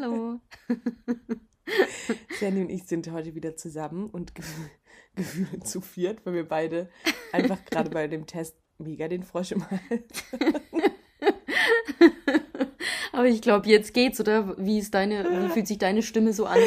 Hallo. 0.00 0.40
Sandy 2.38 2.62
und 2.62 2.70
ich 2.70 2.84
sind 2.84 3.10
heute 3.12 3.34
wieder 3.34 3.56
zusammen 3.56 4.08
und 4.08 4.34
ge 4.34 4.44
gefühlt 5.14 5.66
zu 5.66 5.80
viert, 5.80 6.24
weil 6.24 6.34
wir 6.34 6.48
beide 6.48 6.88
einfach 7.32 7.62
gerade 7.66 7.90
bei 7.90 8.06
dem 8.06 8.26
Test 8.26 8.56
mega 8.78 9.08
den 9.08 9.24
Frosch 9.24 9.52
im 9.52 9.68
Hals. 9.70 10.24
Aber 13.12 13.26
ich 13.26 13.42
glaube, 13.42 13.68
jetzt 13.68 13.92
geht's, 13.92 14.20
oder? 14.20 14.56
Wie 14.56 14.78
ist 14.78 14.94
deine, 14.94 15.24
wie 15.24 15.48
fühlt 15.50 15.66
sich 15.66 15.78
deine 15.78 16.02
Stimme 16.02 16.32
so 16.32 16.46
an? 16.46 16.60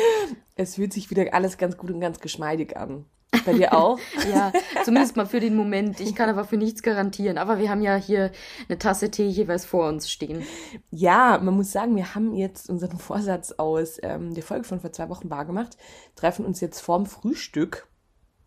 Es 0.55 0.75
fühlt 0.75 0.93
sich 0.93 1.09
wieder 1.09 1.33
alles 1.33 1.57
ganz 1.57 1.77
gut 1.77 1.89
und 1.89 2.01
ganz 2.01 2.19
geschmeidig 2.19 2.77
an. 2.77 3.05
Bei 3.45 3.53
dir 3.53 3.73
auch? 3.73 3.99
ja, 4.29 4.51
zumindest 4.83 5.15
mal 5.15 5.25
für 5.25 5.39
den 5.39 5.55
Moment. 5.55 5.99
Ich 5.99 6.15
kann 6.15 6.29
aber 6.29 6.45
für 6.45 6.57
nichts 6.57 6.81
garantieren. 6.81 7.37
Aber 7.37 7.59
wir 7.59 7.69
haben 7.69 7.81
ja 7.81 7.95
hier 7.95 8.31
eine 8.67 8.77
Tasse 8.77 9.11
Tee 9.11 9.27
jeweils 9.27 9.65
vor 9.65 9.87
uns 9.87 10.09
stehen. 10.09 10.43
Ja, 10.91 11.39
man 11.41 11.55
muss 11.55 11.71
sagen, 11.71 11.95
wir 11.95 12.15
haben 12.15 12.33
jetzt 12.33 12.69
unseren 12.69 12.97
Vorsatz 12.97 13.53
aus 13.53 13.99
ähm, 14.01 14.33
der 14.33 14.43
Folge 14.43 14.63
von 14.63 14.79
vor 14.79 14.91
zwei 14.91 15.09
Wochen 15.09 15.29
wahrgemacht, 15.29 15.77
treffen 16.15 16.45
uns 16.45 16.61
jetzt 16.61 16.79
vorm 16.79 17.05
Frühstück. 17.05 17.87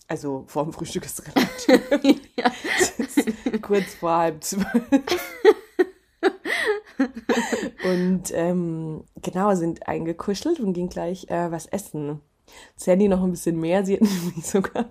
Also 0.09 0.45
vorm 0.47 0.73
Frühstück 0.73 1.05
ist 1.05 1.23
relativ. 1.27 2.21
ja. 2.37 2.51
ist 2.99 3.27
kurz 3.63 3.95
vor 3.95 4.17
halb 4.17 4.45
zwölf. 4.45 4.67
und 7.85 8.23
ähm, 8.33 9.05
genau, 9.17 9.55
sind 9.55 9.87
eingekuschelt 9.89 10.61
und 10.61 10.73
gehen 10.73 10.89
gleich 10.89 11.29
äh, 11.29 11.51
was 11.51 11.67
essen. 11.67 12.21
Sandy 12.77 13.09
noch 13.09 13.23
ein 13.23 13.31
bisschen 13.31 13.59
mehr. 13.59 13.85
Sie 13.85 13.95
hat 13.95 14.01
nämlich 14.25 14.47
sogar 14.47 14.91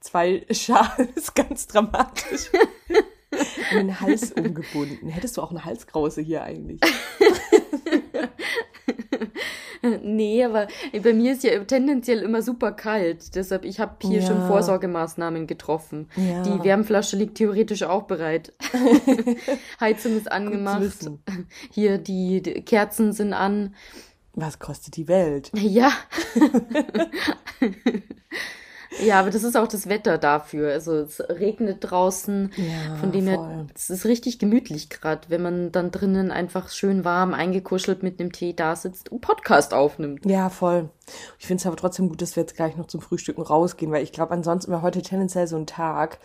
zwei 0.00 0.46
Schals, 0.50 1.34
ganz 1.34 1.66
dramatisch, 1.66 2.50
in 3.72 3.78
den 3.78 4.00
Hals 4.00 4.32
umgebunden. 4.32 5.08
Hättest 5.08 5.36
du 5.36 5.42
auch 5.42 5.50
eine 5.50 5.64
Halskrause 5.64 6.20
hier 6.20 6.42
eigentlich? 6.42 6.80
nee, 10.02 10.44
aber 10.44 10.68
bei 11.02 11.12
mir 11.12 11.32
ist 11.32 11.44
ja 11.44 11.58
tendenziell 11.64 12.20
immer 12.20 12.42
super 12.42 12.72
kalt. 12.72 13.34
Deshalb, 13.34 13.64
ich 13.64 13.80
habe 13.80 13.96
hier 14.02 14.20
ja. 14.20 14.26
schon 14.26 14.46
Vorsorgemaßnahmen 14.46 15.46
getroffen. 15.46 16.08
Ja. 16.16 16.42
Die 16.42 16.64
Wärmflasche 16.64 17.16
liegt 17.16 17.36
theoretisch 17.36 17.82
auch 17.82 18.02
bereit. 18.02 18.52
Heizung 19.80 20.16
ist 20.16 20.30
angemacht. 20.30 20.82
Hier, 21.70 21.98
die, 21.98 22.42
die 22.42 22.62
Kerzen 22.62 23.12
sind 23.12 23.32
an. 23.32 23.74
Was 24.34 24.58
kostet 24.58 24.96
die 24.96 25.08
Welt? 25.08 25.50
Ja. 25.60 25.92
ja, 29.04 29.20
aber 29.20 29.30
das 29.30 29.44
ist 29.44 29.56
auch 29.56 29.68
das 29.68 29.88
Wetter 29.88 30.18
dafür. 30.18 30.72
Also 30.72 30.94
es 30.94 31.20
regnet 31.20 31.78
draußen. 31.80 32.52
Ja, 32.56 32.96
von 32.96 33.12
dem 33.12 33.26
her, 33.26 33.66
es 33.74 33.90
ist 33.90 34.04
richtig 34.06 34.38
gemütlich 34.38 34.88
gerade, 34.88 35.28
wenn 35.28 35.42
man 35.42 35.72
dann 35.72 35.90
drinnen 35.90 36.30
einfach 36.30 36.70
schön 36.70 37.04
warm 37.04 37.34
eingekuschelt 37.34 38.02
mit 38.02 38.20
einem 38.20 38.32
Tee 38.32 38.54
da 38.54 38.76
sitzt 38.76 39.10
und 39.10 39.20
Podcast 39.20 39.74
aufnimmt. 39.74 40.24
Ja, 40.26 40.48
voll. 40.48 40.88
Ich 41.38 41.46
finde 41.46 41.60
es 41.60 41.66
aber 41.66 41.76
trotzdem 41.76 42.08
gut, 42.08 42.22
dass 42.22 42.36
wir 42.36 42.42
jetzt 42.42 42.56
gleich 42.56 42.76
noch 42.76 42.86
zum 42.86 43.00
Frühstücken 43.00 43.42
rausgehen, 43.42 43.92
weil 43.92 44.02
ich 44.04 44.12
glaube, 44.12 44.32
ansonsten 44.32 44.70
wäre 44.70 44.82
heute 44.82 45.02
tendenziell 45.02 45.46
so 45.46 45.56
ein 45.56 45.66
Tag, 45.66 46.18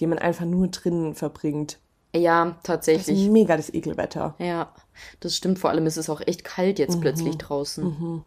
den 0.00 0.08
man 0.08 0.18
einfach 0.18 0.44
nur 0.44 0.68
drinnen 0.68 1.14
verbringt. 1.14 1.78
Ja, 2.14 2.56
tatsächlich. 2.62 3.16
Das 3.16 3.24
ist 3.24 3.32
mega 3.32 3.56
das 3.56 3.72
Ekelwetter. 3.72 4.34
Ja, 4.38 4.72
das 5.20 5.36
stimmt. 5.36 5.58
Vor 5.58 5.70
allem 5.70 5.86
ist 5.86 5.96
es 5.96 6.10
auch 6.10 6.20
echt 6.20 6.44
kalt 6.44 6.78
jetzt 6.78 6.96
mhm. 6.96 7.00
plötzlich 7.00 7.38
draußen. 7.38 7.84
Mhm. 7.84 8.24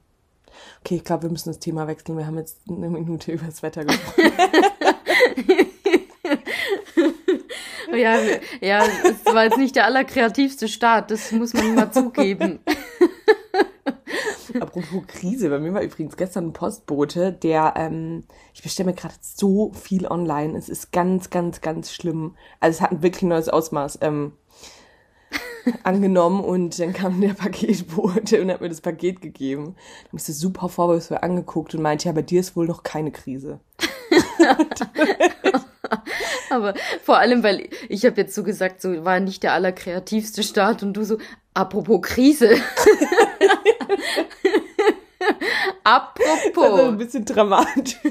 Okay, 0.82 0.96
ich 0.96 1.04
glaube, 1.04 1.24
wir 1.24 1.30
müssen 1.30 1.50
das 1.50 1.60
Thema 1.60 1.88
wechseln. 1.88 2.18
Wir 2.18 2.26
haben 2.26 2.38
jetzt 2.38 2.60
eine 2.68 2.90
Minute 2.90 3.32
über 3.34 3.46
das 3.46 3.62
Wetter 3.62 3.86
gesprochen. 3.86 4.32
ja, 7.94 8.18
ja, 8.62 8.84
es 9.04 9.34
war 9.34 9.46
jetzt 9.46 9.58
nicht 9.58 9.76
der 9.76 9.86
allerkreativste 9.86 10.68
Start, 10.68 11.12
das 11.12 11.32
muss 11.32 11.54
man 11.54 11.76
mal 11.76 11.92
zugeben. 11.92 12.60
Apropos 14.60 15.04
Krise, 15.08 15.50
bei 15.50 15.60
mir 15.60 15.74
war 15.74 15.82
übrigens 15.82 16.18
gestern 16.18 16.48
ein 16.48 16.54
Postbote, 16.54 17.34
der, 17.34 17.74
ähm, 17.76 18.24
ich 18.54 18.64
bestelle 18.64 18.90
mir 18.90 18.96
gerade 18.96 19.16
so 19.20 19.72
viel 19.74 20.08
online. 20.08 20.58
Es 20.58 20.70
ist 20.70 20.92
ganz, 20.92 21.30
ganz, 21.30 21.62
ganz 21.62 21.92
schlimm. 21.94 22.36
Also 22.60 22.78
es 22.78 22.82
hat 22.82 22.92
ein 22.92 23.04
wirklich 23.04 23.24
neues 23.24 23.50
Ausmaß 23.50 24.00
ähm, 24.02 24.34
angenommen 25.84 26.44
und 26.44 26.80
dann 26.80 26.94
kam 26.94 27.20
der 27.22 27.34
Paketbote 27.34 28.42
und 28.42 28.52
hat 28.52 28.62
mir 28.62 28.70
das 28.70 28.82
Paket 28.82 29.22
gegeben. 29.22 29.76
Da 30.04 30.08
habe 30.10 30.18
ich 30.18 30.24
so 30.24 30.34
super 30.34 30.70
vorwurfsvoll 30.70 31.20
angeguckt 31.22 31.76
und 31.76 31.82
meinte, 31.82 32.08
ja, 32.08 32.14
bei 32.14 32.22
dir 32.22 32.40
ist 32.40 32.56
wohl 32.56 32.68
noch 32.68 32.84
keine 32.84 33.12
Krise. 33.12 33.60
Aber 36.50 36.74
vor 37.04 37.18
allem, 37.18 37.44
weil 37.44 37.68
ich 37.90 38.06
habe 38.06 38.22
jetzt 38.22 38.34
so 38.36 38.44
gesagt, 38.44 38.82
so 38.82 39.04
war 39.04 39.20
nicht 39.20 39.44
der 39.44 39.54
allerkreativste 39.54 40.44
Start 40.44 40.84
und 40.84 40.94
du 40.94 41.04
so, 41.04 41.18
apropos 41.54 42.02
Krise. 42.02 42.56
apropos. 45.84 46.80
Ein 46.80 46.98
bisschen 46.98 47.26
dramatisch. 47.26 47.98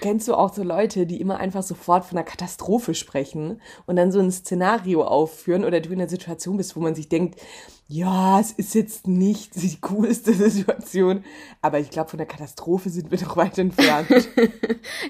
Kennst 0.00 0.28
du 0.28 0.34
auch 0.34 0.54
so 0.54 0.62
Leute, 0.62 1.06
die 1.06 1.20
immer 1.20 1.38
einfach 1.38 1.62
sofort 1.62 2.04
von 2.04 2.18
einer 2.18 2.26
Katastrophe 2.26 2.94
sprechen 2.94 3.60
und 3.86 3.96
dann 3.96 4.12
so 4.12 4.20
ein 4.20 4.30
Szenario 4.30 5.04
aufführen 5.04 5.64
oder 5.64 5.80
du 5.80 5.90
in 5.90 6.00
einer 6.00 6.08
Situation 6.08 6.56
bist, 6.56 6.76
wo 6.76 6.80
man 6.80 6.94
sich 6.94 7.08
denkt, 7.08 7.40
ja, 7.88 8.38
es 8.38 8.52
ist 8.52 8.74
jetzt 8.74 9.08
nicht 9.08 9.54
die 9.56 9.80
coolste 9.80 10.34
Situation, 10.34 11.24
aber 11.62 11.78
ich 11.78 11.90
glaube, 11.90 12.10
von 12.10 12.18
der 12.18 12.26
Katastrophe 12.26 12.90
sind 12.90 13.10
wir 13.10 13.18
doch 13.18 13.36
weit 13.36 13.58
entfernt. 13.58 14.08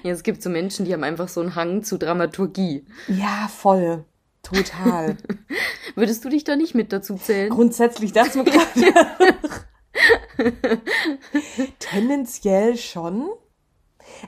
ja, 0.03 0.11
es 0.11 0.23
gibt 0.23 0.41
so 0.41 0.49
Menschen, 0.49 0.85
die 0.85 0.93
haben 0.93 1.03
einfach 1.03 1.27
so 1.27 1.41
einen 1.41 1.55
Hang 1.55 1.83
zu 1.83 1.97
Dramaturgie. 1.97 2.85
Ja, 3.07 3.49
voll. 3.49 4.05
Total. 4.43 5.17
Würdest 5.95 6.23
du 6.25 6.29
dich 6.29 6.43
da 6.43 6.55
nicht 6.55 6.75
mit 6.75 6.91
dazu 6.93 7.15
zählen? 7.15 7.49
Grundsätzlich 7.49 8.11
das 8.13 8.35
mir 8.35 8.43
gerade. 8.45 8.93
Tendenziell 11.79 12.77
schon. 12.77 13.29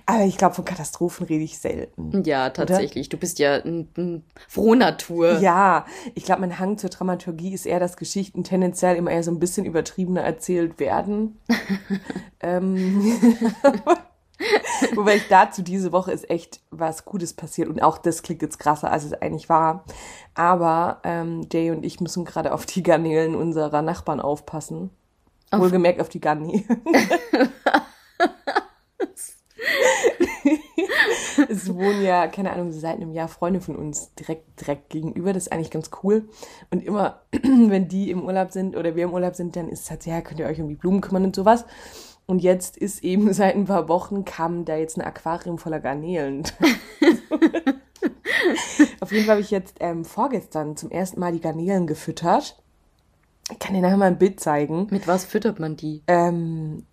Aber 0.06 0.24
ich 0.26 0.38
glaube, 0.38 0.56
von 0.56 0.66
Katastrophen 0.66 1.26
rede 1.26 1.44
ich 1.44 1.58
selten. 1.58 2.24
Ja, 2.24 2.50
tatsächlich. 2.50 3.08
Oder? 3.08 3.12
Du 3.12 3.18
bist 3.18 3.40
ja 3.40 3.56
ein, 3.56 3.90
ein 3.98 4.24
Frohnatur. 4.48 5.40
Ja, 5.40 5.86
ich 6.14 6.24
glaube, 6.24 6.42
mein 6.42 6.60
Hang 6.60 6.78
zur 6.78 6.90
Dramaturgie 6.90 7.54
ist 7.54 7.66
eher, 7.66 7.80
dass 7.80 7.98
Geschichten 7.98 8.44
tendenziell 8.44 8.96
immer 8.96 9.12
eher 9.12 9.24
so 9.24 9.32
ein 9.32 9.40
bisschen 9.40 9.66
übertriebener 9.66 10.22
erzählt 10.22 10.80
werden. 10.80 11.40
ähm, 12.42 13.04
Wobei 14.96 15.16
ich 15.18 15.28
dazu 15.28 15.62
diese 15.62 15.92
Woche 15.92 16.12
ist 16.12 16.30
echt 16.30 16.62
was 16.72 17.06
Gutes 17.06 17.34
passiert 17.34 17.70
und 17.70 17.82
auch 17.82 17.98
das 17.98 18.24
klingt 18.24 18.42
jetzt 18.42 18.60
krasser, 18.60 18.92
als 18.92 19.04
es 19.04 19.14
eigentlich 19.14 19.50
war. 19.50 19.86
Aber 20.34 21.02
ähm, 21.04 21.48
Jay 21.52 21.72
und 21.72 21.86
ich 21.86 22.00
müssen 22.00 22.26
gerade 22.26 22.54
auf 22.54 22.66
die 22.66 22.84
Garnelen 22.84 23.36
unserer 23.36 23.82
Nachbarn 23.82 24.20
aufpassen. 24.20 24.90
Auf 25.52 25.60
Wohlgemerkt 25.60 26.00
auf 26.00 26.10
die 26.10 26.22
Garni. 26.22 26.66
es 31.50 31.74
wohnen 31.74 32.02
ja, 32.02 32.28
keine 32.28 32.52
Ahnung, 32.52 32.72
seit 32.72 32.96
einem 32.96 33.12
Jahr 33.12 33.28
Freunde 33.28 33.62
von 33.62 33.76
uns 33.76 34.14
direkt, 34.16 34.62
direkt 34.62 34.90
gegenüber. 34.90 35.34
Das 35.34 35.44
ist 35.44 35.52
eigentlich 35.52 35.72
ganz 35.72 35.90
cool. 36.04 36.30
Und 36.72 36.84
immer, 36.84 37.22
wenn 37.32 37.88
die 37.88 38.12
im 38.12 38.24
Urlaub 38.24 38.52
sind 38.52 38.76
oder 38.76 38.96
wir 38.96 39.04
im 39.06 39.14
Urlaub 39.14 39.36
sind, 39.36 39.56
dann 39.56 39.70
ist 39.70 39.84
es 39.84 39.92
halt, 39.92 40.06
ja, 40.06 40.22
könnt 40.22 40.40
ihr 40.40 40.48
euch 40.48 40.62
um 40.62 40.70
die 40.70 40.76
Blumen 40.76 41.02
kümmern 41.02 41.26
und 41.26 41.36
sowas. 41.36 41.66
Und 42.32 42.40
jetzt 42.42 42.78
ist 42.78 43.04
eben 43.04 43.34
seit 43.34 43.56
ein 43.56 43.66
paar 43.66 43.90
Wochen 43.90 44.24
kam 44.24 44.64
da 44.64 44.78
jetzt 44.78 44.98
ein 44.98 45.02
Aquarium 45.02 45.58
voller 45.58 45.82
Garnelen. 45.82 46.44
Auf 49.02 49.12
jeden 49.12 49.26
Fall 49.26 49.34
habe 49.34 49.42
ich 49.42 49.52
jetzt 49.52 49.76
ähm, 49.82 50.06
vorgestern 50.06 50.78
zum 50.78 50.92
ersten 50.92 51.20
Mal 51.20 51.34
die 51.34 51.42
Garnelen 51.42 51.88
gefüttert. 51.88 52.64
Ich 53.52 53.60
kann 53.60 53.76
dir 53.76 53.82
nachher 53.82 53.98
mal 53.98 54.06
ein 54.06 54.18
Bild 54.18 54.40
zeigen. 54.40 54.88
Mit 54.92 55.10
was 55.10 55.26
füttert 55.26 55.60
man 55.60 55.76
die? 55.76 56.04
Ähm, 56.08 56.86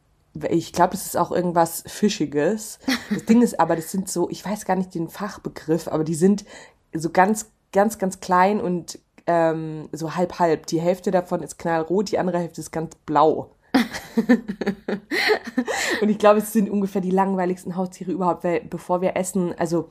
ich 0.50 0.72
glaube, 0.72 0.90
das 0.90 1.06
ist 1.06 1.16
auch 1.16 1.30
irgendwas 1.30 1.84
Fischiges. 1.86 2.80
Das 3.08 3.24
Ding 3.24 3.40
ist 3.40 3.60
aber, 3.60 3.76
das 3.76 3.92
sind 3.92 4.08
so, 4.08 4.28
ich 4.30 4.44
weiß 4.44 4.64
gar 4.64 4.74
nicht 4.74 4.92
den 4.92 5.08
Fachbegriff, 5.08 5.86
aber 5.86 6.02
die 6.02 6.16
sind 6.16 6.46
so 6.92 7.10
ganz, 7.10 7.52
ganz, 7.70 7.98
ganz 7.98 8.18
klein 8.18 8.60
und 8.60 8.98
ähm, 9.28 9.88
so 9.92 10.16
halb 10.16 10.40
halb. 10.40 10.66
Die 10.66 10.80
Hälfte 10.80 11.12
davon 11.12 11.44
ist 11.44 11.58
knallrot, 11.60 12.10
die 12.10 12.18
andere 12.18 12.40
Hälfte 12.40 12.60
ist 12.60 12.72
ganz 12.72 12.96
blau. 13.06 13.52
und 16.00 16.08
ich 16.08 16.18
glaube, 16.18 16.38
es 16.38 16.52
sind 16.52 16.70
ungefähr 16.70 17.00
die 17.00 17.10
langweiligsten 17.10 17.76
Haustiere 17.76 18.12
überhaupt, 18.12 18.44
weil 18.44 18.60
bevor 18.60 19.00
wir 19.00 19.16
essen, 19.16 19.54
also 19.58 19.88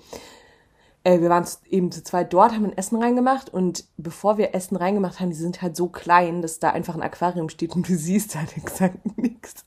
äh, 1.07 1.21
wir 1.21 1.29
waren 1.29 1.45
eben 1.69 1.89
zu 1.89 2.03
zweit 2.03 2.33
dort, 2.33 2.51
haben 2.51 2.65
ein 2.65 2.77
Essen 2.77 3.01
reingemacht 3.01 3.50
und 3.50 3.85
bevor 3.95 4.38
wir 4.38 4.53
Essen 4.53 4.75
reingemacht 4.75 5.21
haben, 5.21 5.29
die 5.29 5.35
sind 5.35 5.62
halt 5.62 5.77
so 5.77 5.88
klein, 5.88 6.41
dass 6.41 6.59
da 6.59 6.71
einfach 6.71 6.95
ein 6.95 7.01
Aquarium 7.01 7.47
steht 7.47 7.74
und 7.75 7.88
du 7.88 7.95
siehst 7.95 8.35
halt 8.35 8.57
exakt 8.57 9.18
nichts. 9.18 9.65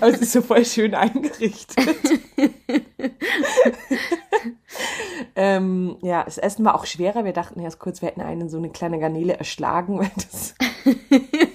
Aber 0.00 0.08
es 0.08 0.20
ist 0.20 0.32
so 0.32 0.42
voll 0.42 0.64
schön 0.66 0.94
eingerichtet. 0.94 1.86
ähm, 5.36 5.96
ja, 6.02 6.24
das 6.24 6.36
Essen 6.36 6.66
war 6.66 6.74
auch 6.74 6.84
schwerer. 6.84 7.24
Wir 7.24 7.32
dachten 7.32 7.60
erst 7.60 7.78
kurz, 7.78 8.02
wir 8.02 8.08
hätten 8.08 8.20
einen 8.20 8.50
so 8.50 8.58
eine 8.58 8.68
kleine 8.68 8.98
Garnele 8.98 9.38
erschlagen, 9.38 10.00
weil 10.00 10.10
das 10.16 10.54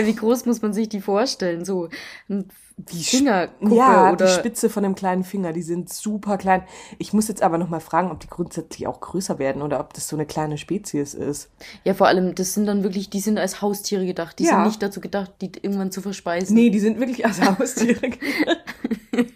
Ey, 0.00 0.06
wie 0.06 0.16
groß 0.16 0.46
muss 0.46 0.62
man 0.62 0.72
sich 0.72 0.88
die 0.88 1.00
vorstellen? 1.00 1.64
So 1.64 1.88
ein 2.28 2.48
die 2.88 3.02
Fingerkuppe 3.02 3.74
ja, 3.74 4.12
oder 4.12 4.26
die 4.26 4.32
Spitze 4.32 4.70
von 4.70 4.82
dem 4.82 4.94
kleinen 4.94 5.24
Finger, 5.24 5.52
die 5.52 5.62
sind 5.62 5.92
super 5.92 6.38
klein. 6.38 6.62
Ich 6.98 7.12
muss 7.12 7.28
jetzt 7.28 7.42
aber 7.42 7.58
noch 7.58 7.68
mal 7.68 7.80
fragen, 7.80 8.10
ob 8.10 8.20
die 8.20 8.28
grundsätzlich 8.28 8.86
auch 8.86 9.00
größer 9.00 9.38
werden 9.38 9.62
oder 9.62 9.80
ob 9.80 9.92
das 9.92 10.08
so 10.08 10.16
eine 10.16 10.26
kleine 10.26 10.58
Spezies 10.58 11.14
ist. 11.14 11.50
Ja, 11.84 11.94
vor 11.94 12.06
allem, 12.06 12.34
das 12.34 12.54
sind 12.54 12.66
dann 12.66 12.82
wirklich, 12.82 13.10
die 13.10 13.20
sind 13.20 13.38
als 13.38 13.62
Haustiere 13.62 14.06
gedacht. 14.06 14.38
Die 14.38 14.44
ja. 14.44 14.50
sind 14.50 14.66
nicht 14.66 14.82
dazu 14.82 15.00
gedacht, 15.00 15.32
die 15.40 15.50
irgendwann 15.60 15.92
zu 15.92 16.00
verspeisen. 16.00 16.54
Nee, 16.54 16.70
die 16.70 16.80
sind 16.80 16.98
wirklich 16.98 17.24
als 17.24 17.40
Haustiere 17.40 18.10
gedacht. 18.10 18.64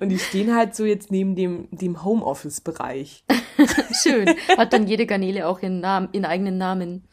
Und 0.00 0.08
die 0.08 0.18
stehen 0.18 0.54
halt 0.54 0.74
so 0.74 0.84
jetzt 0.84 1.10
neben 1.10 1.36
dem, 1.36 1.68
dem 1.70 2.04
Homeoffice-Bereich. 2.04 3.24
Schön. 4.02 4.28
Hat 4.56 4.72
dann 4.72 4.86
jede 4.86 5.06
Garnele 5.06 5.46
auch 5.46 5.62
ihren 5.62 5.80
Namen, 5.80 6.08
ihren 6.12 6.24
eigenen 6.24 6.58
Namen. 6.58 7.04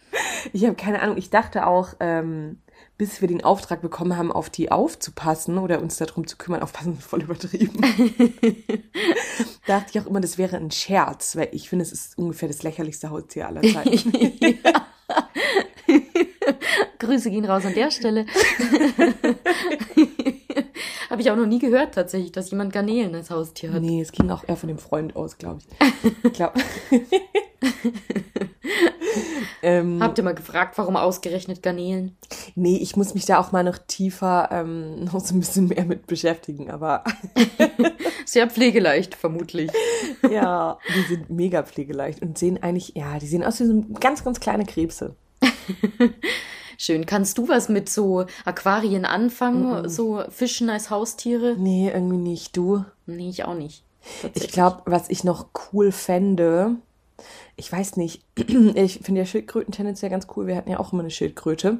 Ich 0.53 0.63
habe 0.65 0.75
keine 0.75 1.01
Ahnung. 1.01 1.17
Ich 1.17 1.29
dachte 1.29 1.67
auch, 1.67 1.93
ähm, 1.99 2.59
bis 2.97 3.21
wir 3.21 3.27
den 3.27 3.43
Auftrag 3.43 3.81
bekommen 3.81 4.17
haben, 4.17 4.31
auf 4.31 4.49
die 4.49 4.71
aufzupassen 4.71 5.57
oder 5.57 5.81
uns 5.81 5.97
darum 5.97 6.27
zu 6.27 6.37
kümmern, 6.37 6.61
aufpassen 6.61 6.97
ist 6.97 7.07
voll 7.07 7.23
übertrieben. 7.23 7.79
dachte 9.67 9.91
ich 9.91 9.99
auch 10.01 10.05
immer, 10.05 10.19
das 10.19 10.37
wäre 10.37 10.57
ein 10.57 10.71
Scherz, 10.71 11.35
weil 11.35 11.49
ich 11.53 11.69
finde, 11.69 11.83
es 11.83 11.91
ist 11.91 12.17
ungefähr 12.17 12.49
das 12.49 12.63
lächerlichste 12.63 13.09
Haustier 13.09 13.47
aller 13.47 13.61
Zeiten. 13.73 14.11
Grüße 16.99 17.31
gehen 17.31 17.45
raus 17.45 17.65
an 17.65 17.73
der 17.73 17.89
Stelle. 17.91 18.25
Habe 21.09 21.21
ich 21.21 21.31
auch 21.31 21.35
noch 21.35 21.47
nie 21.47 21.59
gehört 21.59 21.95
tatsächlich, 21.95 22.31
dass 22.31 22.51
jemand 22.51 22.71
Garnelen 22.71 23.15
als 23.15 23.31
Haustier 23.31 23.73
hat. 23.73 23.81
Nee, 23.81 24.01
es 24.01 24.11
ging 24.11 24.29
auch 24.29 24.47
eher 24.47 24.55
von 24.55 24.67
dem 24.67 24.77
Freund 24.77 25.15
aus, 25.15 25.37
glaube 25.37 25.59
ich. 25.59 26.13
ich 26.23 26.33
glaub. 26.33 26.53
ähm, 29.63 30.03
Habt 30.03 30.19
ihr 30.19 30.23
mal 30.23 30.35
gefragt, 30.35 30.77
warum 30.77 30.95
ausgerechnet 30.95 31.63
Garnelen? 31.63 32.15
Nee, 32.55 32.77
ich 32.77 32.95
muss 32.95 33.15
mich 33.15 33.25
da 33.25 33.39
auch 33.39 33.51
mal 33.51 33.63
noch 33.63 33.79
tiefer, 33.79 34.49
ähm, 34.51 35.05
noch 35.05 35.19
so 35.19 35.33
ein 35.33 35.39
bisschen 35.39 35.67
mehr 35.67 35.85
mit 35.85 36.05
beschäftigen, 36.05 36.69
aber. 36.69 37.03
Sehr 38.25 38.47
pflegeleicht, 38.47 39.15
vermutlich. 39.15 39.71
ja, 40.29 40.77
die 40.95 41.15
sind 41.15 41.31
mega 41.31 41.63
pflegeleicht 41.63 42.21
und 42.21 42.37
sehen 42.37 42.61
eigentlich, 42.61 42.93
ja, 42.95 43.17
die 43.17 43.27
sehen 43.27 43.43
aus 43.43 43.59
wie 43.59 43.65
so 43.65 43.83
ganz, 43.99 44.23
ganz 44.23 44.39
kleine 44.39 44.65
Krebse. 44.65 45.15
Schön. 46.81 47.05
Kannst 47.05 47.37
du 47.37 47.49
was 47.49 47.67
mit 47.67 47.89
so 47.89 48.25
Aquarien 48.45 49.03
anfangen? 49.03 49.81
Mm 49.83 49.89
So 49.89 50.23
Fischen 50.29 50.69
als 50.69 50.89
Haustiere? 50.89 51.57
Nee, 51.57 51.91
irgendwie 51.93 52.15
nicht. 52.15 52.55
Du? 52.55 52.85
Nee, 53.05 53.29
ich 53.29 53.43
auch 53.43 53.53
nicht. 53.53 53.83
Ich 54.33 54.47
glaube, 54.47 54.83
was 54.85 55.09
ich 55.09 55.25
noch 55.25 55.47
cool 55.73 55.91
fände, 55.91 56.77
ich 57.57 57.69
weiß 57.69 57.97
nicht, 57.97 58.23
ich 58.37 58.99
finde 58.99 59.19
ja 59.19 59.25
Schildkröten 59.25 59.73
tendenziell 59.73 60.09
ganz 60.09 60.27
cool. 60.37 60.47
Wir 60.47 60.55
hatten 60.55 60.71
ja 60.71 60.79
auch 60.79 60.93
immer 60.93 61.01
eine 61.01 61.11
Schildkröte. 61.11 61.79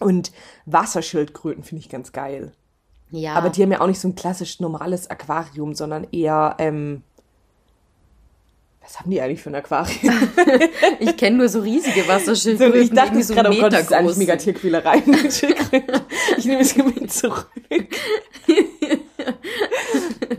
Und 0.00 0.32
Wasserschildkröten 0.66 1.62
finde 1.62 1.84
ich 1.84 1.88
ganz 1.88 2.10
geil. 2.10 2.50
Ja. 3.12 3.34
Aber 3.34 3.50
die 3.50 3.62
haben 3.62 3.70
ja 3.70 3.80
auch 3.80 3.86
nicht 3.86 4.00
so 4.00 4.08
ein 4.08 4.16
klassisch 4.16 4.58
normales 4.58 5.08
Aquarium, 5.10 5.76
sondern 5.76 6.08
eher 6.10 6.56
ähm, 6.58 7.04
was 8.82 8.98
haben 8.98 9.10
die 9.10 9.20
eigentlich 9.20 9.40
für 9.40 9.50
ein 9.50 9.54
Aquarium? 9.54 10.28
ich 10.98 11.16
kenne 11.16 11.36
nur 11.38 11.48
so 11.48 11.60
riesige 11.60 12.06
Wasserschildkröten. 12.08 12.74
So, 12.74 12.80
ich 12.80 12.90
dachte 12.90 13.22
so 13.22 13.34
gerade, 13.34 13.50
oh 13.50 13.60
Gott, 13.60 13.72
das 13.72 13.82
ist 13.82 13.92
eigentlich 13.92 14.16
mega 14.16 14.36
Tierquälerei. 14.36 15.02
ich 16.36 16.44
nehme 16.44 16.60
es 16.60 16.76
mit 16.76 17.12
zurück. 17.12 17.48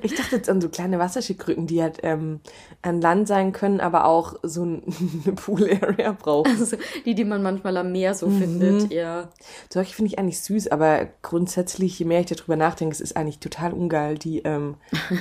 ich 0.01 0.15
dachte 0.15 0.35
jetzt 0.35 0.49
an 0.49 0.59
so 0.59 0.67
kleine 0.67 0.99
Wasserschildkröten, 0.99 1.67
die 1.67 1.81
halt 1.81 1.99
ähm, 2.03 2.41
an 2.81 2.99
Land 2.99 3.29
sein 3.29 3.53
können, 3.53 3.79
aber 3.79 4.05
auch 4.05 4.35
so 4.43 4.65
ein, 4.65 4.83
eine 5.25 5.35
Pool-Area 5.35 6.11
brauchen. 6.11 6.51
Also 6.59 6.75
die, 7.05 7.15
die 7.15 7.25
man 7.25 7.41
manchmal 7.43 7.77
am 7.77 7.93
Meer 7.93 8.13
so 8.13 8.27
mhm. 8.27 8.39
findet, 8.39 8.91
ja. 8.91 9.29
Solche 9.69 9.93
finde 9.95 10.11
ich 10.11 10.19
eigentlich 10.19 10.41
süß, 10.41 10.67
aber 10.67 11.07
grundsätzlich, 11.21 11.97
je 11.97 12.05
mehr 12.05 12.19
ich 12.19 12.25
darüber 12.25 12.57
nachdenke, 12.57 12.93
es 12.93 13.01
ist 13.01 13.15
eigentlich 13.15 13.39
total 13.39 13.71
ungeil, 13.71 14.17
die 14.17 14.39
ähm, 14.39 14.75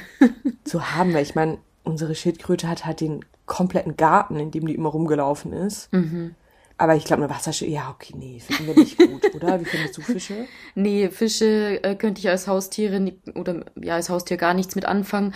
zu 0.64 0.92
haben, 0.92 1.14
weil 1.14 1.22
ich 1.22 1.36
meine, 1.36 1.58
unsere 1.84 2.14
Schildkröte 2.14 2.68
hat 2.68 2.84
halt 2.84 3.00
den 3.00 3.24
kompletten 3.46 3.96
Garten, 3.96 4.36
in 4.38 4.50
dem 4.50 4.66
die 4.66 4.74
immer 4.74 4.90
rumgelaufen 4.90 5.52
ist. 5.52 5.92
Mhm. 5.92 6.34
Aber 6.78 6.96
ich 6.96 7.04
glaube, 7.04 7.22
eine 7.22 7.32
Wasserschildkröte, 7.32 7.84
ja, 7.84 7.90
okay, 7.90 8.14
nee, 8.16 8.40
finden 8.40 8.66
wir 8.66 8.74
nicht 8.74 8.98
gut, 8.98 9.34
oder? 9.34 9.60
Wie 9.60 9.64
findest 9.64 9.96
du 9.96 10.02
Fische? 10.02 10.46
Nee, 10.74 11.10
Fische 11.10 11.82
äh, 11.84 11.94
könnte 11.94 12.20
ich 12.20 12.28
als 12.28 12.48
Haustiere 12.48 13.12
oder 13.34 13.64
ja, 13.80 13.94
als 13.94 14.10
Haustier 14.10 14.36
gar 14.36 14.54
nichts 14.54 14.74
mit 14.74 14.84
anfangen. 14.84 15.34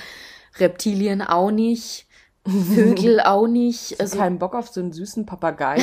Reptilien 0.58 1.22
auch 1.22 1.50
nicht. 1.50 2.06
Vögel 2.46 3.20
auch 3.20 3.46
nicht. 3.46 4.00
Also 4.00 4.18
keinen 4.18 4.38
Bock 4.38 4.54
auf 4.54 4.68
so 4.68 4.80
einen 4.80 4.92
süßen 4.92 5.26
Papagei 5.26 5.78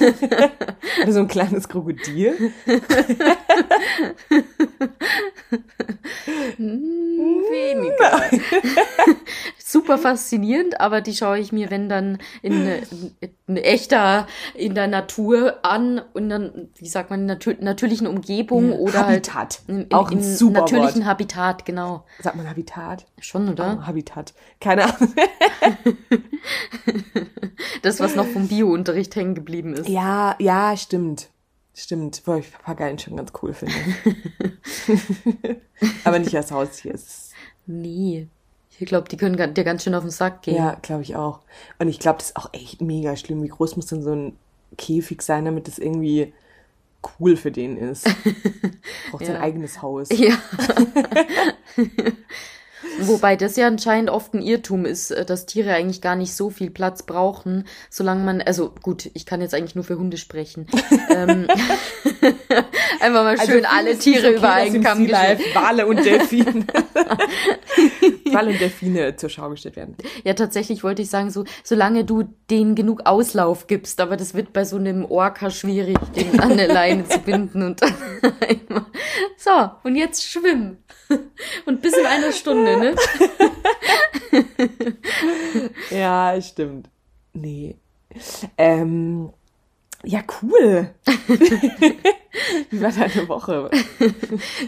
oder 1.02 1.12
so 1.12 1.20
ein 1.20 1.28
kleines 1.28 1.68
Krokodil. 1.68 2.52
Hm, 6.56 7.42
weniger. 7.50 8.22
Super 9.70 9.98
faszinierend, 9.98 10.80
aber 10.80 11.02
die 11.02 11.14
schaue 11.14 11.38
ich 11.38 11.52
mir, 11.52 11.70
wenn 11.70 11.90
dann 11.90 12.16
in, 12.40 12.66
in, 12.66 13.14
in 13.48 13.56
echter, 13.58 14.26
in 14.54 14.74
der 14.74 14.86
Natur 14.86 15.58
an 15.62 16.00
und 16.14 16.30
dann, 16.30 16.70
wie 16.78 16.88
sagt 16.88 17.10
man, 17.10 17.20
in 17.20 17.26
natür 17.26 17.54
natürlichen 17.60 18.06
Umgebung 18.06 18.70
ja, 18.70 18.78
oder 18.78 19.06
halt 19.06 19.28
Habitat. 19.28 19.36
halt 19.36 19.60
in, 19.68 19.82
in, 19.82 19.92
Auch 19.92 20.10
ein 20.10 20.16
in 20.16 20.22
super 20.22 20.60
natürlichen 20.60 21.00
Wort. 21.00 21.04
Habitat, 21.04 21.66
genau. 21.66 22.06
Sagt 22.18 22.36
man 22.36 22.48
Habitat? 22.48 23.04
Schon, 23.20 23.46
oder? 23.50 23.80
Oh, 23.82 23.86
Habitat. 23.86 24.32
Keine 24.58 24.84
Ahnung. 24.84 25.12
das, 27.82 28.00
was 28.00 28.16
noch 28.16 28.26
vom 28.26 28.48
Bio-Unterricht 28.48 29.14
hängen 29.16 29.34
geblieben 29.34 29.74
ist. 29.74 29.86
Ja, 29.86 30.34
ja, 30.38 30.78
stimmt. 30.78 31.28
Stimmt, 31.74 32.22
wo 32.24 32.36
ich 32.36 32.50
Papageien 32.50 32.98
schon 32.98 33.18
ganz 33.18 33.32
cool 33.42 33.52
finde. 33.52 33.74
Aber 36.04 36.18
nicht 36.18 36.34
als 36.34 36.52
Haustier. 36.52 36.98
Nee. 37.66 38.28
Ich 38.78 38.86
glaube, 38.86 39.08
die 39.08 39.16
können 39.16 39.36
dir 39.54 39.64
ganz 39.64 39.82
schön 39.82 39.94
auf 39.94 40.04
den 40.04 40.10
Sack 40.10 40.42
gehen. 40.42 40.56
Ja, 40.56 40.76
glaube 40.80 41.02
ich 41.02 41.16
auch. 41.16 41.40
Und 41.78 41.88
ich 41.88 41.98
glaube, 41.98 42.18
das 42.18 42.28
ist 42.28 42.36
auch 42.36 42.52
echt 42.52 42.80
mega 42.80 43.16
schlimm. 43.16 43.42
Wie 43.42 43.48
groß 43.48 43.76
muss 43.76 43.86
denn 43.86 44.02
so 44.02 44.12
ein 44.12 44.36
Käfig 44.76 45.22
sein, 45.22 45.44
damit 45.44 45.66
das 45.66 45.78
irgendwie 45.78 46.32
cool 47.18 47.36
für 47.36 47.50
den 47.50 47.76
ist? 47.76 48.04
Braucht 49.10 49.22
ja. 49.22 49.32
sein 49.32 49.36
eigenes 49.36 49.82
Haus. 49.82 50.08
Ja. 50.10 50.38
Wobei 53.00 53.36
das 53.36 53.56
ja 53.56 53.66
anscheinend 53.66 54.10
oft 54.10 54.34
ein 54.34 54.42
Irrtum 54.42 54.84
ist, 54.84 55.10
äh, 55.10 55.24
dass 55.24 55.46
Tiere 55.46 55.72
eigentlich 55.72 56.00
gar 56.00 56.16
nicht 56.16 56.34
so 56.34 56.50
viel 56.50 56.70
Platz 56.70 57.02
brauchen, 57.02 57.64
solange 57.90 58.24
man, 58.24 58.40
also 58.42 58.74
gut, 58.82 59.10
ich 59.14 59.26
kann 59.26 59.40
jetzt 59.40 59.54
eigentlich 59.54 59.74
nur 59.74 59.84
für 59.84 59.98
Hunde 59.98 60.16
sprechen. 60.16 60.66
ähm, 61.10 61.46
einfach 63.00 63.22
mal 63.22 63.36
also 63.38 63.52
schön 63.52 63.64
also 63.64 63.76
alle 63.76 63.98
Tiere 63.98 64.28
okay, 64.28 64.36
über 64.36 64.52
einen 64.52 64.82
Kamm 64.82 65.08
Wale 65.08 65.86
und 65.86 66.04
Delfine. 66.04 66.64
Wale 68.32 68.50
und 68.50 68.60
Delfine 68.60 69.16
zur 69.16 69.30
Schau 69.30 69.50
gestellt 69.50 69.76
werden. 69.76 69.96
Ja, 70.24 70.34
tatsächlich 70.34 70.82
wollte 70.84 71.02
ich 71.02 71.10
sagen, 71.10 71.30
so, 71.30 71.44
solange 71.62 72.04
du 72.04 72.24
denen 72.50 72.74
genug 72.74 73.02
Auslauf 73.06 73.66
gibst, 73.66 74.00
aber 74.00 74.16
das 74.16 74.34
wird 74.34 74.52
bei 74.52 74.64
so 74.64 74.76
einem 74.76 75.04
Orca 75.04 75.50
schwierig, 75.50 75.98
den 76.16 76.40
an 76.40 76.56
der 76.56 76.68
Leine 76.68 77.06
zu 77.08 77.18
binden 77.20 77.62
und 77.62 77.82
dann 77.82 77.94
einmal. 78.40 78.86
So, 79.36 79.70
und 79.84 79.96
jetzt 79.96 80.24
schwimmen. 80.24 80.78
Und 81.66 81.82
bis 81.82 81.96
in 81.96 82.06
einer 82.06 82.32
Stunde, 82.32 82.76
ne? 82.76 82.94
ja, 85.90 86.40
stimmt. 86.40 86.88
Nee. 87.32 87.76
Ähm, 88.56 89.30
ja, 90.04 90.20
cool. 90.42 90.90
wie 92.70 92.80
war 92.80 92.92
deine 92.92 93.28
Woche? 93.28 93.70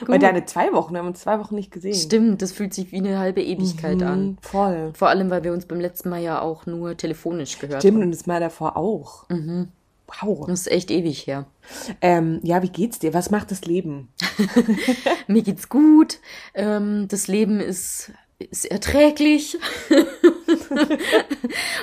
Weil 0.06 0.18
deine 0.18 0.44
zwei 0.44 0.72
Wochen, 0.72 0.92
wir 0.92 0.98
haben 0.98 1.06
uns 1.06 1.20
zwei 1.20 1.38
Wochen 1.38 1.54
nicht 1.54 1.70
gesehen. 1.70 1.94
Stimmt, 1.94 2.42
das 2.42 2.52
fühlt 2.52 2.74
sich 2.74 2.90
wie 2.90 2.98
eine 2.98 3.18
halbe 3.18 3.42
Ewigkeit 3.42 3.98
mhm, 3.98 4.06
an. 4.06 4.38
Voll. 4.42 4.90
Vor 4.94 5.08
allem, 5.08 5.30
weil 5.30 5.44
wir 5.44 5.52
uns 5.52 5.66
beim 5.66 5.80
letzten 5.80 6.10
Mal 6.10 6.20
ja 6.20 6.40
auch 6.40 6.66
nur 6.66 6.96
telefonisch 6.96 7.58
gehört 7.58 7.82
Stimmt, 7.82 7.94
haben. 7.94 8.00
Stimmt, 8.00 8.04
und 8.04 8.10
das 8.10 8.26
Mal 8.26 8.40
davor 8.40 8.76
auch. 8.76 9.28
Mhm. 9.28 9.68
Wow. 10.20 10.46
Das 10.46 10.60
ist 10.60 10.70
echt 10.70 10.90
ewig 10.90 11.26
her. 11.26 11.46
Ähm, 12.00 12.40
ja, 12.42 12.62
wie 12.62 12.68
geht's 12.68 12.98
dir? 12.98 13.14
Was 13.14 13.30
macht 13.30 13.50
das 13.50 13.64
Leben? 13.64 14.08
Mir 15.26 15.42
geht's 15.42 15.68
gut. 15.68 16.18
Ähm, 16.54 17.06
das 17.08 17.28
Leben 17.28 17.60
ist, 17.60 18.12
ist 18.38 18.64
erträglich. 18.64 19.58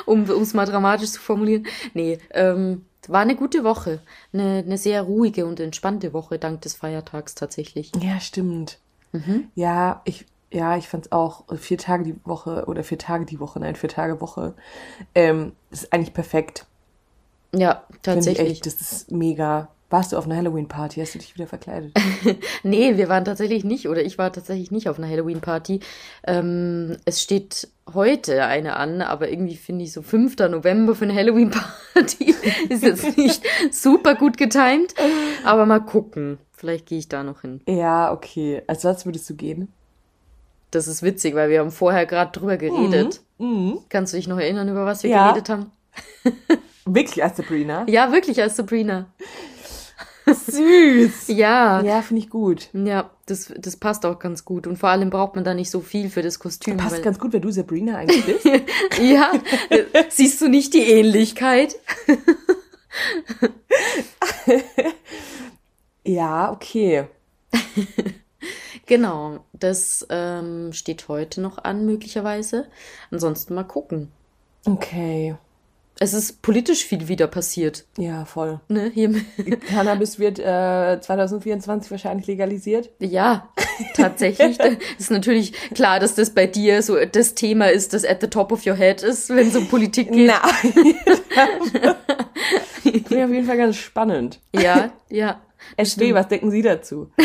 um 0.05 0.23
es 0.23 0.53
mal 0.53 0.65
dramatisch 0.65 1.11
zu 1.11 1.21
formulieren. 1.21 1.67
Nee, 1.93 2.19
ähm, 2.31 2.85
war 3.07 3.21
eine 3.21 3.35
gute 3.35 3.63
Woche. 3.63 4.01
Eine, 4.33 4.63
eine 4.65 4.77
sehr 4.77 5.03
ruhige 5.03 5.45
und 5.45 5.59
entspannte 5.59 6.13
Woche 6.13 6.39
dank 6.39 6.61
des 6.61 6.73
Feiertags 6.73 7.35
tatsächlich. 7.35 7.91
Ja, 8.01 8.19
stimmt. 8.19 8.79
Mhm. 9.13 9.49
Ja, 9.55 10.01
ich, 10.03 10.25
ja, 10.51 10.77
ich 10.77 10.87
fand's 10.87 11.11
auch 11.11 11.45
vier 11.57 11.77
Tage 11.77 12.03
die 12.03 12.15
Woche 12.25 12.65
oder 12.67 12.83
vier 12.83 12.97
Tage 12.97 13.25
die 13.25 13.39
Woche, 13.39 13.59
nein, 13.59 13.75
vier 13.75 13.89
Tage 13.89 14.19
Woche. 14.19 14.53
Ähm, 15.15 15.53
ist 15.71 15.93
eigentlich 15.93 16.13
perfekt. 16.13 16.65
Ja, 17.57 17.83
tatsächlich. 18.01 18.51
Echt, 18.51 18.65
das 18.65 18.81
ist 18.81 19.11
mega. 19.11 19.69
Warst 19.89 20.11
du 20.11 20.17
auf 20.17 20.25
einer 20.25 20.35
Halloween-Party? 20.35 20.99
Hast 20.99 21.15
du 21.15 21.19
dich 21.19 21.33
wieder 21.35 21.47
verkleidet? 21.47 21.93
nee, 22.63 22.97
wir 22.97 23.07
waren 23.07 23.23
tatsächlich 23.23 23.63
nicht, 23.63 23.87
oder 23.87 24.03
ich 24.03 24.17
war 24.17 24.33
tatsächlich 24.33 24.69
nicht 24.69 24.89
auf 24.89 24.97
einer 24.97 25.07
Halloween-Party. 25.07 25.79
Ähm, 26.25 26.97
es 27.05 27.21
steht 27.21 27.69
heute 27.93 28.43
eine 28.43 28.75
an, 28.75 29.01
aber 29.01 29.29
irgendwie 29.29 29.55
finde 29.55 29.85
ich 29.85 29.93
so 29.93 30.01
5. 30.01 30.35
November 30.49 30.93
für 30.93 31.05
eine 31.05 31.15
Halloween-Party 31.15 32.35
ist 32.69 32.83
jetzt 32.83 33.17
nicht 33.17 33.41
super 33.71 34.15
gut 34.15 34.37
getimt. 34.37 34.93
Aber 35.45 35.65
mal 35.65 35.79
gucken. 35.79 36.37
Vielleicht 36.51 36.87
gehe 36.87 36.97
ich 36.97 37.07
da 37.07 37.23
noch 37.23 37.41
hin. 37.41 37.61
Ja, 37.67 38.11
okay. 38.11 38.63
Als 38.67 38.83
was 38.83 39.05
würdest 39.05 39.29
du 39.29 39.35
gehen? 39.35 39.71
Das 40.71 40.87
ist 40.87 41.01
witzig, 41.01 41.33
weil 41.35 41.49
wir 41.49 41.59
haben 41.59 41.71
vorher 41.71 42.05
gerade 42.05 42.31
drüber 42.37 42.57
geredet. 42.57 43.21
Mhm. 43.37 43.47
Mhm. 43.47 43.79
Kannst 43.87 44.11
du 44.11 44.17
dich 44.17 44.27
noch 44.27 44.39
erinnern, 44.39 44.67
über 44.67 44.85
was 44.85 45.03
wir 45.03 45.11
ja. 45.11 45.29
geredet 45.29 45.49
haben? 45.49 45.71
wirklich 46.87 47.23
als 47.23 47.37
Sabrina? 47.37 47.85
Ja, 47.87 48.11
wirklich 48.11 48.41
als 48.41 48.55
Sabrina. 48.55 49.07
Süß. 50.33 51.27
Ja. 51.27 51.81
Ja, 51.81 52.01
finde 52.01 52.23
ich 52.23 52.29
gut. 52.29 52.69
Ja, 52.73 53.11
das, 53.25 53.53
das 53.57 53.77
passt 53.77 54.05
auch 54.05 54.19
ganz 54.19 54.45
gut. 54.45 54.67
Und 54.67 54.77
vor 54.77 54.89
allem 54.89 55.09
braucht 55.09 55.35
man 55.35 55.43
da 55.43 55.53
nicht 55.53 55.69
so 55.69 55.81
viel 55.81 56.09
für 56.09 56.21
das 56.21 56.39
Kostüm. 56.39 56.77
Passt 56.77 57.03
ganz 57.03 57.19
gut, 57.19 57.33
wenn 57.33 57.41
du 57.41 57.51
Sabrina 57.51 57.97
eigentlich 57.97 58.25
bist. 58.25 58.45
ja. 59.01 59.31
Siehst 60.09 60.41
du 60.41 60.47
nicht 60.47 60.73
die 60.73 60.83
Ähnlichkeit? 60.83 61.75
ja, 66.03 66.51
okay. 66.51 67.05
genau. 68.85 69.45
Das 69.53 70.05
ähm, 70.09 70.73
steht 70.73 71.07
heute 71.07 71.41
noch 71.41 71.57
an, 71.59 71.85
möglicherweise. 71.85 72.67
Ansonsten 73.11 73.53
mal 73.53 73.63
gucken. 73.63 74.11
Okay. 74.65 75.35
Es 75.99 76.13
ist 76.13 76.41
politisch 76.41 76.85
viel 76.85 77.07
wieder 77.07 77.27
passiert. 77.27 77.85
Ja, 77.97 78.25
voll. 78.25 78.59
Ne, 78.67 78.91
hier. 78.93 79.13
Cannabis 79.67 80.19
wird 80.19 80.39
äh, 80.39 80.99
2024 81.01 81.89
wahrscheinlich 81.89 82.27
legalisiert. 82.27 82.89
Ja, 82.99 83.49
tatsächlich. 83.95 84.57
ist 84.99 85.11
natürlich 85.11 85.53
klar, 85.73 85.99
dass 85.99 86.15
das 86.15 86.31
bei 86.31 86.45
dir 86.45 86.81
so 86.83 86.97
das 87.03 87.33
Thema 87.33 87.71
ist, 87.71 87.93
das 87.93 88.05
at 88.05 88.21
the 88.21 88.27
top 88.27 88.51
of 88.51 88.65
your 88.65 88.75
head 88.75 89.01
ist, 89.01 89.29
wenn 89.29 89.47
es 89.47 89.55
um 89.55 89.67
Politik 89.67 90.11
geht. 90.11 90.27
Nein. 90.27 90.95
das 92.83 93.09
wäre 93.09 93.25
auf 93.25 93.31
jeden 93.31 93.47
Fall 93.47 93.57
ganz 93.57 93.77
spannend. 93.77 94.39
Ja, 94.53 94.91
ja. 95.09 95.41
SW, 95.83 96.13
was 96.13 96.27
denken 96.27 96.51
Sie 96.51 96.61
dazu? 96.61 97.09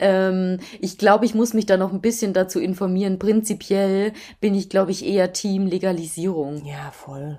ähm, 0.00 0.58
ich 0.80 0.98
glaube, 0.98 1.24
ich 1.24 1.34
muss 1.34 1.54
mich 1.54 1.66
da 1.66 1.76
noch 1.76 1.92
ein 1.92 2.00
bisschen 2.00 2.32
dazu 2.32 2.60
informieren. 2.60 3.18
Prinzipiell 3.18 4.12
bin 4.40 4.54
ich, 4.54 4.68
glaube 4.68 4.90
ich, 4.90 5.06
eher 5.06 5.32
Team 5.32 5.66
Legalisierung. 5.66 6.64
Ja, 6.64 6.90
voll. 6.92 7.38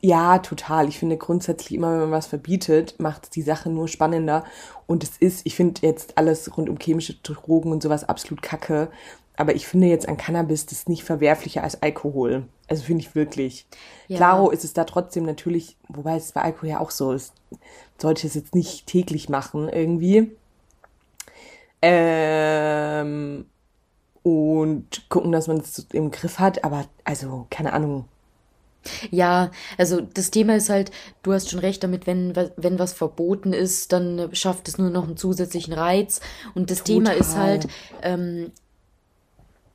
Ja, 0.00 0.38
total. 0.38 0.88
Ich 0.88 0.98
finde 0.98 1.16
grundsätzlich 1.16 1.74
immer, 1.74 1.92
wenn 1.92 2.00
man 2.00 2.10
was 2.12 2.28
verbietet, 2.28 2.94
macht 2.98 3.34
die 3.34 3.42
Sache 3.42 3.68
nur 3.68 3.88
spannender. 3.88 4.44
Und 4.86 5.02
es 5.02 5.16
ist, 5.18 5.44
ich 5.44 5.56
finde 5.56 5.84
jetzt 5.84 6.16
alles 6.16 6.56
rund 6.56 6.68
um 6.68 6.78
chemische 6.78 7.14
Drogen 7.14 7.72
und 7.72 7.82
sowas 7.82 8.08
absolut 8.08 8.40
kacke. 8.40 8.90
Aber 9.38 9.54
ich 9.54 9.68
finde 9.68 9.86
jetzt 9.86 10.08
an 10.08 10.16
Cannabis 10.16 10.66
das 10.66 10.80
ist 10.80 10.88
nicht 10.88 11.04
verwerflicher 11.04 11.62
als 11.62 11.80
Alkohol. 11.80 12.48
Also 12.66 12.82
finde 12.82 13.04
ich 13.04 13.14
wirklich. 13.14 13.66
Ja. 14.08 14.16
Klaro 14.16 14.50
ist 14.50 14.64
es 14.64 14.72
da 14.72 14.82
trotzdem 14.82 15.24
natürlich, 15.24 15.76
wobei 15.88 16.16
es 16.16 16.32
bei 16.32 16.42
Alkohol 16.42 16.70
ja 16.70 16.80
auch 16.80 16.90
so 16.90 17.12
ist, 17.12 17.32
sollte 17.98 18.26
es 18.26 18.34
jetzt 18.34 18.56
nicht 18.56 18.88
täglich 18.88 19.28
machen 19.28 19.68
irgendwie. 19.68 20.32
Ähm, 21.80 23.46
und 24.24 25.08
gucken, 25.08 25.30
dass 25.30 25.46
man 25.46 25.58
es 25.58 25.86
im 25.92 26.10
Griff 26.10 26.40
hat, 26.40 26.64
aber 26.64 26.86
also, 27.04 27.46
keine 27.48 27.72
Ahnung. 27.74 28.06
Ja, 29.10 29.52
also 29.76 30.00
das 30.00 30.32
Thema 30.32 30.56
ist 30.56 30.68
halt, 30.68 30.90
du 31.22 31.32
hast 31.32 31.48
schon 31.48 31.60
recht 31.60 31.84
damit, 31.84 32.08
wenn, 32.08 32.34
wenn 32.56 32.78
was 32.80 32.92
verboten 32.92 33.52
ist, 33.52 33.92
dann 33.92 34.30
schafft 34.32 34.66
es 34.66 34.78
nur 34.78 34.90
noch 34.90 35.04
einen 35.04 35.16
zusätzlichen 35.16 35.74
Reiz. 35.74 36.20
Und 36.54 36.72
das 36.72 36.78
Total. 36.78 36.94
Thema 36.94 37.10
ist 37.12 37.36
halt, 37.36 37.68
ähm, 38.02 38.50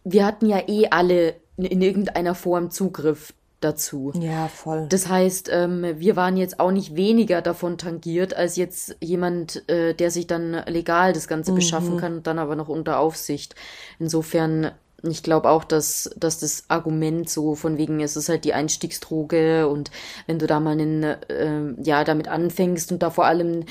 wir 0.03 0.25
hatten 0.25 0.47
ja 0.47 0.67
eh 0.67 0.87
alle 0.89 1.35
in 1.57 1.81
irgendeiner 1.81 2.35
Form 2.35 2.71
Zugriff 2.71 3.33
dazu. 3.63 4.11
Ja, 4.19 4.47
voll. 4.47 4.87
Das 4.89 5.07
heißt, 5.07 5.49
ähm, 5.51 5.85
wir 5.97 6.15
waren 6.15 6.37
jetzt 6.37 6.59
auch 6.59 6.71
nicht 6.71 6.95
weniger 6.95 7.41
davon 7.41 7.77
tangiert 7.77 8.35
als 8.35 8.55
jetzt 8.55 8.97
jemand, 9.01 9.67
äh, 9.69 9.93
der 9.93 10.11
sich 10.11 10.27
dann 10.27 10.63
legal 10.67 11.13
das 11.13 11.27
Ganze 11.27 11.51
mhm. 11.51 11.55
beschaffen 11.55 11.97
kann 11.97 12.17
und 12.17 12.27
dann 12.27 12.39
aber 12.39 12.55
noch 12.55 12.67
unter 12.67 12.99
Aufsicht. 12.99 13.55
Insofern, 13.99 14.71
ich 15.01 15.23
glaube 15.23 15.49
auch, 15.49 15.63
dass, 15.63 16.09
dass 16.17 16.39
das 16.39 16.65
Argument 16.67 17.29
so 17.29 17.55
von 17.55 17.77
wegen, 17.77 18.01
es 18.01 18.17
ist 18.17 18.29
halt 18.29 18.43
die 18.43 18.53
Einstiegsdroge 18.53 19.67
und 19.67 19.91
wenn 20.27 20.39
du 20.39 20.47
da 20.47 20.59
mal 20.59 20.71
einen, 20.71 21.03
äh, 21.03 21.81
ja, 21.81 22.03
damit 22.03 22.27
anfängst 22.27 22.91
und 22.91 23.01
da 23.01 23.09
vor 23.09 23.25
allem 23.25 23.65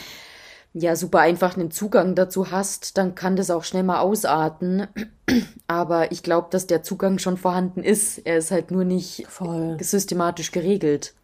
ja 0.74 0.96
super 0.96 1.20
einfach 1.20 1.56
einen 1.56 1.70
Zugang 1.70 2.14
dazu 2.14 2.50
hast, 2.50 2.96
dann 2.96 3.14
kann 3.14 3.36
das 3.36 3.50
auch 3.50 3.64
schnell 3.64 3.82
mal 3.82 4.00
ausarten. 4.00 4.86
Aber 5.66 6.12
ich 6.12 6.22
glaube, 6.22 6.48
dass 6.50 6.66
der 6.66 6.82
Zugang 6.82 7.18
schon 7.18 7.36
vorhanden 7.36 7.82
ist. 7.82 8.18
Er 8.18 8.38
ist 8.38 8.50
halt 8.50 8.70
nur 8.70 8.84
nicht 8.84 9.26
Voll. 9.28 9.76
systematisch 9.80 10.50
geregelt. 10.50 11.14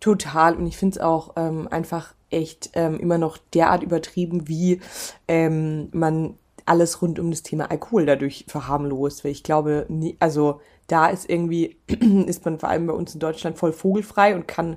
Total. 0.00 0.56
Und 0.56 0.66
ich 0.66 0.76
finde 0.76 0.96
es 0.96 1.00
auch 1.00 1.34
ähm, 1.36 1.68
einfach 1.70 2.14
echt 2.30 2.70
ähm, 2.74 2.98
immer 2.98 3.18
noch 3.18 3.38
derart 3.52 3.82
übertrieben, 3.82 4.48
wie 4.48 4.80
ähm, 5.28 5.88
man 5.92 6.34
alles 6.66 7.02
rund 7.02 7.18
um 7.18 7.30
das 7.30 7.42
Thema 7.42 7.70
Alkohol 7.70 8.06
dadurch 8.06 8.46
verharmlost. 8.48 9.24
Weil 9.24 9.32
ich 9.32 9.42
glaube, 9.42 9.84
nie, 9.88 10.16
also 10.18 10.60
da 10.86 11.08
ist 11.08 11.28
irgendwie, 11.28 11.76
ist 12.26 12.44
man 12.44 12.58
vor 12.58 12.70
allem 12.70 12.86
bei 12.86 12.94
uns 12.94 13.14
in 13.14 13.20
Deutschland 13.20 13.58
voll 13.58 13.72
vogelfrei 13.72 14.34
und 14.34 14.48
kann 14.48 14.76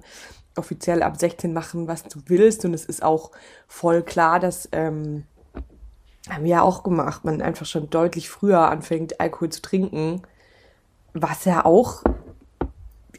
offiziell 0.57 1.03
ab 1.03 1.19
16 1.19 1.53
machen, 1.53 1.87
was 1.87 2.03
du 2.03 2.19
willst. 2.25 2.65
Und 2.65 2.73
es 2.73 2.85
ist 2.85 3.03
auch 3.03 3.31
voll 3.67 4.01
klar, 4.01 4.39
dass, 4.39 4.69
ähm, 4.71 5.23
haben 6.29 6.43
wir 6.43 6.51
ja 6.51 6.61
auch 6.61 6.83
gemacht, 6.83 7.25
man 7.25 7.41
einfach 7.41 7.65
schon 7.65 7.89
deutlich 7.89 8.29
früher 8.29 8.69
anfängt, 8.69 9.19
Alkohol 9.19 9.49
zu 9.49 9.61
trinken, 9.61 10.21
was 11.13 11.45
ja 11.45 11.65
auch 11.65 12.03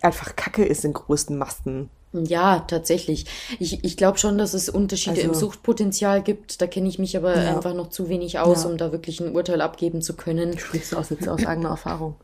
einfach 0.03 0.37
Kacke 0.37 0.65
ist 0.65 0.85
in 0.85 0.93
großen 0.93 1.37
Massen. 1.37 1.91
Ja, 2.13 2.61
tatsächlich. 2.61 3.27
Ich, 3.59 3.85
ich 3.85 3.97
glaube 3.97 4.19
schon, 4.19 4.39
dass 4.39 4.55
es 4.55 4.69
Unterschiede 4.69 5.17
also, 5.17 5.29
im 5.29 5.35
Suchtpotenzial 5.35 6.23
gibt. 6.23 6.61
Da 6.63 6.67
kenne 6.67 6.89
ich 6.89 6.99
mich 6.99 7.17
aber 7.17 7.37
ja. 7.37 7.55
einfach 7.55 7.75
noch 7.75 7.91
zu 7.91 8.09
wenig 8.09 8.39
aus, 8.39 8.65
ja. 8.65 8.71
um 8.71 8.79
da 8.79 8.93
wirklich 8.93 9.21
ein 9.21 9.35
Urteil 9.35 9.61
abgeben 9.61 10.01
zu 10.01 10.15
können. 10.15 10.59
Sprichst 10.59 10.93
du 10.93 10.97
aus 10.97 11.11
jetzt 11.11 11.29
aus 11.29 11.45
eigener 11.45 11.71
Erfahrung? 11.71 12.17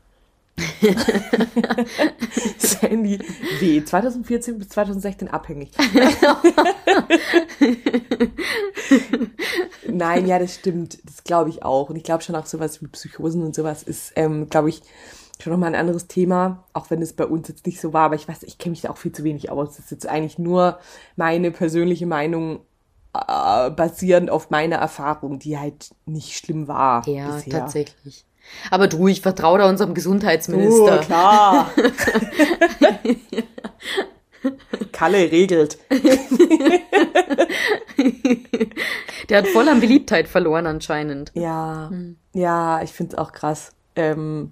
Sandy 2.57 3.19
W. 3.59 3.83
2014 3.83 4.57
bis 4.57 4.69
2016 4.69 5.27
abhängig. 5.27 5.71
Nein, 9.87 10.27
ja, 10.27 10.39
das 10.39 10.55
stimmt. 10.55 10.97
Das 11.05 11.23
glaube 11.23 11.49
ich 11.49 11.63
auch. 11.63 11.89
Und 11.89 11.95
ich 11.95 12.03
glaube 12.03 12.23
schon 12.23 12.35
auch 12.35 12.45
sowas 12.45 12.81
wie 12.81 12.87
Psychosen 12.87 13.43
und 13.43 13.53
sowas 13.55 13.83
ist, 13.83 14.13
ähm, 14.15 14.49
glaube 14.49 14.69
ich, 14.69 14.81
schon 15.41 15.51
nochmal 15.51 15.73
ein 15.73 15.79
anderes 15.79 16.07
Thema, 16.07 16.63
auch 16.73 16.89
wenn 16.89 17.01
es 17.01 17.13
bei 17.13 17.25
uns 17.25 17.47
jetzt 17.49 17.65
nicht 17.65 17.81
so 17.81 17.91
war, 17.93 18.05
aber 18.05 18.15
ich 18.15 18.27
weiß, 18.27 18.43
ich 18.43 18.57
kenne 18.57 18.71
mich 18.71 18.81
da 18.81 18.89
auch 18.89 18.97
viel 18.97 19.11
zu 19.11 19.23
wenig 19.23 19.49
aus. 19.49 19.69
Das 19.75 19.79
ist 19.79 19.91
jetzt 19.91 20.07
eigentlich 20.07 20.39
nur 20.39 20.79
meine 21.15 21.51
persönliche 21.51 22.05
Meinung 22.05 22.61
äh, 23.13 23.69
basierend 23.69 24.29
auf 24.29 24.49
meiner 24.49 24.77
Erfahrung, 24.77 25.39
die 25.39 25.57
halt 25.57 25.89
nicht 26.05 26.37
schlimm 26.37 26.67
war. 26.67 27.07
Ja, 27.07 27.35
bisher. 27.35 27.59
tatsächlich. 27.59 28.25
Aber 28.71 28.87
du, 28.87 29.07
ich 29.07 29.21
vertraue 29.21 29.59
da 29.59 29.69
unserem 29.69 29.93
Gesundheitsminister. 29.93 30.99
Oh, 31.01 31.05
klar. 31.05 31.71
Kalle 34.91 35.31
regelt. 35.31 35.77
Der 39.29 39.39
hat 39.39 39.47
voll 39.47 39.67
an 39.69 39.79
Beliebtheit 39.79 40.27
verloren 40.27 40.67
anscheinend. 40.67 41.31
Ja, 41.33 41.87
hm. 41.89 42.17
ja, 42.33 42.81
ich 42.81 42.91
finde 42.91 43.13
es 43.13 43.17
auch 43.17 43.31
krass. 43.31 43.71
Ähm, 43.95 44.51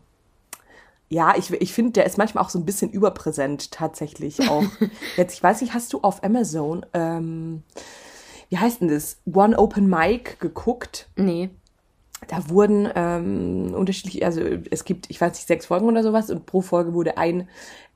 ja, 1.10 1.36
ich, 1.38 1.52
ich 1.52 1.74
finde, 1.74 1.92
der 1.92 2.06
ist 2.08 2.18
manchmal 2.18 2.44
auch 2.44 2.50
so 2.50 2.58
ein 2.58 2.66
bisschen 2.66 2.90
überpräsent 2.90 3.72
tatsächlich 3.72 4.50
auch. 4.50 4.64
Jetzt, 5.18 5.36
ich 5.36 5.44
weiß 5.44 5.62
nicht, 5.62 5.76
hast 5.76 5.94
du 5.94 6.00
auf 6.02 6.24
Amazon, 6.24 6.86
ähm, 6.94 7.62
wie 8.50 8.58
heißt 8.58 8.82
denn 8.82 8.88
das, 8.88 9.18
One 9.32 9.58
Open 9.58 9.88
Mic 9.88 10.38
geguckt? 10.40 11.10
Nee 11.16 11.52
da 12.27 12.50
wurden 12.50 12.89
ähm, 12.96 13.74
unterschiedlich, 13.74 14.25
also 14.25 14.42
es 14.72 14.86
gibt, 14.86 15.10
ich 15.10 15.20
weiß 15.20 15.34
nicht, 15.34 15.48
sechs 15.48 15.65
Folgen 15.65 15.88
oder 15.88 16.03
sowas 16.03 16.30
und 16.30 16.46
pro 16.46 16.62
Folge 16.62 16.94
wurde 16.94 17.18
ein 17.18 17.48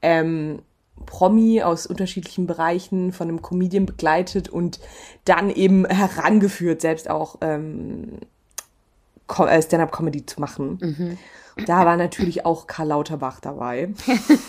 ähm, 0.01 0.60
Promi 1.05 1.62
aus 1.62 1.86
unterschiedlichen 1.86 2.48
Bereichen 2.48 3.12
von 3.12 3.29
einem 3.29 3.41
Comedian 3.41 3.86
begleitet 3.86 4.50
und 4.50 4.79
dann 5.25 5.50
eben 5.50 5.86
herangeführt, 5.86 6.81
selbst 6.81 7.10
auch 7.10 7.38
ähm, 7.41 8.19
äh, 9.38 9.62
Stand-up-Comedy 9.62 10.25
zu 10.25 10.39
machen. 10.39 10.79
Mhm. 10.81 11.17
Da 11.65 11.86
war 11.86 11.98
natürlich 11.98 12.46
auch 12.46 12.67
Karl 12.67 12.89
Lauterbach 12.89 13.39
dabei. 13.39 13.89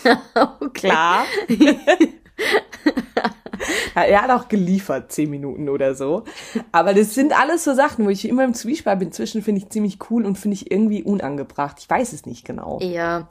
Klar. 0.73 1.25
Ja, 3.95 4.03
er 4.03 4.21
hat 4.21 4.31
auch 4.31 4.47
geliefert, 4.47 5.11
zehn 5.11 5.29
Minuten 5.29 5.69
oder 5.69 5.95
so. 5.95 6.23
Aber 6.71 6.93
das 6.93 7.13
sind 7.13 7.37
alles 7.37 7.63
so 7.63 7.73
Sachen, 7.73 8.05
wo 8.05 8.09
ich 8.09 8.27
immer 8.27 8.43
im 8.43 8.53
Zwiespalt 8.53 8.99
bin. 8.99 9.11
Zwischen 9.11 9.41
finde 9.41 9.61
ich 9.61 9.69
ziemlich 9.69 9.97
cool 10.09 10.25
und 10.25 10.37
finde 10.37 10.55
ich 10.55 10.71
irgendwie 10.71 11.03
unangebracht. 11.03 11.77
Ich 11.79 11.89
weiß 11.89 12.13
es 12.13 12.25
nicht 12.25 12.45
genau. 12.45 12.79
Ja, 12.81 13.27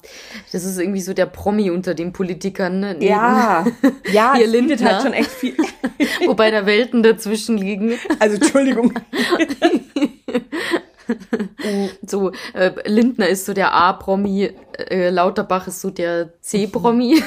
das 0.53 0.65
ist 0.65 0.79
irgendwie 0.79 1.01
so 1.01 1.15
der 1.15 1.27
Promi 1.27 1.71
unter 1.71 1.95
den 1.95 2.13
Politikern. 2.13 2.81
Ne? 2.81 2.97
Ja, 3.01 3.67
ja, 4.13 4.35
Hier 4.35 4.47
Lindner. 4.47 4.93
halt 4.93 5.03
schon 5.03 5.13
echt 5.13 5.31
viel. 5.31 5.57
Wobei 6.27 6.51
da 6.51 6.67
Welten 6.67 7.03
dazwischen 7.03 7.57
liegen. 7.57 7.95
Also 8.19 8.37
Entschuldigung. 8.37 8.93
So, 12.07 12.33
äh, 12.55 12.73
Lindner 12.87 13.29
ist 13.29 13.47
so 13.47 13.55
der 13.55 13.73
A-Promi, 13.75 14.51
äh, 14.91 15.11
Lauterbach 15.11 15.67
ist 15.67 15.81
so 15.81 15.91
der 15.91 16.41
C-Promi. 16.41 17.23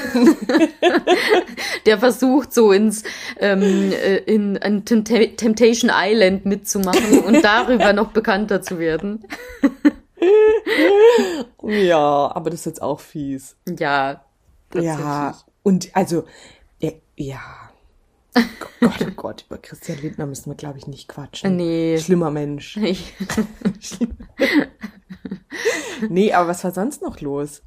der 1.86 1.98
versucht 1.98 2.52
so 2.52 2.72
ins 2.72 3.04
ähm, 3.38 3.92
äh, 3.92 4.16
in 4.18 4.58
ein 4.58 4.84
Temptation 4.84 5.90
Island 5.92 6.44
mitzumachen 6.46 7.20
und 7.20 7.42
darüber 7.42 7.92
noch 7.92 8.12
bekannter 8.12 8.62
zu 8.62 8.78
werden. 8.78 9.24
ja, 11.62 12.30
aber 12.34 12.50
das 12.50 12.60
ist 12.60 12.66
jetzt 12.66 12.82
auch 12.82 13.00
fies. 13.00 13.56
Ja. 13.78 14.24
Ja, 14.74 15.36
und 15.62 15.90
also, 15.92 16.24
ja. 17.16 17.61
Oh 18.34 18.40
Gott, 18.80 19.02
oh 19.02 19.10
Gott, 19.14 19.44
über 19.48 19.58
Christian 19.58 19.98
Lindner 19.98 20.26
müssen 20.26 20.50
wir, 20.50 20.54
glaube 20.54 20.78
ich, 20.78 20.86
nicht 20.86 21.08
quatschen. 21.08 21.56
Nee. 21.56 21.98
Schlimmer 21.98 22.30
Mensch. 22.30 22.76
nee, 26.08 26.32
aber 26.32 26.48
was 26.48 26.64
war 26.64 26.72
sonst 26.72 27.02
noch 27.02 27.20
los? 27.20 27.62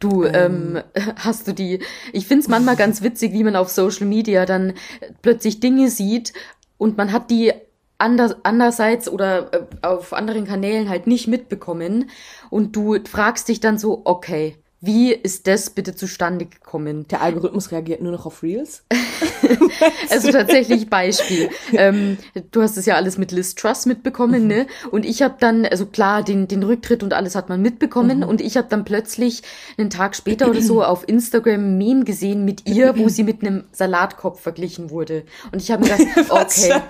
Du, 0.00 0.24
ähm, 0.24 0.80
ähm 0.94 1.12
hast 1.16 1.46
du 1.46 1.54
die, 1.54 1.80
ich 2.12 2.26
find's 2.26 2.48
manchmal 2.48 2.76
ganz 2.76 3.02
witzig, 3.02 3.32
wie 3.32 3.44
man 3.44 3.56
auf 3.56 3.70
Social 3.70 4.06
Media 4.06 4.46
dann 4.46 4.74
plötzlich 5.22 5.60
Dinge 5.60 5.90
sieht 5.90 6.32
und 6.78 6.96
man 6.96 7.12
hat 7.12 7.30
die 7.30 7.52
anders, 7.98 8.36
andererseits 8.42 9.08
oder 9.08 9.52
äh, 9.52 9.66
auf 9.82 10.12
anderen 10.12 10.46
Kanälen 10.46 10.88
halt 10.88 11.06
nicht 11.06 11.28
mitbekommen 11.28 12.10
und 12.50 12.74
du 12.74 12.98
fragst 13.04 13.48
dich 13.48 13.60
dann 13.60 13.78
so, 13.78 14.02
okay, 14.04 14.56
wie 14.84 15.12
ist 15.12 15.46
das 15.46 15.70
bitte 15.70 15.94
zustande 15.94 16.44
gekommen? 16.44 17.06
Der 17.06 17.22
Algorithmus 17.22 17.70
reagiert 17.70 18.02
nur 18.02 18.10
noch 18.10 18.26
auf 18.26 18.42
Reels? 18.42 18.82
also 20.10 20.32
tatsächlich 20.32 20.90
Beispiel. 20.90 21.50
Ähm, 21.72 22.18
du 22.50 22.62
hast 22.62 22.76
es 22.76 22.84
ja 22.86 22.96
alles 22.96 23.16
mit 23.16 23.30
Liz 23.30 23.54
Truss 23.54 23.86
mitbekommen, 23.86 24.48
ne? 24.48 24.66
Und 24.90 25.06
ich 25.06 25.22
habe 25.22 25.36
dann, 25.38 25.64
also 25.64 25.86
klar, 25.86 26.24
den, 26.24 26.48
den 26.48 26.64
Rücktritt 26.64 27.04
und 27.04 27.14
alles 27.14 27.36
hat 27.36 27.48
man 27.48 27.62
mitbekommen. 27.62 28.18
Mhm. 28.18 28.24
Und 28.24 28.40
ich 28.40 28.56
habe 28.56 28.66
dann 28.68 28.84
plötzlich 28.84 29.44
einen 29.78 29.88
Tag 29.88 30.16
später 30.16 30.50
oder 30.50 30.60
so 30.60 30.82
auf 30.82 31.08
Instagram 31.08 31.60
ein 31.60 31.78
Meme 31.78 32.02
gesehen 32.02 32.44
mit 32.44 32.68
ihr, 32.68 32.98
wo 32.98 33.08
sie 33.08 33.22
mit 33.22 33.42
einem 33.42 33.62
Salatkopf 33.70 34.40
verglichen 34.40 34.90
wurde. 34.90 35.22
Und 35.52 35.62
ich 35.62 35.70
habe 35.70 35.84
mir 35.84 35.96
gedacht, 35.96 36.28
okay, 36.28 36.80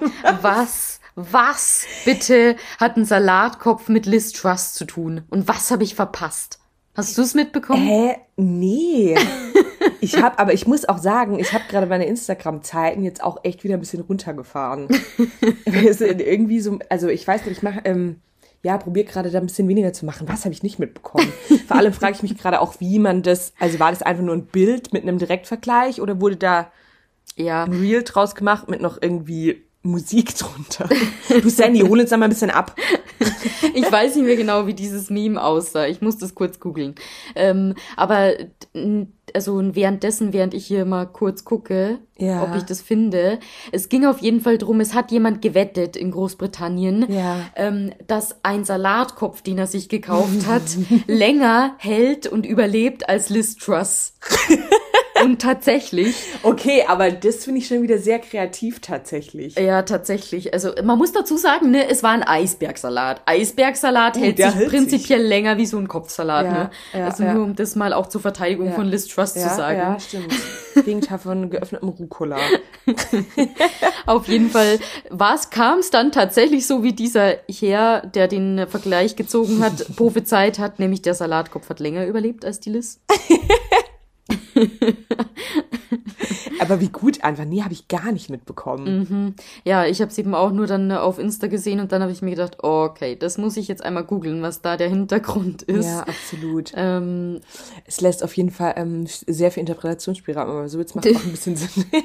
was 0.41 0.99
was 1.15 1.85
bitte 2.07 2.57
hat 2.81 2.97
ein 2.97 3.05
Salatkopf 3.05 3.91
mit 3.91 4.07
Liz 4.07 4.33
Truss 4.33 4.73
zu 4.73 4.87
tun? 4.87 5.25
Und 5.29 5.47
was 5.47 5.71
habe 5.71 5.85
ich 5.85 5.95
verpasst? 5.95 6.62
Hast 6.95 7.17
du 7.17 7.23
es 7.23 7.35
mitbekommen? 7.35 7.87
Hä? 7.87 8.17
Nee. 8.37 9.17
Ich 10.01 10.21
habe, 10.21 10.39
aber 10.39 10.53
ich 10.53 10.67
muss 10.67 10.85
auch 10.85 10.99
sagen, 10.99 11.39
ich 11.39 11.53
habe 11.53 11.65
gerade 11.69 11.87
meine 11.87 12.07
Instagram-Zeiten 12.07 13.05
jetzt 13.05 13.23
auch 13.23 13.39
echt 13.45 13.63
wieder 13.63 13.75
ein 13.75 13.81
bisschen 13.81 14.01
runtergefahren. 14.01 14.89
irgendwie 15.65 16.61
so, 16.61 16.79
also 16.89 17.09
ich 17.09 17.27
weiß 17.27 17.47
nicht, 17.47 17.59
ich 17.59 17.63
mache, 17.63 17.83
ähm, 17.85 18.21
ja, 18.63 18.79
probiere 18.79 19.07
gerade 19.07 19.31
da 19.31 19.39
ein 19.39 19.47
bisschen 19.47 19.69
weniger 19.69 19.93
zu 19.93 20.05
machen. 20.05 20.29
Was 20.29 20.45
habe 20.45 20.55
ich 20.55 20.63
nicht 20.63 20.79
mitbekommen? 20.79 21.33
Vor 21.69 21.77
allem 21.77 21.93
frage 21.93 22.15
ich 22.17 22.23
mich 22.23 22.37
gerade 22.37 22.61
auch, 22.61 22.81
wie 22.81 22.99
man 22.99 23.23
das, 23.23 23.55
also 23.59 23.79
war 23.79 23.91
das 23.91 24.03
einfach 24.03 24.23
nur 24.23 24.35
ein 24.35 24.47
Bild 24.47 24.93
mit 24.93 25.03
einem 25.03 25.19
Direktvergleich 25.19 26.01
oder 26.01 26.21
wurde 26.21 26.37
da 26.37 26.71
ja. 27.37 27.65
ein 27.65 27.73
Reel 27.73 28.03
draus 28.03 28.35
gemacht 28.35 28.69
mit 28.69 28.81
noch 28.81 28.99
irgendwie 29.01 29.65
Musik 29.83 30.37
drunter. 30.37 30.89
Du 31.29 31.49
Sandy, 31.49 31.81
hol 31.81 31.99
uns 32.01 32.11
da 32.11 32.17
mal 32.17 32.27
ein 32.27 32.31
bisschen 32.31 32.51
ab. 32.51 32.77
ich 33.75 33.91
weiß 33.91 34.15
nicht 34.17 34.25
mehr 34.25 34.37
genau, 34.37 34.67
wie 34.67 34.75
dieses 34.75 35.11
Meme 35.11 35.43
aussah. 35.43 35.87
Ich 35.87 36.01
muss 36.01 36.19
das 36.19 36.35
kurz 36.35 36.61
googeln. 36.61 36.95
Ähm, 37.35 37.75
aber 37.97 38.35
also 39.35 39.61
währenddessen, 39.75 40.33
während 40.33 40.55
ich 40.55 40.67
hier 40.67 40.85
mal 40.85 41.07
kurz 41.07 41.45
gucke, 41.45 41.99
ja. 42.17 42.43
ob 42.43 42.57
ich 42.57 42.63
das 42.63 42.81
finde, 42.81 43.39
es 43.73 43.89
ging 43.89 44.05
auf 44.07 44.19
jeden 44.19 44.41
Fall 44.41 44.59
drum, 44.59 44.81
es 44.81 44.95
hat 44.95 45.11
jemand 45.11 45.43
gewettet 45.43 45.97
in 45.97 46.11
Großbritannien, 46.11 47.07
ja. 47.13 47.41
ähm, 47.57 47.93
dass 48.07 48.45
ein 48.45 48.65
Salatkopf, 48.65 49.43
den 49.43 49.59
er 49.59 49.67
sich 49.67 49.89
gekauft 49.89 50.47
hat, 50.47 50.63
länger 51.07 51.75
hält 51.79 52.27
und 52.27 52.47
überlebt 52.47 53.09
als 53.09 53.31
Liz 53.31 53.57
Truss. 53.57 54.15
Und 55.23 55.41
tatsächlich. 55.41 56.17
Okay, 56.43 56.85
aber 56.89 57.11
das 57.11 57.45
finde 57.45 57.61
ich 57.61 57.67
schon 57.67 57.83
wieder 57.83 57.99
sehr 57.99 58.19
kreativ 58.19 58.81
tatsächlich. 58.81 59.57
Ja, 59.57 59.83
tatsächlich. 59.83 60.53
Also 60.53 60.71
man 60.83 60.99
muss 60.99 61.13
dazu 61.13 61.37
sagen, 61.37 61.71
ne, 61.71 61.89
es 61.89 62.03
war 62.03 62.11
ein 62.11 62.23
Eisbergsalat. 62.23 63.23
Eisbergsalat 63.27 64.17
uh, 64.17 64.21
hält 64.21 64.37
sich 64.37 64.55
hält 64.55 64.69
prinzipiell 64.69 65.21
sich. 65.21 65.29
länger 65.29 65.57
wie 65.57 65.67
so 65.67 65.79
ein 65.79 65.89
Kopfsalat. 65.89 66.47
Ja, 66.47 66.53
ne? 66.53 66.71
Ja, 66.93 67.05
also 67.07 67.23
ja. 67.23 67.35
nur 67.35 67.45
um 67.45 67.57
das 67.57 67.77
mal 67.77 67.93
auch 67.93 68.09
zur 68.09 68.21
Verteidigung 68.21 68.73
von 68.73 68.87
Liz 68.87 69.07
Trust 69.09 69.35
zu 69.35 69.49
sagen. 69.49 69.79
Ja, 69.79 70.01
stimmt. 70.01 70.33
Gegenteil 70.85 71.19
von 71.19 71.51
geöffnetem 71.51 71.89
Rucola. 71.89 72.39
Auf 74.07 74.27
jeden 74.29 74.51
Fall 74.51 74.79
kam 75.51 75.79
es 75.79 75.91
dann 75.91 76.13
tatsächlich 76.13 76.67
so, 76.67 76.83
wie 76.83 76.93
dieser 76.93 77.37
Herr, 77.49 78.07
der 78.07 78.29
den 78.29 78.67
Vergleich 78.69 79.17
gezogen 79.17 79.63
hat, 79.63 79.87
prophezeit 79.97 80.59
hat, 80.59 80.79
nämlich 80.79 81.03
der 81.03 81.15
Salatkopf 81.15 81.69
hat 81.69 81.81
länger 81.81 82.07
überlebt 82.07 82.45
als 82.45 82.61
die 82.61 82.71
Liz. 82.71 83.01
Aber 86.61 86.81
wie 86.81 86.89
gut 86.89 87.25
einfach. 87.25 87.45
Nee, 87.45 87.63
habe 87.63 87.73
ich 87.73 87.89
gar 87.89 88.13
nicht 88.13 88.31
mitbekommen. 88.31 89.07
Mhm. 89.09 89.35
Ja, 89.65 89.85
ich 89.85 90.01
habe 90.01 90.11
es 90.11 90.19
eben 90.19 90.35
auch 90.35 90.53
nur 90.53 90.67
dann 90.67 90.93
auf 90.93 91.19
Insta 91.19 91.49
gesehen 91.49 91.81
und 91.81 91.93
dann 91.93 92.03
habe 92.03 92.13
ich 92.13 92.23
mir 92.23 92.31
gedacht, 92.31 92.59
oh, 92.63 92.85
okay, 92.85 93.17
das 93.17 93.39
muss 93.39 93.57
ich 93.57 93.69
jetzt 93.69 93.85
einmal 93.85 94.05
googeln, 94.05 94.43
was 94.43 94.63
da 94.63 94.77
der 94.77 94.89
Hintergrund 94.89 95.63
ist. 95.63 95.87
Ja, 95.87 96.01
absolut. 96.01 96.73
Ähm, 96.77 97.41
es 97.85 98.01
lässt 98.01 98.23
auf 98.23 98.37
jeden 98.37 98.51
Fall 98.51 98.75
ähm, 98.77 99.07
sehr 99.07 99.51
viel 99.51 99.61
Interpretationsspielraum, 99.61 100.49
aber 100.49 100.69
so 100.69 100.79
jetzt 100.79 100.95
macht 100.95 101.07
auch 101.09 101.25
ein 101.25 101.31
bisschen 101.31 101.57
Sinn. 101.57 101.85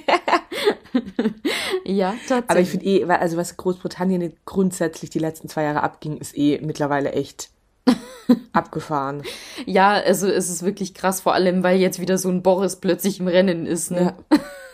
ja, 1.86 2.16
tatsächlich. 2.28 2.50
Aber 2.50 2.60
ich 2.60 2.70
finde 2.70 2.86
eh, 2.86 3.04
also 3.06 3.38
was 3.38 3.58
Großbritannien 3.58 4.34
grundsätzlich 4.46 5.10
die 5.10 5.20
letzten 5.20 5.50
zwei 5.50 5.64
Jahre 5.64 5.84
abging, 5.84 6.18
ist 6.18 6.38
eh 6.38 6.60
mittlerweile 6.64 7.12
echt 7.12 7.50
Abgefahren. 8.54 9.24
Ja, 9.66 9.92
also 9.92 10.28
es 10.28 10.50
ist 10.50 10.64
wirklich 10.64 10.94
krass, 10.94 11.22
vor 11.22 11.34
allem, 11.34 11.64
weil 11.64 11.80
jetzt 11.80 12.00
wieder 12.00 12.18
so 12.18 12.30
ein 12.30 12.44
Boris 12.44 12.78
plötzlich 12.78 13.20
im 13.20 13.28
Rennen 13.28 13.66
ist. 13.66 13.92
Ne? 13.92 14.16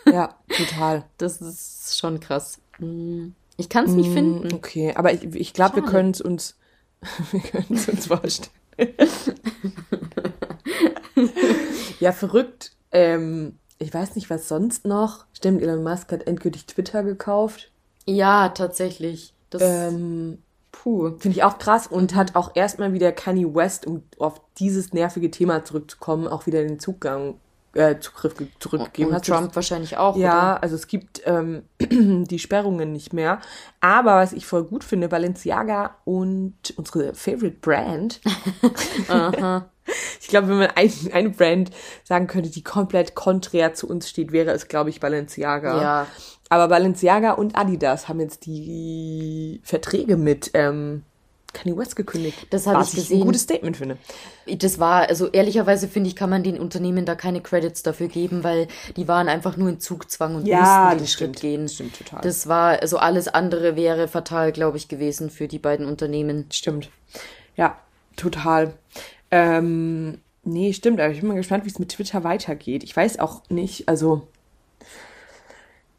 Ja, 0.05 0.11
ja 0.11 0.35
total. 0.55 1.03
Das 1.17 1.41
ist 1.41 1.97
schon 1.97 2.19
krass. 2.19 2.59
Hm. 2.77 3.35
Ich 3.57 3.69
kann 3.69 3.85
es 3.85 3.91
nicht 3.91 4.09
mm, 4.09 4.13
finden. 4.13 4.53
Okay, 4.53 4.93
aber 4.95 5.13
ich, 5.13 5.23
ich 5.35 5.53
glaube, 5.53 5.75
wir 5.77 5.83
können 5.83 6.11
es 6.11 6.21
uns, 6.21 6.55
wir 7.31 7.39
können 7.39 7.67
es 7.69 7.87
uns 7.87 8.07
vorstellen. 8.07 8.49
ja, 11.99 12.11
verrückt. 12.11 12.71
Ähm, 12.91 13.59
ich 13.77 13.93
weiß 13.93 14.15
nicht, 14.15 14.29
was 14.29 14.47
sonst 14.47 14.85
noch. 14.85 15.25
Stimmt, 15.33 15.61
Elon 15.61 15.83
Musk 15.83 16.11
hat 16.11 16.25
endgültig 16.25 16.65
Twitter 16.65 17.03
gekauft. 17.03 17.71
Ja, 18.05 18.49
tatsächlich. 18.49 19.33
Das 19.49 19.61
ähm, 19.61 20.39
Puh. 20.83 21.11
Finde 21.17 21.37
ich 21.37 21.43
auch 21.43 21.59
krass 21.59 21.87
und 21.87 22.13
hat 22.13 22.35
auch 22.35 22.51
erstmal 22.55 22.91
wieder 22.91 23.13
Kanye 23.13 23.55
West, 23.55 23.87
um 23.87 24.03
auf 24.19 24.41
dieses 24.57 24.91
nervige 24.91 25.31
Thema 25.31 25.63
zurückzukommen, 25.63 26.27
auch 26.27 26.45
wieder 26.45 26.61
den 26.61 26.77
Zugang, 26.77 27.35
äh, 27.73 27.99
Zugriff 27.99 28.35
zurückgegeben. 28.59 29.15
Und 29.15 29.25
Trump 29.25 29.55
wahrscheinlich 29.55 29.95
auch. 29.95 30.17
Ja, 30.17 30.55
oder? 30.55 30.63
also 30.63 30.75
es 30.75 30.87
gibt 30.87 31.21
ähm, 31.25 31.63
die 31.79 32.37
Sperrungen 32.37 32.91
nicht 32.91 33.13
mehr. 33.13 33.39
Aber 33.79 34.17
was 34.17 34.33
ich 34.33 34.45
voll 34.45 34.65
gut 34.65 34.83
finde, 34.83 35.07
Balenciaga 35.07 35.95
und 36.03 36.73
unsere 36.75 37.13
Favorite 37.13 37.59
Brand. 37.61 38.19
Aha. 39.07 39.69
Ich 40.33 40.39
glaube, 40.39 40.49
wenn 40.49 40.57
man 40.57 40.71
ein, 40.73 40.91
eine 41.13 41.29
Brand 41.29 41.69
sagen 42.03 42.25
könnte, 42.25 42.49
die 42.49 42.63
komplett 42.63 43.13
konträr 43.13 43.75
zu 43.75 43.87
uns 43.87 44.09
steht, 44.09 44.31
wäre 44.31 44.49
es, 44.49 44.67
glaube 44.67 44.89
ich, 44.89 44.99
Balenciaga. 44.99 45.79
Ja. 45.79 46.07
Aber 46.49 46.69
Balenciaga 46.69 47.33
und 47.33 47.55
Adidas 47.55 48.07
haben 48.07 48.19
jetzt 48.19 48.47
die 48.47 49.61
Verträge 49.63 50.17
mit 50.17 50.49
ähm, 50.55 51.03
Kanye 51.53 51.77
West 51.77 51.95
gekündigt. 51.95 52.47
Das 52.49 52.65
habe 52.65 52.83
ich 52.83 52.95
gesehen. 52.95 53.21
Ein 53.21 53.25
gutes 53.27 53.43
Statement 53.43 53.77
finde. 53.77 53.99
Das 54.57 54.79
war, 54.79 55.07
also 55.07 55.27
ehrlicherweise 55.27 55.87
finde 55.87 56.09
ich, 56.09 56.15
kann 56.15 56.31
man 56.31 56.41
den 56.41 56.59
Unternehmen 56.59 57.05
da 57.05 57.13
keine 57.13 57.39
Credits 57.39 57.83
dafür 57.83 58.07
geben, 58.07 58.43
weil 58.43 58.67
die 58.97 59.07
waren 59.07 59.29
einfach 59.29 59.55
nur 59.55 59.69
in 59.69 59.79
Zugzwang 59.79 60.33
und 60.33 60.47
ja, 60.47 60.85
mussten 60.85 60.97
den 60.97 61.07
Schritt 61.07 61.41
gehen. 61.41 61.61
Das 61.61 61.75
stimmt 61.75 61.95
total. 61.95 62.21
Das 62.21 62.47
war, 62.47 62.81
also 62.81 62.97
alles 62.97 63.27
andere 63.27 63.75
wäre 63.75 64.07
fatal, 64.07 64.51
glaube 64.51 64.77
ich, 64.77 64.87
gewesen 64.87 65.29
für 65.29 65.47
die 65.47 65.59
beiden 65.59 65.85
Unternehmen. 65.85 66.47
Stimmt. 66.49 66.89
Ja, 67.55 67.77
total. 68.15 68.73
Ähm, 69.29 70.19
nee, 70.43 70.73
stimmt, 70.73 70.99
aber 70.99 71.11
ich 71.11 71.19
bin 71.19 71.29
mal 71.29 71.35
gespannt, 71.35 71.65
wie 71.65 71.69
es 71.69 71.79
mit 71.79 71.89
Twitter 71.89 72.23
weitergeht. 72.23 72.83
Ich 72.83 72.95
weiß 72.95 73.19
auch 73.19 73.41
nicht, 73.49 73.87
also 73.89 74.27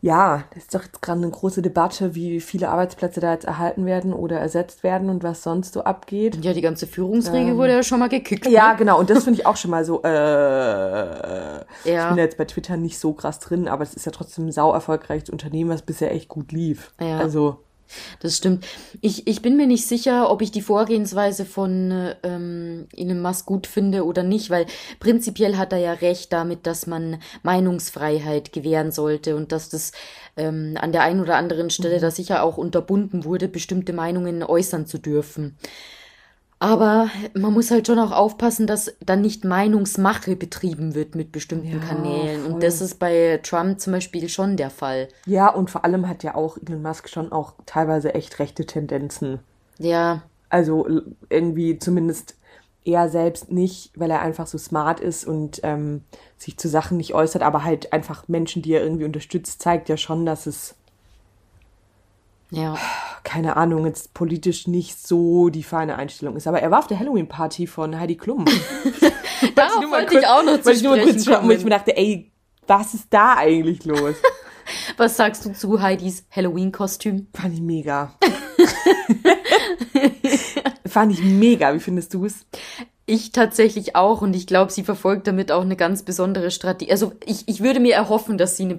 Ja, 0.04 0.44
das 0.52 0.64
ist 0.64 0.74
doch 0.74 0.82
jetzt 0.82 1.00
gerade 1.00 1.22
eine 1.22 1.30
große 1.30 1.62
Debatte, 1.62 2.14
wie 2.14 2.38
viele 2.42 2.68
Arbeitsplätze 2.68 3.20
da 3.20 3.32
jetzt 3.32 3.46
erhalten 3.46 3.86
werden 3.86 4.12
oder 4.12 4.38
ersetzt 4.38 4.82
werden 4.82 5.08
und 5.08 5.22
was 5.22 5.42
sonst 5.42 5.72
so 5.72 5.84
abgeht. 5.84 6.44
Ja, 6.44 6.52
die 6.52 6.60
ganze 6.60 6.86
Führungsregel 6.86 7.52
ähm, 7.52 7.56
wurde 7.56 7.72
ja 7.72 7.82
schon 7.82 8.00
mal 8.00 8.10
gekickt. 8.10 8.46
Ja, 8.46 8.72
ne? 8.72 8.76
genau. 8.76 8.98
Und 8.98 9.08
das 9.08 9.24
finde 9.24 9.40
ich 9.40 9.46
auch 9.46 9.56
schon 9.56 9.70
mal 9.70 9.82
so, 9.82 10.02
äh, 10.02 10.08
ja. 10.08 11.64
ich 11.84 12.08
bin 12.08 12.18
jetzt 12.18 12.36
bei 12.36 12.44
Twitter 12.44 12.76
nicht 12.76 12.98
so 12.98 13.14
krass 13.14 13.38
drin, 13.38 13.66
aber 13.66 13.82
es 13.82 13.94
ist 13.94 14.04
ja 14.04 14.12
trotzdem 14.12 14.48
ein 14.48 14.52
sau 14.52 14.74
erfolgreiches 14.74 15.30
Unternehmen, 15.30 15.70
was 15.70 15.80
bisher 15.80 16.12
echt 16.12 16.28
gut 16.28 16.52
lief. 16.52 16.92
Ja. 17.00 17.16
Also. 17.16 17.60
Das 18.20 18.36
stimmt. 18.36 18.66
Ich, 19.00 19.26
ich 19.26 19.42
bin 19.42 19.56
mir 19.56 19.66
nicht 19.66 19.86
sicher, 19.86 20.30
ob 20.30 20.42
ich 20.42 20.50
die 20.50 20.62
Vorgehensweise 20.62 21.44
von 21.44 22.12
ähm, 22.22 22.86
Elon 22.96 23.20
Musk 23.20 23.46
gut 23.46 23.66
finde 23.66 24.04
oder 24.04 24.22
nicht, 24.22 24.50
weil 24.50 24.66
prinzipiell 25.00 25.56
hat 25.56 25.72
er 25.72 25.78
ja 25.78 25.92
recht 25.92 26.32
damit, 26.32 26.66
dass 26.66 26.86
man 26.86 27.18
Meinungsfreiheit 27.42 28.52
gewähren 28.52 28.92
sollte 28.92 29.36
und 29.36 29.52
dass 29.52 29.68
das 29.68 29.92
ähm, 30.36 30.76
an 30.80 30.92
der 30.92 31.02
einen 31.02 31.20
oder 31.20 31.36
anderen 31.36 31.70
Stelle 31.70 31.96
mhm. 31.96 32.02
da 32.02 32.10
sicher 32.10 32.42
auch 32.42 32.56
unterbunden 32.56 33.24
wurde, 33.24 33.48
bestimmte 33.48 33.92
Meinungen 33.92 34.42
äußern 34.42 34.86
zu 34.86 34.98
dürfen. 34.98 35.56
Aber 36.64 37.10
man 37.34 37.52
muss 37.52 37.70
halt 37.70 37.86
schon 37.86 37.98
auch 37.98 38.10
aufpassen, 38.10 38.66
dass 38.66 38.94
dann 39.04 39.20
nicht 39.20 39.44
Meinungsmache 39.44 40.34
betrieben 40.34 40.94
wird 40.94 41.14
mit 41.14 41.30
bestimmten 41.30 41.78
ja, 41.78 41.86
Kanälen. 41.86 42.40
Voll. 42.40 42.52
Und 42.52 42.62
das 42.62 42.80
ist 42.80 42.98
bei 42.98 43.38
Trump 43.42 43.80
zum 43.80 43.92
Beispiel 43.92 44.30
schon 44.30 44.56
der 44.56 44.70
Fall. 44.70 45.08
Ja, 45.26 45.50
und 45.50 45.70
vor 45.70 45.84
allem 45.84 46.08
hat 46.08 46.22
ja 46.22 46.34
auch 46.34 46.56
Elon 46.56 46.80
Musk 46.80 47.10
schon 47.10 47.32
auch 47.32 47.52
teilweise 47.66 48.14
echt 48.14 48.38
rechte 48.38 48.64
Tendenzen. 48.64 49.40
Ja. 49.78 50.22
Also 50.48 50.86
irgendwie 51.28 51.78
zumindest 51.78 52.38
er 52.86 53.10
selbst 53.10 53.52
nicht, 53.52 53.92
weil 53.94 54.10
er 54.10 54.22
einfach 54.22 54.46
so 54.46 54.56
smart 54.56 55.00
ist 55.00 55.26
und 55.26 55.60
ähm, 55.64 56.00
sich 56.38 56.56
zu 56.56 56.70
Sachen 56.70 56.96
nicht 56.96 57.12
äußert, 57.12 57.42
aber 57.42 57.62
halt 57.64 57.92
einfach 57.92 58.26
Menschen, 58.26 58.62
die 58.62 58.72
er 58.72 58.82
irgendwie 58.82 59.04
unterstützt, 59.04 59.60
zeigt 59.60 59.90
ja 59.90 59.98
schon, 59.98 60.24
dass 60.24 60.46
es 60.46 60.76
ja. 62.56 62.76
keine 63.22 63.56
Ahnung, 63.56 63.86
jetzt 63.86 64.14
politisch 64.14 64.66
nicht 64.66 65.06
so 65.06 65.48
die 65.48 65.62
feine 65.62 65.96
Einstellung 65.96 66.36
ist. 66.36 66.46
Aber 66.46 66.60
er 66.60 66.70
war 66.70 66.78
auf 66.80 66.86
der 66.86 66.98
Halloween-Party 66.98 67.66
von 67.66 67.98
Heidi 67.98 68.16
Klum. 68.16 68.44
Darauf 69.54 69.82
ich 69.82 69.90
wollte 69.90 70.06
kurz, 70.06 70.22
ich 70.22 70.26
auch 70.26 70.42
noch 70.42 70.56
zu 70.56 70.60
sprechen 70.60 70.76
ich 70.76 70.82
nur 70.82 70.98
kurz 70.98 71.26
kommen. 71.26 71.50
ich 71.50 71.64
mir 71.64 71.70
dachte, 71.70 71.96
ey, 71.96 72.32
was 72.66 72.94
ist 72.94 73.08
da 73.10 73.36
eigentlich 73.36 73.84
los? 73.84 74.16
was 74.96 75.16
sagst 75.16 75.44
du 75.44 75.52
zu 75.52 75.80
Heidis 75.80 76.24
Halloween-Kostüm? 76.30 77.28
Fand 77.34 77.54
ich 77.54 77.60
mega. 77.60 78.14
Fand 80.86 81.12
ich 81.12 81.22
mega. 81.22 81.74
Wie 81.74 81.80
findest 81.80 82.14
du 82.14 82.24
es? 82.24 82.46
Ich 83.06 83.32
tatsächlich 83.32 83.96
auch 83.96 84.22
und 84.22 84.34
ich 84.34 84.46
glaube, 84.46 84.72
sie 84.72 84.82
verfolgt 84.82 85.26
damit 85.26 85.52
auch 85.52 85.62
eine 85.62 85.76
ganz 85.76 86.04
besondere 86.04 86.50
Strategie. 86.50 86.90
Also 86.90 87.12
ich, 87.26 87.46
ich 87.48 87.62
würde 87.62 87.80
mir 87.80 87.94
erhoffen, 87.94 88.38
dass 88.38 88.56
sie 88.56 88.62
eine 88.64 88.76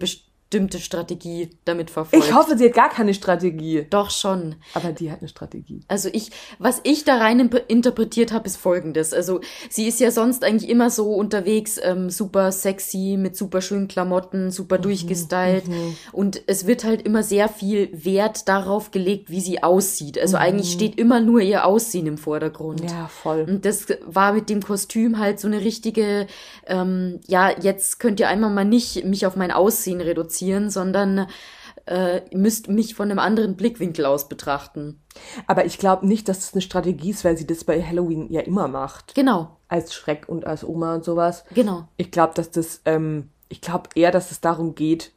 bestimmte 0.55 0.79
Strategie 0.79 1.49
damit 1.65 1.89
verfolgt. 1.89 2.25
Ich 2.25 2.33
hoffe, 2.33 2.57
sie 2.57 2.65
hat 2.65 2.73
gar 2.73 2.89
keine 2.89 3.13
Strategie. 3.13 3.87
Doch 3.89 4.09
schon. 4.09 4.55
Aber 4.73 4.93
die 4.93 5.11
hat 5.11 5.19
eine 5.19 5.27
Strategie. 5.27 5.81
Also 5.89 6.07
ich, 6.13 6.29
was 6.59 6.79
ich 6.83 7.03
da 7.03 7.17
rein 7.17 7.49
interpretiert 7.67 8.31
habe, 8.31 8.45
ist 8.45 8.55
folgendes. 8.55 9.13
Also 9.13 9.41
sie 9.69 9.85
ist 9.85 9.99
ja 9.99 10.11
sonst 10.11 10.45
eigentlich 10.45 10.69
immer 10.69 10.89
so 10.89 11.13
unterwegs, 11.13 11.77
ähm, 11.83 12.09
super 12.09 12.53
sexy, 12.53 13.17
mit 13.19 13.35
super 13.35 13.59
schönen 13.61 13.89
Klamotten, 13.89 14.49
super 14.49 14.77
mhm, 14.77 14.83
durchgestylt. 14.83 15.67
Mhm. 15.67 15.97
Und 16.13 16.41
es 16.47 16.65
wird 16.65 16.85
halt 16.85 17.01
immer 17.01 17.23
sehr 17.23 17.49
viel 17.49 17.89
Wert 17.91 18.47
darauf 18.47 18.91
gelegt, 18.91 19.29
wie 19.29 19.41
sie 19.41 19.61
aussieht. 19.61 20.17
Also 20.17 20.37
mhm. 20.37 20.43
eigentlich 20.43 20.71
steht 20.71 20.97
immer 20.97 21.19
nur 21.19 21.41
ihr 21.41 21.65
Aussehen 21.65 22.07
im 22.07 22.17
Vordergrund. 22.17 22.89
Ja, 22.89 23.09
voll. 23.09 23.45
Und 23.45 23.65
das 23.65 23.87
war 24.05 24.31
mit 24.31 24.49
dem 24.49 24.61
Kostüm 24.61 25.19
halt 25.19 25.39
so 25.39 25.49
eine 25.49 25.59
richtige, 25.61 26.27
ähm, 26.65 27.19
ja, 27.27 27.51
jetzt 27.59 27.99
könnt 27.99 28.21
ihr 28.21 28.29
einmal 28.29 28.51
mal 28.51 28.63
nicht 28.63 29.03
mich 29.03 29.25
auf 29.25 29.35
mein 29.35 29.51
Aussehen 29.51 29.99
reduzieren 29.99 30.44
reduzieren, 30.45 30.69
sondern 30.69 31.27
äh, 31.85 32.21
müsst 32.35 32.67
mich 32.67 32.95
von 32.95 33.09
einem 33.09 33.19
anderen 33.19 33.55
Blickwinkel 33.55 34.05
aus 34.05 34.27
betrachten. 34.27 34.99
Aber 35.47 35.65
ich 35.65 35.77
glaube 35.77 36.07
nicht, 36.07 36.27
dass 36.27 36.39
es 36.39 36.53
eine 36.53 36.61
Strategie 36.61 37.11
ist, 37.11 37.23
weil 37.23 37.37
sie 37.37 37.47
das 37.47 37.63
bei 37.63 37.81
Halloween 37.81 38.31
ja 38.31 38.41
immer 38.41 38.67
macht. 38.67 39.15
Genau. 39.15 39.57
Als 39.67 39.93
Schreck 39.93 40.27
und 40.27 40.45
als 40.45 40.63
Oma 40.63 40.95
und 40.95 41.03
sowas. 41.03 41.43
Genau. 41.53 41.87
Ich 41.97 42.11
glaube, 42.11 42.33
dass 42.33 42.51
das, 42.51 42.81
ähm, 42.85 43.29
ich 43.49 43.61
glaube 43.61 43.89
eher, 43.95 44.11
dass 44.11 44.31
es 44.31 44.41
darum 44.41 44.75
geht, 44.75 45.11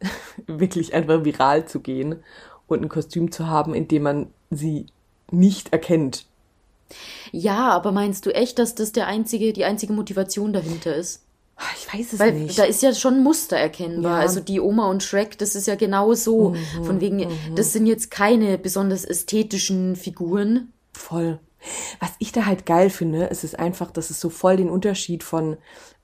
wirklich 0.46 0.94
einfach 0.94 1.24
viral 1.24 1.66
zu 1.66 1.80
gehen 1.80 2.22
und 2.66 2.82
ein 2.82 2.88
Kostüm 2.88 3.30
zu 3.30 3.46
haben, 3.46 3.74
in 3.74 3.88
dem 3.88 4.02
man 4.02 4.26
sie 4.50 4.86
nicht 5.30 5.72
erkennt. 5.72 6.26
Ja, 7.32 7.70
aber 7.70 7.90
meinst 7.90 8.26
du 8.26 8.34
echt, 8.34 8.58
dass 8.58 8.74
das 8.74 8.92
der 8.92 9.08
einzige, 9.08 9.52
die 9.52 9.64
einzige 9.64 9.92
Motivation 9.92 10.52
dahinter 10.52 10.94
ist? 10.94 11.25
Ah, 11.56 11.64
ich 11.74 11.92
weiß 11.92 12.12
es 12.12 12.18
Weil 12.18 12.32
nicht. 12.32 12.58
Da 12.58 12.64
ist 12.64 12.82
ja 12.82 12.94
schon 12.94 13.22
Muster 13.22 13.56
erkennbar. 13.56 14.18
Ja. 14.18 14.20
Also 14.20 14.40
die 14.40 14.60
Oma 14.60 14.90
und 14.90 15.02
Shrek, 15.02 15.38
das 15.38 15.54
ist 15.54 15.66
ja 15.66 15.74
genau 15.74 16.12
so. 16.12 16.50
Mhm, 16.50 16.84
von 16.84 17.00
wegen, 17.00 17.16
mhm. 17.16 17.54
das 17.54 17.72
sind 17.72 17.86
jetzt 17.86 18.10
keine 18.10 18.58
besonders 18.58 19.04
ästhetischen 19.04 19.96
Figuren. 19.96 20.72
Voll. 20.92 21.38
Was 21.98 22.10
ich 22.18 22.30
da 22.32 22.44
halt 22.44 22.66
geil 22.66 22.90
finde, 22.90 23.24
ist 23.24 23.42
es 23.42 23.54
einfach, 23.54 23.90
dass 23.90 24.10
es 24.10 24.20
so 24.20 24.28
voll 24.28 24.56
den 24.56 24.68
Unterschied 24.68 25.24
von 25.24 25.56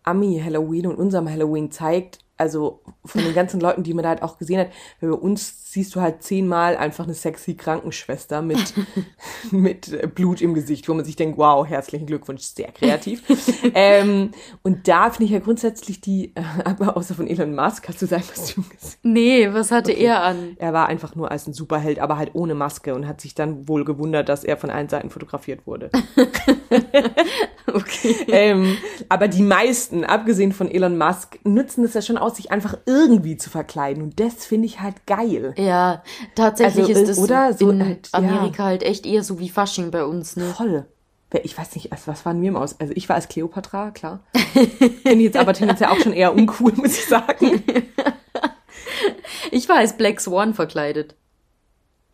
Ami 0.03 0.41
Halloween 0.43 0.87
und 0.87 0.97
unserem 0.97 1.29
Halloween 1.29 1.71
zeigt, 1.71 2.19
also 2.37 2.81
von 3.05 3.23
den 3.23 3.35
ganzen 3.35 3.61
Leuten, 3.61 3.83
die 3.83 3.95
man 3.95 4.03
da 4.03 4.09
halt 4.09 4.23
auch 4.23 4.39
gesehen 4.39 4.61
hat, 4.61 4.71
bei 5.01 5.13
uns 5.13 5.62
siehst 5.73 5.97
du 5.97 6.03
halt 6.03 6.23
zehnmal 6.23 6.77
einfach 6.77 7.05
eine 7.05 7.15
sexy 7.15 7.55
Krankenschwester 7.55 8.43
mit, 8.43 8.75
mit 9.51 10.15
Blut 10.15 10.43
im 10.43 10.53
Gesicht, 10.53 10.87
wo 10.87 10.93
man 10.93 11.07
sich 11.07 11.17
denkt, 11.17 11.39
wow, 11.39 11.67
herzlichen 11.67 12.07
Glückwunsch, 12.07 12.43
sehr 12.43 12.71
kreativ. 12.73 13.23
ähm, 13.75 14.33
und 14.63 14.87
da 14.87 15.09
finde 15.09 15.25
ich 15.25 15.31
ja 15.31 15.39
grundsätzlich 15.39 16.03
die, 16.03 16.33
äh, 16.35 16.43
aber 16.65 16.95
außer 16.95 17.15
von 17.15 17.27
Elon 17.27 17.55
Musk, 17.55 17.89
hast 17.89 18.03
du 18.03 18.07
sein 18.07 18.21
Kostüm 18.21 18.67
gesehen? 18.69 18.99
Nee, 19.03 19.49
was 19.55 19.71
hatte 19.71 19.93
okay. 19.93 20.05
er 20.05 20.23
an? 20.23 20.57
Er 20.59 20.75
war 20.75 20.89
einfach 20.89 21.15
nur 21.15 21.31
als 21.31 21.47
ein 21.47 21.55
Superheld, 21.55 22.01
aber 22.01 22.19
halt 22.19 22.35
ohne 22.35 22.55
Maske 22.55 22.95
und 22.95 23.09
hat 23.09 23.23
sich 23.23 23.35
dann 23.35 23.67
wohl 23.67 23.87
gewundert, 23.87 24.29
dass 24.29 24.45
er 24.45 24.59
von 24.59 24.69
allen 24.69 24.91
Seiten 24.91 25.09
fotografiert 25.09 25.67
wurde. 25.67 25.91
okay. 27.67 28.17
Ähm, 28.29 28.77
aber 29.09 29.27
die 29.27 29.43
meisten, 29.43 30.05
abgesehen 30.05 30.53
von 30.53 30.71
Elon 30.71 30.99
Musk, 30.99 31.39
nutzen 31.45 31.83
es 31.85 31.95
ja 31.95 32.03
schon 32.03 32.19
aus, 32.19 32.37
sich 32.37 32.51
einfach 32.51 32.77
irgendwie 32.85 33.39
zu 33.39 33.49
verkleiden. 33.49 34.03
Und 34.03 34.21
das 34.21 34.45
finde 34.45 34.67
ich 34.67 34.81
halt 34.81 35.07
geil. 35.07 35.55
Ja, 35.63 36.03
tatsächlich 36.35 36.89
also, 36.89 37.01
ist 37.01 37.09
es 37.09 37.19
oder 37.19 37.53
so 37.53 37.71
in 37.71 37.85
halt, 37.85 38.09
Amerika 38.13 38.63
ja. 38.63 38.69
halt 38.71 38.83
echt 38.83 39.07
eher 39.07 39.23
so 39.23 39.39
wie 39.39 39.49
Fasching 39.49 39.91
bei 39.91 40.05
uns, 40.05 40.37
ne? 40.37 40.53
Voll. 40.57 40.87
Ich 41.43 41.57
weiß 41.57 41.75
nicht, 41.77 41.93
also 41.93 42.09
was 42.09 42.27
waren 42.27 42.43
wir 42.43 42.49
im 42.49 42.57
Aus? 42.57 42.79
Also 42.79 42.93
ich 42.95 43.09
war 43.09 43.17
als 43.17 43.29
Cleopatra, 43.29 43.91
klar. 43.91 44.21
Bin 45.05 45.21
jetzt 45.21 45.37
aber 45.37 45.55
tendenziell 45.55 45.89
auch 45.89 45.99
schon 45.99 46.13
eher 46.13 46.35
uncool, 46.35 46.73
muss 46.77 46.99
ich 46.99 47.07
sagen. 47.07 47.63
ich 49.51 49.69
war 49.69 49.77
als 49.77 49.97
Black 49.97 50.21
Swan 50.21 50.53
verkleidet. 50.53 51.15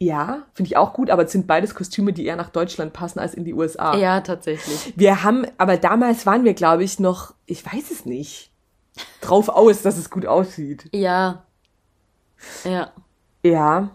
Ja, 0.01 0.47
finde 0.55 0.69
ich 0.69 0.77
auch 0.77 0.93
gut, 0.93 1.11
aber 1.11 1.25
es 1.25 1.33
sind 1.33 1.49
beides 1.49 1.75
Kostüme, 1.75 2.13
die 2.13 2.27
eher 2.27 2.37
nach 2.37 2.51
Deutschland 2.51 2.93
passen 2.93 3.19
als 3.19 3.35
in 3.35 3.45
die 3.45 3.55
USA. 3.55 3.97
Ja, 3.97 4.21
tatsächlich. 4.21 4.93
Wir 4.95 5.25
haben, 5.25 5.45
aber 5.59 5.77
damals 5.77 6.25
waren 6.25 6.45
wir, 6.45 6.55
glaube 6.55 6.85
ich, 6.85 7.01
noch, 7.01 7.35
ich 7.47 7.67
weiß 7.67 7.91
es 7.91 8.05
nicht, 8.05 8.53
drauf 9.21 9.49
aus, 9.49 9.83
dass 9.83 9.99
es 9.99 10.11
gut 10.11 10.27
aussieht. 10.27 10.89
Ja. 10.93 11.45
Ja. 12.65 12.93
Ja, 13.43 13.91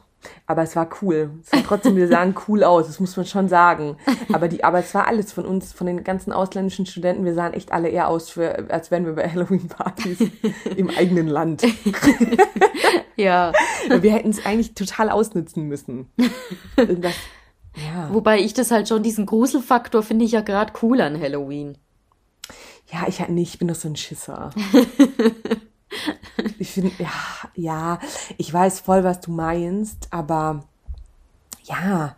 aber 0.47 0.63
es 0.63 0.75
war 0.75 0.87
cool. 1.01 1.31
Es 1.41 1.49
sah 1.49 1.57
trotzdem, 1.65 1.95
wir 1.95 2.07
sahen 2.07 2.35
cool 2.47 2.63
aus, 2.63 2.87
das 2.87 2.99
muss 2.99 3.17
man 3.17 3.25
schon 3.25 3.49
sagen. 3.49 3.97
Aber 4.31 4.47
die, 4.47 4.63
aber 4.63 4.79
es 4.79 4.93
war 4.93 5.07
alles 5.07 5.33
von 5.33 5.45
uns, 5.45 5.73
von 5.73 5.87
den 5.87 6.03
ganzen 6.03 6.31
ausländischen 6.31 6.85
Studenten, 6.85 7.25
wir 7.25 7.33
sahen 7.33 7.53
echt 7.53 7.71
alle 7.71 7.89
eher 7.89 8.07
aus, 8.07 8.29
für, 8.29 8.69
als 8.71 8.89
wären 8.89 9.05
wir 9.05 9.13
bei 9.13 9.29
Halloween-Partys 9.29 10.19
im 10.77 10.89
eigenen 10.89 11.27
Land. 11.27 11.63
ja. 13.15 13.51
Wir 13.89 14.13
hätten 14.13 14.29
es 14.29 14.45
eigentlich 14.45 14.73
total 14.75 15.09
ausnutzen 15.09 15.67
müssen. 15.67 16.09
Irgendwas, 16.77 17.15
ja. 17.75 18.13
Wobei 18.13 18.39
ich 18.39 18.53
das 18.53 18.71
halt 18.71 18.87
schon, 18.87 19.03
diesen 19.03 19.25
Gruselfaktor 19.25 20.03
finde 20.03 20.25
ich 20.25 20.31
ja 20.31 20.41
gerade 20.41 20.73
cool 20.81 21.01
an 21.01 21.19
Halloween. 21.19 21.77
Ja, 22.91 23.05
ich 23.07 23.19
halt 23.19 23.31
nicht, 23.31 23.53
ich 23.53 23.59
bin 23.59 23.67
doch 23.67 23.75
so 23.75 23.87
ein 23.87 23.95
Schisser. 23.95 24.51
ich 26.59 26.71
finde, 26.71 26.91
ja, 26.99 27.11
ja, 27.55 27.99
ich 28.37 28.53
weiß 28.53 28.79
voll, 28.79 29.03
was 29.03 29.21
du 29.21 29.31
meinst, 29.31 30.07
aber 30.11 30.63
ja, 31.63 32.15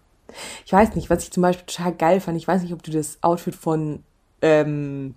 ich 0.65 0.73
weiß 0.73 0.95
nicht, 0.95 1.09
was 1.09 1.23
ich 1.23 1.31
zum 1.31 1.41
Beispiel 1.41 1.65
total 1.65 1.93
geil 1.93 2.19
fand. 2.19 2.38
Ich 2.38 2.47
weiß 2.47 2.61
nicht, 2.61 2.73
ob 2.73 2.83
du 2.83 2.91
das 2.91 3.17
Outfit 3.21 3.55
von 3.55 4.03
ähm, 4.41 5.15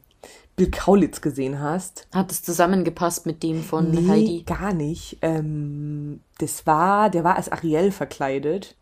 Bill 0.57 0.71
Kaulitz 0.71 1.21
gesehen 1.21 1.61
hast. 1.61 2.07
Hat 2.13 2.31
es 2.31 2.43
zusammengepasst 2.43 3.27
mit 3.27 3.43
dem 3.43 3.63
von 3.63 3.91
nee, 3.91 4.09
Heidi? 4.09 4.43
gar 4.45 4.73
nicht. 4.73 5.19
Ähm, 5.23 6.21
das 6.39 6.67
war, 6.67 7.11
der 7.11 7.25
war 7.25 7.37
als 7.37 7.51
Ariel 7.51 7.91
verkleidet 7.91 8.77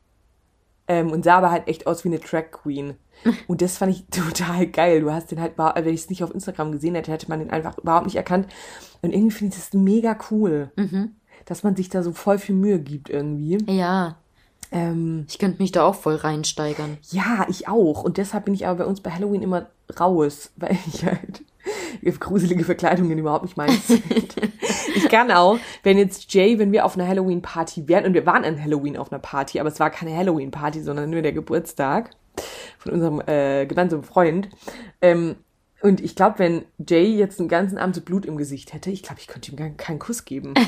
ähm, 0.88 1.10
und 1.10 1.24
sah 1.24 1.38
aber 1.38 1.50
halt 1.50 1.68
echt 1.68 1.86
aus 1.86 2.04
wie 2.04 2.08
eine 2.08 2.20
Track 2.20 2.52
Queen. 2.52 2.94
Und 3.46 3.62
das 3.62 3.78
fand 3.78 3.92
ich 3.92 4.06
total 4.06 4.66
geil. 4.66 5.00
Du 5.00 5.10
hast 5.10 5.30
den 5.30 5.40
halt, 5.40 5.54
wenn 5.56 5.94
ich 5.94 6.02
es 6.02 6.10
nicht 6.10 6.22
auf 6.22 6.34
Instagram 6.34 6.72
gesehen 6.72 6.94
hätte, 6.94 7.10
hätte 7.10 7.28
man 7.28 7.38
den 7.38 7.50
einfach 7.50 7.78
überhaupt 7.78 8.06
nicht 8.06 8.16
erkannt. 8.16 8.46
Und 9.02 9.12
irgendwie 9.12 9.34
finde 9.34 9.56
ich 9.56 9.62
das 9.62 9.72
mega 9.72 10.16
cool, 10.30 10.70
mhm. 10.76 11.12
dass 11.46 11.62
man 11.62 11.74
sich 11.76 11.88
da 11.88 12.02
so 12.02 12.12
voll 12.12 12.38
viel 12.38 12.54
Mühe 12.54 12.78
gibt 12.78 13.08
irgendwie. 13.08 13.58
Ja. 13.72 14.16
Ähm, 14.72 15.26
ich 15.28 15.38
könnte 15.38 15.62
mich 15.62 15.72
da 15.72 15.84
auch 15.86 15.94
voll 15.94 16.16
reinsteigern. 16.16 16.98
Ja, 17.10 17.46
ich 17.48 17.68
auch. 17.68 18.02
Und 18.02 18.18
deshalb 18.18 18.44
bin 18.44 18.54
ich 18.54 18.66
aber 18.66 18.80
bei 18.80 18.86
uns 18.86 19.00
bei 19.00 19.10
Halloween 19.10 19.42
immer 19.42 19.66
raus, 19.98 20.50
weil 20.56 20.76
ich 20.86 21.04
halt 21.04 21.42
gruselige 22.20 22.64
Verkleidungen 22.64 23.18
überhaupt 23.18 23.44
nicht 23.44 23.56
meins 23.56 23.86
sind. 23.88 24.02
Ich 24.96 25.08
kann 25.08 25.30
auch, 25.30 25.58
wenn 25.82 25.98
jetzt 25.98 26.32
Jay, 26.32 26.58
wenn 26.58 26.72
wir 26.72 26.84
auf 26.84 26.96
einer 26.96 27.06
Halloween-Party 27.06 27.86
wären, 27.88 28.04
und 28.06 28.14
wir 28.14 28.26
waren 28.26 28.44
an 28.44 28.62
Halloween 28.62 28.96
auf 28.96 29.12
einer 29.12 29.20
Party, 29.20 29.60
aber 29.60 29.68
es 29.68 29.78
war 29.78 29.90
keine 29.90 30.16
Halloween-Party, 30.16 30.82
sondern 30.82 31.10
nur 31.10 31.22
der 31.22 31.32
Geburtstag 31.32 32.10
von 32.78 32.92
unserem 32.92 33.20
äh, 33.26 33.66
gemeinsamen 33.66 34.04
Freund. 34.04 34.48
Ähm, 35.00 35.36
und 35.82 36.00
ich 36.00 36.16
glaube, 36.16 36.38
wenn 36.38 36.64
Jay 36.78 37.14
jetzt 37.14 37.38
einen 37.38 37.48
ganzen 37.48 37.78
Abend 37.78 37.94
so 37.94 38.00
Blut 38.00 38.26
im 38.26 38.36
Gesicht 38.36 38.72
hätte, 38.72 38.90
ich 38.90 39.02
glaube, 39.02 39.20
ich 39.20 39.26
könnte 39.28 39.52
ihm 39.52 39.76
keinen 39.76 39.98
Kuss 39.98 40.24
geben. 40.24 40.54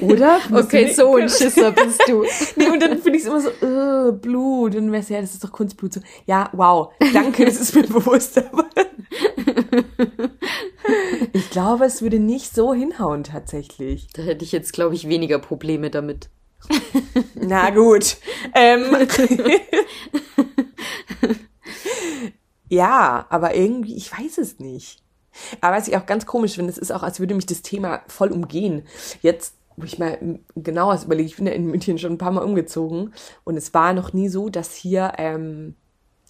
Oder? 0.00 0.40
Okay, 0.52 0.92
so 0.92 1.16
ein 1.16 1.28
Schisser 1.28 1.72
bist 1.72 2.02
du. 2.06 2.24
nee, 2.56 2.68
und 2.68 2.80
dann 2.80 2.98
finde 2.98 3.18
ich 3.18 3.24
es 3.24 3.28
immer 3.28 3.40
so, 3.40 3.50
uh, 3.62 4.12
Blut. 4.12 4.74
Und 4.74 4.84
dann 4.84 4.92
wär's 4.92 5.08
ja, 5.08 5.20
das 5.20 5.32
ist 5.32 5.44
doch 5.44 5.52
Kunstblut. 5.52 5.94
So, 5.94 6.00
ja, 6.26 6.50
wow, 6.52 6.92
danke, 7.12 7.44
das 7.44 7.60
ist 7.60 7.74
mir 7.74 7.82
bewusst. 7.86 8.38
Aber 8.38 8.68
ich 11.32 11.50
glaube, 11.50 11.84
es 11.84 12.02
würde 12.02 12.18
nicht 12.18 12.54
so 12.54 12.74
hinhauen 12.74 13.24
tatsächlich. 13.24 14.08
Da 14.12 14.22
hätte 14.22 14.44
ich 14.44 14.52
jetzt, 14.52 14.72
glaube 14.72 14.94
ich, 14.94 15.08
weniger 15.08 15.38
Probleme 15.38 15.90
damit. 15.90 16.28
Na 17.34 17.70
gut. 17.70 18.18
Ähm. 18.54 18.84
ja, 22.68 23.26
aber 23.30 23.54
irgendwie, 23.54 23.96
ich 23.96 24.12
weiß 24.12 24.38
es 24.38 24.58
nicht. 24.58 25.02
Aber 25.60 25.76
was 25.76 25.88
ich 25.88 25.96
auch 25.96 26.06
ganz 26.06 26.26
komisch 26.26 26.54
finde, 26.54 26.70
es 26.70 26.78
ist 26.78 26.92
auch, 26.92 27.02
als 27.02 27.20
würde 27.20 27.34
mich 27.34 27.46
das 27.46 27.62
Thema 27.62 28.02
voll 28.08 28.32
umgehen. 28.32 28.84
Jetzt 29.22 29.54
wo 29.80 29.84
ich 29.84 29.98
mal 29.98 30.38
genauer 30.56 31.00
überlege, 31.04 31.28
ich 31.28 31.36
bin 31.36 31.46
ja 31.46 31.52
in 31.52 31.66
München 31.66 31.98
schon 31.98 32.12
ein 32.12 32.18
paar 32.18 32.32
Mal 32.32 32.44
umgezogen 32.44 33.12
und 33.44 33.56
es 33.56 33.72
war 33.74 33.92
noch 33.92 34.12
nie 34.12 34.28
so, 34.28 34.48
dass 34.48 34.74
hier 34.74 35.12
ähm, 35.18 35.74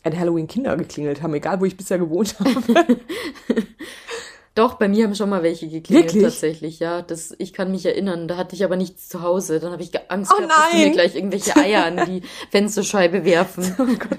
ein 0.03 0.19
Halloween 0.19 0.47
Kinder 0.47 0.77
geklingelt 0.77 1.23
haben, 1.23 1.35
egal 1.35 1.61
wo 1.61 1.65
ich 1.65 1.77
bisher 1.77 1.99
gewohnt 1.99 2.37
habe. 2.41 2.99
Doch, 4.57 4.75
bei 4.75 4.89
mir 4.89 5.05
haben 5.05 5.15
schon 5.15 5.31
mal 5.31 5.45
welche 5.45 5.69
geklingelt 5.69 6.13
Wirklich? 6.13 6.25
tatsächlich, 6.25 6.81
ja. 6.81 7.03
Das, 7.03 7.35
ich 7.39 7.53
kann 7.53 7.71
mich 7.71 7.87
erinnern. 7.87 8.27
Da 8.27 8.37
hatte 8.37 8.57
ich 8.57 8.65
aber 8.65 8.77
nichts 8.77 9.09
zu 9.09 9.23
Hause. 9.23 9.61
Dann 9.61 9.71
habe 9.71 9.83
ich 9.83 9.93
Angst 10.11 10.33
oh, 10.35 10.37
gehabt, 10.37 10.53
dass 10.53 10.71
die 10.73 10.87
mir 10.87 10.91
gleich 10.91 11.15
irgendwelche 11.15 11.57
Eier 11.57 11.85
an 11.87 12.05
die 12.07 12.23
Fensterscheibe 12.51 13.25
werfen. 13.25 13.75
Oh 13.79 13.87
Gott. 13.87 14.19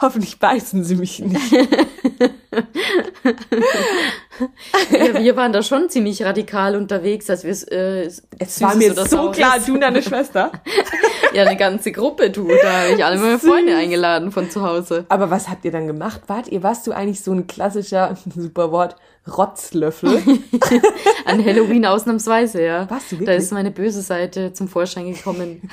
Hoffentlich 0.00 0.38
beißen 0.38 0.82
sie 0.84 0.96
mich 0.96 1.20
nicht. 1.20 1.52
ja, 4.90 5.22
wir 5.22 5.36
waren 5.36 5.52
da 5.52 5.62
schon 5.62 5.88
ziemlich 5.88 6.22
radikal 6.22 6.76
unterwegs, 6.76 7.30
als 7.30 7.44
wir 7.44 7.72
äh, 7.72 8.10
es 8.38 8.60
war 8.60 8.74
mir 8.74 8.94
so 8.94 9.30
klar, 9.30 9.58
du 9.64 9.74
und 9.74 9.80
deine 9.80 10.02
Schwester. 10.02 10.52
ja, 11.32 11.44
eine 11.44 11.56
ganze 11.56 11.92
Gruppe, 11.92 12.30
du. 12.30 12.48
Da 12.48 12.82
habe 12.82 12.94
ich 12.94 13.04
alle 13.04 13.18
meine 13.18 13.38
Freunde 13.38 13.76
eingeladen 13.76 14.32
von 14.32 14.50
zu 14.50 14.62
Hause. 14.62 15.06
Aber 15.08 15.30
was 15.30 15.48
habt 15.48 15.64
ihr 15.64 15.72
dann 15.72 15.86
gemacht? 15.86 16.22
Wart 16.26 16.48
ihr, 16.48 16.62
warst 16.62 16.86
du 16.86 16.92
eigentlich 16.92 17.22
so 17.22 17.32
ein 17.32 17.46
klassischer, 17.46 18.16
super 18.36 18.72
Wort, 18.72 18.96
Rotzlöffel? 19.26 20.22
An 21.24 21.44
Halloween 21.44 21.86
ausnahmsweise, 21.86 22.62
ja. 22.62 22.90
Warst 22.90 23.12
du 23.12 23.16
wirklich? 23.16 23.26
Da 23.26 23.34
ist 23.34 23.52
meine 23.52 23.70
böse 23.70 24.02
Seite 24.02 24.52
zum 24.52 24.68
Vorschein 24.68 25.12
gekommen. 25.12 25.68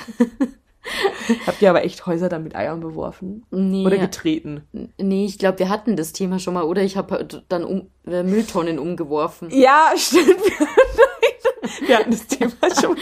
Habt 1.46 1.62
ihr 1.62 1.70
aber 1.70 1.84
echt 1.84 2.06
Häuser 2.06 2.28
dann 2.28 2.42
mit 2.42 2.54
Eiern 2.54 2.80
beworfen? 2.80 3.44
Nee. 3.50 3.86
Oder 3.86 3.98
getreten? 3.98 4.62
Nee, 4.98 5.24
ich 5.26 5.38
glaube, 5.38 5.58
wir 5.58 5.68
hatten 5.68 5.96
das 5.96 6.12
Thema 6.12 6.38
schon 6.38 6.54
mal. 6.54 6.64
Oder 6.64 6.82
ich 6.82 6.96
habe 6.96 7.26
dann 7.48 7.64
um, 7.64 7.90
äh, 8.06 8.22
Mülltonnen 8.22 8.78
umgeworfen. 8.78 9.48
Ja, 9.54 9.92
stimmt. 9.96 10.26
Wir 11.86 11.98
hatten 11.98 12.10
das 12.10 12.26
Thema 12.26 12.52
schon. 12.78 12.96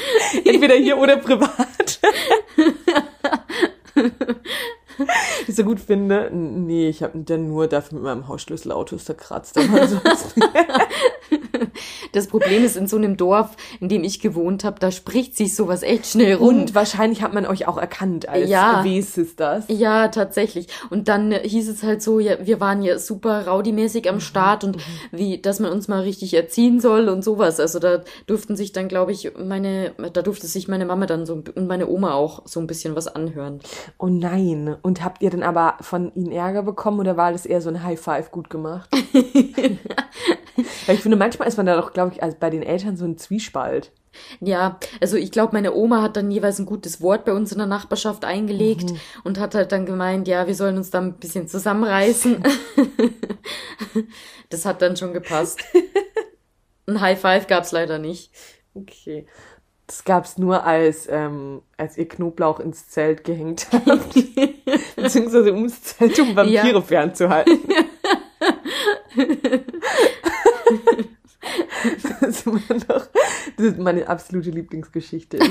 Entweder 0.45 0.75
hier 0.77 0.97
oder 0.97 1.16
privat. 1.16 2.01
ich 5.47 5.57
so 5.57 5.64
gut 5.64 5.81
finde, 5.81 6.31
nee, 6.33 6.88
ich 6.88 7.03
habe 7.03 7.18
dann 7.18 7.49
nur 7.49 7.66
dafür 7.66 7.97
mit 7.97 8.05
meinem 8.05 8.29
Hausschlüssel 8.29 8.71
Autos 8.71 9.05
zerkratzt. 9.05 9.59
das 12.12 12.27
Problem 12.29 12.64
ist, 12.64 12.77
in 12.77 12.87
so 12.87 12.96
einem 12.96 13.16
Dorf, 13.16 13.57
in 13.81 13.88
dem 13.88 14.05
ich 14.05 14.20
gewohnt 14.20 14.64
habe, 14.64 14.79
da 14.81 14.90
spricht 14.90 15.37
sich 15.37 15.55
sowas 15.55 15.83
echt 15.83 16.07
schnell 16.07 16.35
rum. 16.35 16.48
Und 16.48 16.75
wahrscheinlich 16.75 17.22
hat 17.22 17.35
man 17.35 17.46
euch 17.46 17.68
auch 17.68 17.79
erkannt 17.79 18.29
als 18.29 18.48
ja, 18.48 18.85
W-Sisters. 18.85 19.64
Ja, 19.68 20.09
tatsächlich. 20.09 20.68
Und 20.90 21.09
dann 21.09 21.33
hieß 21.33 21.68
es 21.68 21.83
halt 21.83 22.03
so, 22.03 22.20
ja, 22.20 22.44
wir 22.44 22.61
waren 22.61 22.83
ja 22.83 22.98
super 22.98 23.46
rowdymäßig 23.46 24.09
am 24.09 24.16
mhm. 24.16 24.20
Start 24.20 24.64
und 24.64 24.77
mhm. 24.77 24.81
wie, 25.12 25.38
dass 25.40 25.61
man 25.61 25.72
uns 25.72 25.88
mal 25.88 26.01
richtig 26.01 26.35
erziehen 26.35 26.81
soll 26.81 27.09
und 27.09 27.22
sowas. 27.25 27.61
Also 27.61 27.79
da 27.79 28.03
durften 28.27 28.57
sich 28.57 28.72
dann, 28.72 28.88
glaube 28.88 29.12
ich, 29.12 29.33
meine, 29.38 29.92
da 30.12 30.22
durfte 30.22 30.46
sich 30.46 30.68
meine 30.68 30.87
Mama 30.87 31.07
dann 31.07 31.27
so 31.27 31.35
und 31.35 31.66
meine 31.66 31.88
Oma 31.88 32.14
auch 32.14 32.42
so 32.46 32.61
ein 32.61 32.66
bisschen 32.66 32.96
was 32.96 33.09
anhören. 33.09 33.61
Oh 33.98 34.07
nein. 34.07 34.77
Und 34.83 35.05
habt 35.05 35.22
ihr 35.22 35.31
dann 35.31 35.42
aber 35.42 35.77
von 35.81 36.12
ihnen 36.14 36.33
Ärger 36.33 36.62
bekommen 36.62 37.01
oder 37.01 37.16
war 37.16 37.33
das 37.33 37.46
eher 37.46 37.61
so 37.61 37.70
ein 37.70 37.83
High 37.83 38.01
Five 38.01 38.31
gut 38.31 38.51
gemacht? 38.51 38.88
Weil 40.87 40.96
ich 40.96 41.01
finde, 41.01 41.16
manchmal 41.16 41.48
ist 41.53 41.57
man 41.57 41.67
da 41.67 41.77
doch, 41.77 41.93
glaube 41.93 42.12
ich, 42.15 42.23
also 42.23 42.37
bei 42.38 42.51
den 42.51 42.62
Eltern 42.62 42.97
so 42.97 43.05
ein 43.05 43.19
Zwiespalt. 43.19 43.93
Ja, 44.41 44.79
also 45.01 45.17
ich 45.17 45.31
glaube, 45.31 45.53
meine 45.55 45.75
Oma 45.75 46.03
hat 46.03 46.17
dann 46.17 46.31
jeweils 46.31 46.59
ein 46.59 46.67
gutes 46.67 47.01
Wort 47.01 47.25
bei 47.25 47.33
uns 47.33 47.53
in 47.53 47.59
der 47.59 47.67
Nachbarschaft 47.67 48.25
eingelegt 48.25 48.91
mhm. 48.91 49.01
und 49.25 49.38
hat 49.38 49.55
halt 49.55 49.73
dann 49.73 49.87
gemeint, 49.87 50.29
ja, 50.29 50.47
wir 50.47 50.55
sollen 50.55 50.77
uns 50.77 50.91
da 50.91 51.01
ein 51.01 51.15
bisschen 51.15 51.49
zusammenreißen. 51.49 52.43
das 54.51 54.67
hat 54.67 54.83
dann 54.83 54.97
schon 54.97 55.12
gepasst. 55.12 55.61
Ein 56.87 57.01
High 57.01 57.21
Five 57.21 57.47
gab's 57.47 57.73
leider 57.73 57.99
nicht. 57.99 58.33
Okay. 58.75 59.27
Das 59.87 60.05
gab's 60.05 60.38
nur, 60.38 60.65
als, 60.65 61.07
ähm, 61.11 61.62
als 61.77 61.97
ihr 61.97 62.09
Knoblauch 62.09 62.61
ins 62.61 62.88
Zelt 62.88 63.25
gehängt 63.25 63.69
habt. 63.73 64.15
Beziehungsweise 64.97 65.53
ums 65.53 65.83
Zelt, 65.83 66.19
um 66.19 66.35
Vampire 66.35 66.73
ja. 66.73 66.81
fernzuhalten. 66.81 67.61
das 72.03 72.23
ist 72.23 72.47
immer 72.47 72.61
noch 72.89 73.09
das 73.57 73.67
ist 73.67 73.79
meine 73.79 74.09
absolute 74.09 74.51
Lieblingsgeschichte 74.51 75.39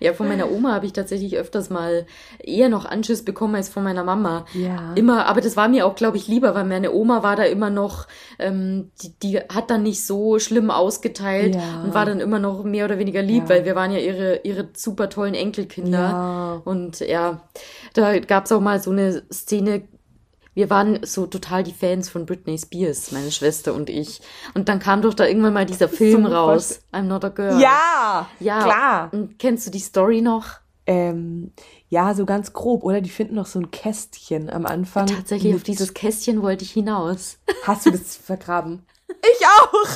ja, 0.00 0.12
von 0.12 0.28
meiner 0.28 0.50
Oma 0.50 0.72
habe 0.74 0.86
ich 0.86 0.92
tatsächlich 0.92 1.36
öfters 1.36 1.70
mal 1.70 2.06
eher 2.38 2.68
noch 2.68 2.84
Anschiss 2.84 3.24
bekommen 3.24 3.54
als 3.54 3.68
von 3.68 3.82
meiner 3.82 4.04
Mama. 4.04 4.46
Ja. 4.54 4.92
Immer, 4.94 5.26
aber 5.26 5.40
das 5.40 5.56
war 5.56 5.68
mir 5.68 5.86
auch, 5.86 5.94
glaube 5.94 6.16
ich, 6.16 6.28
lieber, 6.28 6.54
weil 6.54 6.64
meine 6.64 6.92
Oma 6.92 7.22
war 7.22 7.36
da 7.36 7.44
immer 7.44 7.70
noch, 7.70 8.06
ähm, 8.38 8.90
die, 9.02 9.12
die 9.22 9.38
hat 9.38 9.70
dann 9.70 9.82
nicht 9.82 10.04
so 10.04 10.38
schlimm 10.38 10.70
ausgeteilt 10.70 11.54
ja. 11.54 11.82
und 11.82 11.94
war 11.94 12.04
dann 12.04 12.20
immer 12.20 12.38
noch 12.38 12.64
mehr 12.64 12.84
oder 12.84 12.98
weniger 12.98 13.22
lieb, 13.22 13.44
ja. 13.44 13.48
weil 13.48 13.64
wir 13.64 13.74
waren 13.74 13.92
ja 13.92 13.98
ihre, 13.98 14.40
ihre 14.44 14.68
super 14.74 15.08
tollen 15.08 15.34
Enkelkinder. 15.34 15.98
Ja. 15.98 16.62
Und 16.64 17.00
ja, 17.00 17.42
da 17.94 18.18
gab 18.18 18.44
es 18.44 18.52
auch 18.52 18.60
mal 18.60 18.80
so 18.80 18.90
eine 18.90 19.22
Szene, 19.32 19.82
wir 20.56 20.70
waren 20.70 21.00
so 21.04 21.26
total 21.26 21.62
die 21.62 21.74
Fans 21.74 22.08
von 22.08 22.24
Britney 22.24 22.56
Spears, 22.56 23.12
meine 23.12 23.30
Schwester 23.30 23.74
und 23.74 23.90
ich. 23.90 24.22
Und 24.54 24.70
dann 24.70 24.78
kam 24.78 25.02
doch 25.02 25.12
da 25.12 25.26
irgendwann 25.26 25.52
mal 25.52 25.66
dieser 25.66 25.86
Film 25.86 26.24
so 26.24 26.32
raus, 26.32 26.80
I'm 26.92 27.02
Not 27.02 27.26
a 27.26 27.28
Girl. 27.28 27.60
Ja, 27.60 28.26
ja, 28.40 28.62
klar. 28.62 29.10
Und 29.12 29.38
kennst 29.38 29.66
du 29.66 29.70
die 29.70 29.80
Story 29.80 30.22
noch? 30.22 30.46
Ähm, 30.86 31.52
ja, 31.90 32.14
so 32.14 32.24
ganz 32.24 32.54
grob, 32.54 32.84
oder? 32.84 33.02
Die 33.02 33.10
finden 33.10 33.34
noch 33.34 33.44
so 33.44 33.58
ein 33.58 33.70
Kästchen 33.70 34.48
am 34.48 34.64
Anfang. 34.64 35.06
Tatsächlich, 35.06 35.54
auf 35.54 35.62
dieses 35.62 35.92
Kästchen 35.92 36.40
wollte 36.40 36.64
ich 36.64 36.72
hinaus. 36.72 37.38
Hast 37.64 37.84
du 37.84 37.90
das 37.90 38.16
vergraben? 38.16 38.82
Ich 39.08 39.46
auch! 39.46 39.88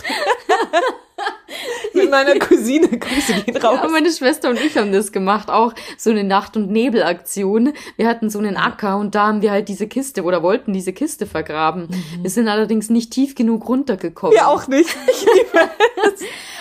Mit 1.94 2.10
meiner 2.10 2.38
Cousine, 2.38 2.88
Grüße 2.98 3.42
gehen 3.44 3.56
raus. 3.56 3.78
Ja, 3.82 3.88
meine 3.88 4.10
Schwester 4.10 4.50
und 4.50 4.60
ich 4.60 4.76
haben 4.76 4.92
das 4.92 5.12
gemacht, 5.12 5.50
auch 5.50 5.74
so 5.96 6.10
eine 6.10 6.24
Nacht- 6.24 6.56
und 6.56 6.70
Nebelaktion. 6.70 7.72
Wir 7.96 8.08
hatten 8.08 8.30
so 8.30 8.38
einen 8.38 8.56
Acker 8.56 8.98
und 8.98 9.14
da 9.14 9.26
haben 9.28 9.42
wir 9.42 9.50
halt 9.50 9.68
diese 9.68 9.86
Kiste 9.86 10.22
oder 10.22 10.42
wollten 10.42 10.72
diese 10.72 10.92
Kiste 10.92 11.26
vergraben. 11.26 11.88
Mhm. 11.88 12.22
Wir 12.22 12.30
sind 12.30 12.48
allerdings 12.48 12.90
nicht 12.90 13.12
tief 13.12 13.34
genug 13.34 13.68
runtergekommen. 13.68 14.36
Ja, 14.36 14.46
auch 14.46 14.68
nicht. 14.68 14.88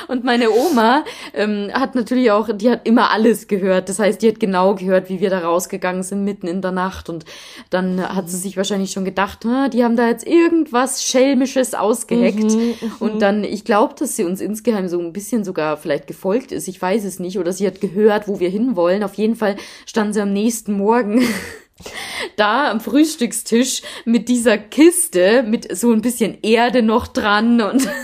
Und 0.10 0.24
meine 0.24 0.50
Oma 0.50 1.04
ähm, 1.36 1.70
hat 1.72 1.94
natürlich 1.94 2.32
auch, 2.32 2.50
die 2.52 2.72
hat 2.72 2.88
immer 2.88 3.12
alles 3.12 3.48
gehört. 3.48 3.90
Das 3.90 4.00
heißt, 4.00 4.20
die 4.24 4.30
hat 4.30 4.40
genau 4.40 4.74
gehört, 4.74 5.08
wie 5.08 5.20
wir 5.20 5.30
da 5.30 5.40
rausgegangen 5.40 6.02
sind 6.02 6.24
mitten 6.24 6.48
in 6.48 6.64
der 6.64 6.72
Nacht. 6.72 7.10
Und 7.10 7.26
dann 7.70 8.02
hat 8.02 8.28
sie 8.28 8.38
sich 8.38 8.58
wahrscheinlich 8.58 8.92
schon 8.92 9.06
gedacht, 9.06 9.46
ah, 9.46 9.70
die 9.70 9.84
haben 9.84 9.96
da 9.96 10.08
jetzt 10.08 10.26
irgendwas 10.26 11.04
Schelmisches 11.04 11.76
ausgeheckt. 11.76 12.40
Mhm, 12.40 12.74
mhm. 12.82 12.92
und 13.00 13.22
dann, 13.22 13.44
ich 13.44 13.66
glaube, 13.66 13.94
dass 14.00 14.16
sie 14.16 14.24
uns 14.24 14.42
insgeheim 14.42 14.88
so 14.88 15.00
ein 15.00 15.14
bisschen 15.14 15.44
sogar 15.44 15.78
vielleicht 15.78 16.08
gefolgt 16.08 16.52
ist. 16.52 16.68
Ich 16.68 16.82
weiß 16.82 17.06
es 17.06 17.20
nicht. 17.20 17.38
Oder 17.38 17.54
sie 17.54 17.68
hat 17.68 17.80
gehört, 17.80 18.28
wo 18.28 18.40
wir 18.40 18.50
hinwollen. 18.50 19.04
Auf 19.04 19.14
jeden 19.14 19.36
Fall 19.36 19.58
stand 19.86 20.16
sie 20.16 20.22
am 20.22 20.34
nächsten 20.34 20.74
Morgen 20.74 21.22
da 22.36 22.72
am 22.72 22.80
Frühstückstisch 22.80 23.84
mit 24.06 24.28
dieser 24.28 24.58
Kiste 24.58 25.44
mit 25.44 25.78
so 25.78 25.92
ein 25.92 26.02
bisschen 26.02 26.40
Erde 26.42 26.82
noch 26.82 27.06
dran 27.06 27.62
und 27.62 27.88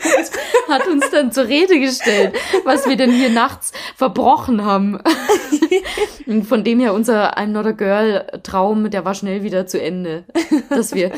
hat 0.68 0.86
uns 0.86 1.10
dann 1.10 1.32
zur 1.32 1.46
Rede 1.46 1.78
gestellt, 1.78 2.34
was 2.64 2.88
wir 2.88 2.96
denn 2.96 3.10
hier 3.10 3.30
nachts 3.30 3.72
verbrochen 3.96 4.64
haben. 4.64 4.98
Und 6.26 6.44
von 6.44 6.64
dem 6.64 6.80
her 6.80 6.94
unser 6.94 7.36
I'm 7.36 7.48
Not 7.48 7.66
a 7.66 7.72
Girl 7.72 8.26
Traum, 8.42 8.90
der 8.90 9.04
war 9.04 9.14
schnell 9.14 9.42
wieder 9.42 9.66
zu 9.66 9.80
Ende. 9.80 10.24
Dass 10.68 10.94
wir, 10.94 11.12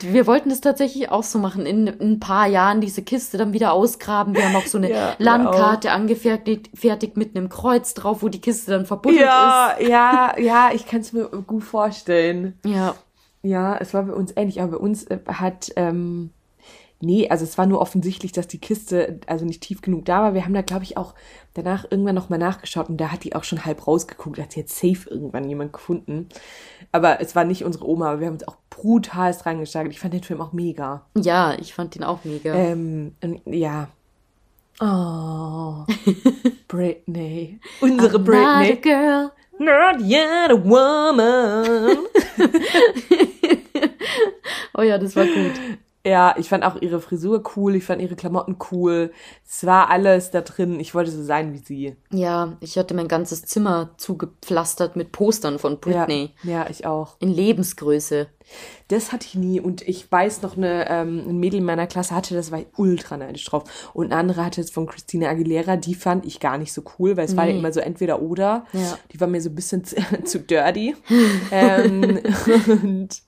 wir 0.00 0.26
wollten 0.26 0.50
das 0.50 0.60
tatsächlich 0.60 1.10
auch 1.10 1.22
so 1.22 1.38
machen, 1.38 1.66
in, 1.66 1.86
in 1.86 2.12
ein 2.12 2.20
paar 2.20 2.46
Jahren 2.46 2.80
diese 2.80 3.02
Kiste 3.02 3.38
dann 3.38 3.52
wieder 3.52 3.72
ausgraben. 3.72 4.34
Wir 4.34 4.44
haben 4.44 4.56
auch 4.56 4.66
so 4.66 4.78
eine 4.78 4.90
ja, 4.92 5.14
Landkarte 5.18 5.90
angefertigt, 5.90 6.70
fertig 6.74 7.16
mit 7.16 7.36
einem 7.36 7.48
Kreuz 7.48 7.94
drauf, 7.94 8.22
wo 8.22 8.28
die 8.28 8.40
Kiste 8.40 8.70
dann 8.70 8.86
verbunden 8.86 9.20
ja, 9.20 9.76
ist. 9.78 9.88
Ja, 9.88 10.34
ja, 10.36 10.38
ja, 10.38 10.70
ich 10.72 10.86
kann 10.86 11.00
es 11.00 11.12
mir 11.12 11.24
gut 11.28 11.64
vorstellen. 11.64 12.58
Ja. 12.64 12.94
Ja, 13.42 13.76
es 13.76 13.94
war 13.94 14.02
bei 14.02 14.12
uns 14.12 14.32
ähnlich, 14.36 14.60
aber 14.60 14.72
bei 14.72 14.78
uns 14.78 15.04
äh, 15.04 15.18
hat, 15.26 15.70
ähm, 15.76 16.30
nee, 17.00 17.28
also 17.28 17.44
es 17.44 17.58
war 17.58 17.66
nur 17.66 17.80
offensichtlich, 17.80 18.32
dass 18.32 18.48
die 18.48 18.58
Kiste 18.58 19.20
also 19.26 19.44
nicht 19.44 19.62
tief 19.62 19.82
genug 19.82 20.04
da 20.04 20.22
war. 20.22 20.34
Wir 20.34 20.44
haben 20.44 20.54
da, 20.54 20.62
glaube 20.62 20.84
ich, 20.84 20.96
auch 20.96 21.14
danach 21.54 21.86
irgendwann 21.90 22.14
nochmal 22.14 22.38
nachgeschaut 22.38 22.88
und 22.88 22.98
da 22.98 23.12
hat 23.12 23.24
die 23.24 23.34
auch 23.34 23.44
schon 23.44 23.64
halb 23.64 23.86
rausgeguckt, 23.86 24.38
hat 24.38 24.52
sie 24.52 24.60
jetzt 24.60 24.76
safe 24.76 25.10
irgendwann 25.10 25.48
jemand 25.48 25.72
gefunden. 25.72 26.28
Aber 26.92 27.20
es 27.20 27.36
war 27.36 27.44
nicht 27.44 27.64
unsere 27.64 27.88
Oma, 27.88 28.10
aber 28.10 28.20
wir 28.20 28.26
haben 28.26 28.34
uns 28.34 28.48
auch 28.48 28.56
brutal 28.70 29.32
dran 29.32 29.60
gesteigert. 29.60 29.92
Ich 29.92 30.00
fand 30.00 30.14
den 30.14 30.22
Film 30.22 30.40
auch 30.40 30.52
mega. 30.52 31.06
Ja, 31.16 31.54
ich 31.58 31.74
fand 31.74 31.94
den 31.94 32.04
auch 32.04 32.24
mega. 32.24 32.54
Ähm, 32.54 33.14
ja. 33.46 33.88
Oh, 34.80 35.84
Britney. 36.68 37.58
Unsere 37.80 38.18
I'm 38.18 38.24
Britney. 38.24 38.68
Not 38.68 38.70
a 38.70 38.80
girl. 38.80 39.32
Not 39.58 40.00
yet 40.00 40.52
a 40.52 40.64
woman. 40.64 41.98
oh 44.74 44.82
ja, 44.82 44.98
das 44.98 45.16
war 45.16 45.26
gut. 45.26 45.60
Ja, 46.08 46.34
ich 46.38 46.48
fand 46.48 46.64
auch 46.64 46.80
ihre 46.80 47.00
Frisur 47.00 47.42
cool, 47.54 47.74
ich 47.74 47.84
fand 47.84 48.00
ihre 48.00 48.16
Klamotten 48.16 48.56
cool. 48.70 49.12
Es 49.46 49.66
war 49.66 49.90
alles 49.90 50.30
da 50.30 50.40
drin. 50.40 50.80
Ich 50.80 50.94
wollte 50.94 51.10
so 51.10 51.22
sein 51.22 51.52
wie 51.52 51.58
sie. 51.58 51.96
Ja, 52.10 52.56
ich 52.60 52.78
hatte 52.78 52.94
mein 52.94 53.08
ganzes 53.08 53.42
Zimmer 53.42 53.90
zugepflastert 53.98 54.96
mit 54.96 55.12
Postern 55.12 55.58
von 55.58 55.80
Britney. 55.80 56.30
Ja, 56.42 56.50
ja 56.50 56.70
ich 56.70 56.86
auch. 56.86 57.16
In 57.20 57.28
Lebensgröße. 57.28 58.28
Das 58.88 59.12
hatte 59.12 59.26
ich 59.26 59.34
nie. 59.34 59.60
Und 59.60 59.86
ich 59.86 60.10
weiß 60.10 60.40
noch, 60.40 60.56
eine, 60.56 60.88
ähm, 60.88 61.24
ein 61.28 61.38
Mädel 61.38 61.58
in 61.58 61.66
meiner 61.66 61.86
Klasse 61.86 62.14
hatte 62.14 62.34
das, 62.34 62.50
war 62.50 62.60
ultra 62.76 63.18
neidisch 63.18 63.44
drauf. 63.44 63.90
Und 63.92 64.06
eine 64.06 64.16
andere 64.16 64.46
hatte 64.46 64.62
es 64.62 64.70
von 64.70 64.86
Christina 64.86 65.28
Aguilera, 65.28 65.76
die 65.76 65.94
fand 65.94 66.24
ich 66.24 66.40
gar 66.40 66.56
nicht 66.56 66.72
so 66.72 66.82
cool, 66.98 67.18
weil 67.18 67.26
es 67.26 67.32
nee. 67.32 67.36
war 67.36 67.46
ja 67.46 67.54
immer 67.54 67.70
so 67.70 67.80
entweder 67.80 68.22
oder. 68.22 68.64
Ja. 68.72 68.98
Die 69.12 69.20
war 69.20 69.28
mir 69.28 69.42
so 69.42 69.50
ein 69.50 69.54
bisschen 69.54 69.84
zu, 69.84 69.96
zu 70.24 70.40
dirty. 70.40 70.96
ähm, 71.50 72.20
und 72.82 73.22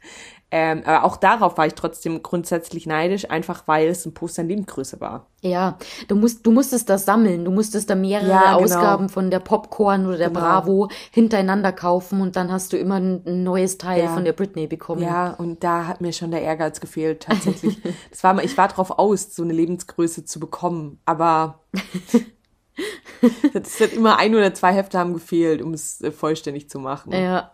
ähm, 0.52 0.82
aber 0.84 1.04
auch 1.04 1.16
darauf 1.16 1.56
war 1.58 1.66
ich 1.66 1.74
trotzdem 1.74 2.22
grundsätzlich 2.22 2.86
neidisch, 2.86 3.30
einfach 3.30 3.62
weil 3.66 3.88
es 3.88 4.04
ein 4.04 4.14
Poster 4.14 4.42
in 4.42 4.48
Lebensgröße 4.48 5.00
war. 5.00 5.26
Ja, 5.42 5.78
du 6.08 6.16
musst, 6.16 6.44
du 6.44 6.50
musstest 6.50 6.90
das 6.90 7.04
sammeln. 7.04 7.44
Du 7.44 7.50
musstest 7.50 7.88
da 7.88 7.94
mehrere 7.94 8.28
ja, 8.28 8.40
genau. 8.40 8.64
Ausgaben 8.64 9.08
von 9.08 9.30
der 9.30 9.38
Popcorn 9.38 10.06
oder 10.06 10.18
der 10.18 10.28
genau. 10.28 10.40
Bravo 10.40 10.90
hintereinander 11.12 11.72
kaufen 11.72 12.20
und 12.20 12.36
dann 12.36 12.50
hast 12.50 12.72
du 12.72 12.76
immer 12.76 12.96
ein, 12.96 13.22
neues 13.44 13.78
Teil 13.78 14.04
ja. 14.04 14.12
von 14.12 14.24
der 14.24 14.32
Britney 14.32 14.66
bekommen. 14.66 15.02
Ja, 15.02 15.32
und 15.34 15.62
da 15.62 15.86
hat 15.86 16.00
mir 16.00 16.12
schon 16.12 16.30
der 16.30 16.42
Ehrgeiz 16.42 16.80
gefehlt, 16.80 17.22
tatsächlich. 17.22 17.80
das 18.10 18.22
war 18.24 18.42
ich 18.42 18.56
war 18.58 18.68
drauf 18.68 18.90
aus, 18.90 19.34
so 19.34 19.42
eine 19.42 19.52
Lebensgröße 19.52 20.24
zu 20.24 20.40
bekommen, 20.40 20.98
aber 21.04 21.60
Es 23.52 23.80
hat 23.80 23.92
immer 23.92 24.18
ein 24.18 24.34
oder 24.34 24.54
zwei 24.54 24.72
Hefte 24.72 24.98
haben 24.98 25.12
gefehlt, 25.12 25.62
um 25.62 25.74
es 25.74 26.00
äh, 26.00 26.10
vollständig 26.10 26.70
zu 26.70 26.78
machen. 26.78 27.12
Ja. 27.12 27.52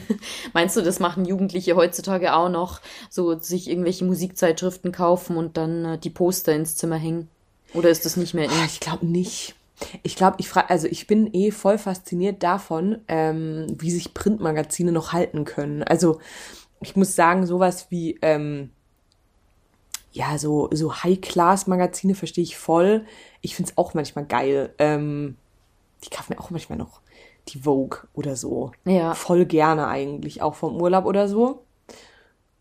Meinst 0.52 0.76
du, 0.76 0.82
das 0.82 1.00
machen 1.00 1.24
Jugendliche 1.24 1.76
heutzutage 1.76 2.34
auch 2.34 2.48
noch? 2.48 2.80
So 3.10 3.38
sich 3.38 3.70
irgendwelche 3.70 4.04
Musikzeitschriften 4.04 4.92
kaufen 4.92 5.36
und 5.36 5.56
dann 5.56 5.84
äh, 5.84 5.98
die 5.98 6.10
Poster 6.10 6.54
ins 6.54 6.76
Zimmer 6.76 6.96
hängen? 6.96 7.28
Oder 7.72 7.90
ist 7.90 8.04
das 8.04 8.16
nicht 8.16 8.34
mehr? 8.34 8.48
Ah, 8.50 8.64
ich 8.66 8.80
glaube 8.80 9.06
nicht. 9.06 9.54
Ich 10.02 10.16
glaube, 10.16 10.36
ich 10.38 10.48
frage, 10.48 10.70
also 10.70 10.86
ich 10.86 11.06
bin 11.06 11.32
eh 11.32 11.50
voll 11.50 11.78
fasziniert 11.78 12.42
davon, 12.42 12.98
ähm, 13.08 13.66
wie 13.76 13.90
sich 13.90 14.14
Printmagazine 14.14 14.92
noch 14.92 15.12
halten 15.12 15.44
können. 15.44 15.82
Also 15.82 16.20
ich 16.80 16.96
muss 16.96 17.16
sagen, 17.16 17.46
sowas 17.46 17.86
wie 17.90 18.18
ähm, 18.22 18.70
ja, 20.14 20.38
so, 20.38 20.68
so 20.72 20.94
High-Class-Magazine 20.94 22.14
verstehe 22.14 22.44
ich 22.44 22.56
voll. 22.56 23.04
Ich 23.40 23.56
finde 23.56 23.72
es 23.72 23.78
auch 23.78 23.94
manchmal 23.94 24.24
geil. 24.24 24.72
Ähm, 24.78 25.36
ich 26.00 26.10
kaufe 26.10 26.32
mir 26.32 26.40
auch 26.40 26.50
manchmal 26.50 26.78
noch 26.78 27.00
die 27.48 27.58
Vogue 27.58 27.98
oder 28.14 28.36
so. 28.36 28.70
Ja. 28.84 29.14
Voll 29.14 29.44
gerne 29.44 29.88
eigentlich, 29.88 30.40
auch 30.40 30.54
vom 30.54 30.80
Urlaub 30.80 31.04
oder 31.04 31.28
so. 31.28 31.64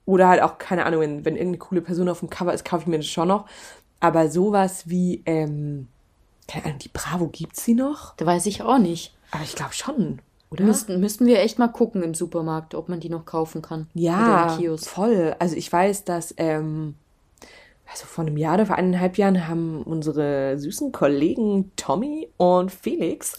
Oder 0.05 0.27
halt 0.29 0.41
auch, 0.41 0.57
keine 0.57 0.85
Ahnung, 0.85 1.01
wenn, 1.01 1.25
wenn 1.25 1.35
irgendeine 1.35 1.59
coole 1.59 1.81
Person 1.81 2.09
auf 2.09 2.19
dem 2.19 2.29
Cover 2.29 2.53
ist, 2.53 2.65
kaufe 2.65 2.81
ich 2.81 2.87
mir 2.87 2.97
das 2.97 3.07
schon 3.07 3.27
noch. 3.27 3.45
Aber 3.99 4.29
sowas 4.29 4.89
wie, 4.89 5.21
ähm, 5.27 5.87
keine 6.47 6.65
Ahnung, 6.65 6.79
die 6.79 6.89
Bravo 6.89 7.27
gibt's 7.27 7.63
sie 7.63 7.75
noch? 7.75 8.15
Da 8.15 8.25
weiß 8.25 8.47
ich 8.47 8.63
auch 8.63 8.79
nicht. 8.79 9.15
Aber 9.29 9.43
ich 9.43 9.55
glaube 9.55 9.73
schon, 9.73 10.19
oder? 10.49 10.63
Müssten, 10.63 10.99
müssten 10.99 11.27
wir 11.27 11.39
echt 11.39 11.59
mal 11.59 11.67
gucken 11.67 12.01
im 12.01 12.15
Supermarkt, 12.15 12.73
ob 12.73 12.89
man 12.89 12.99
die 12.99 13.09
noch 13.09 13.25
kaufen 13.25 13.61
kann. 13.61 13.87
Ja, 13.93 14.57
voll. 14.77 15.35
Also 15.37 15.55
ich 15.55 15.71
weiß, 15.71 16.03
dass, 16.03 16.33
ähm, 16.37 16.95
also 17.93 18.07
vor 18.07 18.25
einem 18.25 18.37
Jahr 18.37 18.55
oder 18.55 18.65
vor 18.65 18.75
eineinhalb 18.75 19.19
Jahren 19.19 19.47
haben 19.47 19.83
unsere 19.83 20.57
süßen 20.57 20.91
Kollegen 20.91 21.71
Tommy 21.75 22.27
und 22.37 22.71
Felix 22.71 23.37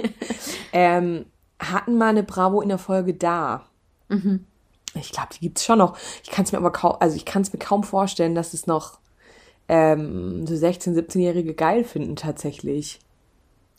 ähm, 0.72 1.26
hatten 1.58 1.98
mal 1.98 2.10
eine 2.10 2.22
Bravo 2.22 2.60
in 2.60 2.68
der 2.68 2.78
Folge 2.78 3.14
da. 3.14 3.66
Mhm. 4.08 4.46
Ich 4.94 5.10
glaube, 5.10 5.30
die 5.34 5.40
gibt 5.40 5.58
es 5.58 5.64
schon 5.64 5.78
noch. 5.78 5.98
Ich 6.22 6.30
kann 6.30 6.44
es 6.44 6.52
mir 6.52 6.58
aber 6.58 6.70
kaum, 6.70 6.96
also 7.00 7.16
ich 7.16 7.24
kann 7.24 7.42
es 7.42 7.52
mir 7.52 7.58
kaum 7.58 7.82
vorstellen, 7.82 8.36
dass 8.36 8.54
es 8.54 8.68
noch 8.68 9.00
ähm, 9.68 10.46
so 10.46 10.54
16-, 10.54 10.96
17-Jährige 10.96 11.54
geil 11.54 11.82
finden 11.82 12.14
tatsächlich. 12.14 13.00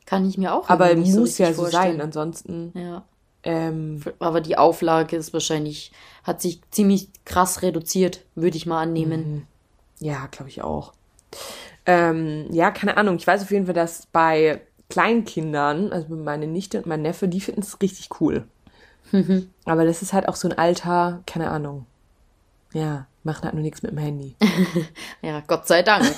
Kann 0.06 0.28
ich 0.28 0.38
mir 0.38 0.54
auch 0.54 0.68
Aber 0.68 0.94
muss 0.98 1.38
so 1.38 1.44
ja 1.44 1.54
so 1.54 1.68
sein, 1.68 2.02
ansonsten. 2.02 2.74
Ja. 2.76 3.06
Ähm, 3.44 4.02
aber 4.20 4.42
die 4.42 4.58
Auflage 4.58 5.16
ist 5.16 5.32
wahrscheinlich, 5.32 5.94
hat 6.24 6.42
sich 6.42 6.62
ziemlich 6.70 7.08
krass 7.24 7.62
reduziert, 7.62 8.26
würde 8.36 8.58
ich 8.58 8.66
mal 8.66 8.82
annehmen. 8.82 9.48
Ja, 10.02 10.28
glaube 10.32 10.50
ich 10.50 10.62
auch. 10.62 10.94
Ähm, 11.86 12.48
ja, 12.52 12.72
keine 12.72 12.98
Ahnung. 12.98 13.16
Ich 13.16 13.28
weiß 13.28 13.44
auf 13.44 13.52
jeden 13.52 13.66
Fall, 13.66 13.76
dass 13.76 14.08
bei 14.08 14.62
Kleinkindern, 14.90 15.94
also 15.94 16.16
meine 16.16 16.48
Nichte 16.48 16.80
und 16.80 16.88
mein 16.88 17.02
Neffe, 17.02 17.28
die 17.28 17.40
finden 17.40 17.62
es 17.62 17.82
richtig 17.82 18.10
cool. 18.20 18.46
Mhm. 19.12 19.50
Aber 19.66 19.86
das 19.86 20.02
ist 20.02 20.12
halt 20.12 20.28
auch 20.28 20.36
so 20.36 20.50
ein 20.50 20.58
Alter, 20.58 21.22
keine 21.26 21.50
Ahnung. 21.50 21.86
Ja, 22.74 23.06
machen 23.24 23.44
halt 23.44 23.54
nur 23.54 23.64
nichts 23.64 23.84
mit 23.84 23.92
dem 23.92 24.00
Handy. 24.00 24.36
ja, 25.22 25.42
Gott 25.42 25.68
sei 25.68 25.84
Dank. 25.84 26.06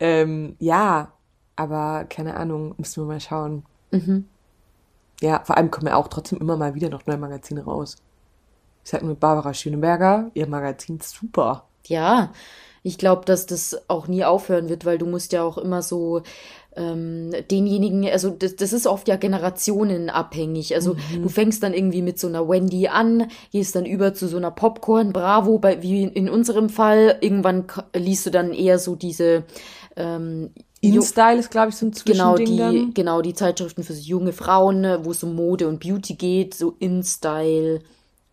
ähm, 0.00 0.56
ja, 0.58 1.12
aber 1.54 2.04
keine 2.04 2.36
Ahnung, 2.36 2.74
müssen 2.76 3.02
wir 3.02 3.06
mal 3.06 3.20
schauen. 3.20 3.64
Mhm. 3.92 4.26
Ja, 5.20 5.42
vor 5.44 5.56
allem 5.56 5.70
kommen 5.70 5.86
ja 5.86 5.94
auch 5.94 6.08
trotzdem 6.08 6.40
immer 6.40 6.56
mal 6.56 6.74
wieder 6.74 6.90
noch 6.90 7.06
neue 7.06 7.16
Magazine 7.16 7.64
raus. 7.64 7.96
Ich 8.86 8.92
sag 8.92 9.02
nur 9.02 9.16
Barbara 9.16 9.52
Schöneberger, 9.52 10.30
ihr 10.34 10.46
Magazin 10.46 11.00
super. 11.02 11.64
Ja, 11.88 12.32
ich 12.84 12.98
glaube, 12.98 13.24
dass 13.24 13.46
das 13.46 13.76
auch 13.88 14.06
nie 14.06 14.24
aufhören 14.24 14.68
wird, 14.68 14.84
weil 14.84 14.96
du 14.96 15.06
musst 15.06 15.32
ja 15.32 15.42
auch 15.42 15.58
immer 15.58 15.82
so 15.82 16.22
ähm, 16.76 17.32
denjenigen, 17.50 18.08
also 18.08 18.30
das, 18.30 18.54
das 18.54 18.72
ist 18.72 18.86
oft 18.86 19.08
ja 19.08 19.16
generationenabhängig. 19.16 20.72
Also 20.76 20.94
mhm. 20.94 21.24
du 21.24 21.28
fängst 21.28 21.64
dann 21.64 21.74
irgendwie 21.74 22.00
mit 22.00 22.20
so 22.20 22.28
einer 22.28 22.48
Wendy 22.48 22.86
an, 22.86 23.26
gehst 23.50 23.74
dann 23.74 23.86
über 23.86 24.14
zu 24.14 24.28
so 24.28 24.36
einer 24.36 24.52
Popcorn, 24.52 25.12
Bravo, 25.12 25.58
bei, 25.58 25.82
wie 25.82 26.04
in 26.04 26.30
unserem 26.30 26.68
Fall. 26.68 27.18
Irgendwann 27.20 27.64
liest 27.92 28.26
du 28.26 28.30
dann 28.30 28.52
eher 28.52 28.78
so 28.78 28.94
diese 28.94 29.42
ähm, 29.96 30.50
InStyle 30.80 31.40
ist, 31.40 31.50
glaube 31.50 31.70
ich, 31.70 31.74
so 31.74 31.86
ein 31.86 31.94
genau 32.04 32.36
die, 32.36 32.56
dann. 32.56 32.94
Genau, 32.94 33.20
die 33.20 33.34
Zeitschriften 33.34 33.82
für 33.82 33.94
junge 33.94 34.32
Frauen, 34.32 34.86
wo 35.02 35.10
es 35.10 35.24
um 35.24 35.34
Mode 35.34 35.66
und 35.66 35.80
Beauty 35.80 36.14
geht, 36.14 36.54
so 36.54 36.76
InStyle 36.78 37.80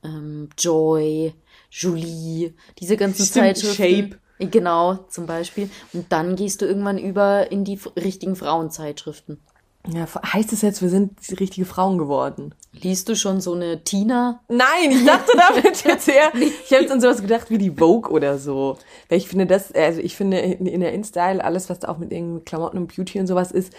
ähm, 0.03 0.49
Joy, 0.57 1.33
Julie, 1.69 2.53
diese 2.79 2.97
ganzen 2.97 3.25
Stimmt, 3.25 3.57
Zeitschriften. 3.57 4.11
Shape. 4.11 4.19
Genau, 4.39 4.95
zum 5.09 5.25
Beispiel. 5.25 5.69
Und 5.93 6.11
dann 6.11 6.35
gehst 6.35 6.61
du 6.61 6.65
irgendwann 6.65 6.97
über 6.97 7.51
in 7.51 7.63
die 7.63 7.79
richtigen 7.95 8.35
Frauenzeitschriften. 8.35 9.39
Ja, 9.87 10.07
heißt 10.33 10.53
es 10.53 10.61
jetzt, 10.61 10.81
wir 10.81 10.89
sind 10.89 11.19
die 11.29 11.35
richtige 11.35 11.65
Frauen 11.65 11.97
geworden? 11.97 12.55
Liest 12.71 13.09
du 13.09 13.17
schon 13.17 13.41
so 13.41 13.53
eine 13.53 13.83
Tina? 13.83 14.39
Nein, 14.47 14.91
ich 14.91 15.05
dachte 15.05 15.31
damit 15.35 15.83
jetzt 15.85 16.07
eher, 16.07 16.33
ich 16.35 16.71
habe 16.71 16.83
jetzt 16.83 16.91
an 16.91 17.01
sowas 17.01 17.21
gedacht 17.21 17.49
wie 17.49 17.57
die 17.57 17.71
Vogue 17.71 18.09
oder 18.09 18.37
so. 18.37 18.77
Weil 19.09 19.17
ich 19.17 19.27
finde 19.27 19.45
das, 19.45 19.73
also 19.73 19.99
ich 19.99 20.15
finde 20.15 20.39
in 20.39 20.79
der 20.79 20.93
InStyle, 20.93 21.43
alles 21.43 21.69
was 21.69 21.79
da 21.79 21.89
auch 21.89 21.97
mit 21.97 22.13
irgendwie 22.13 22.43
Klamotten 22.45 22.77
und 22.77 22.95
Beauty 22.95 23.19
und 23.19 23.27
sowas 23.27 23.51
ist, 23.51 23.73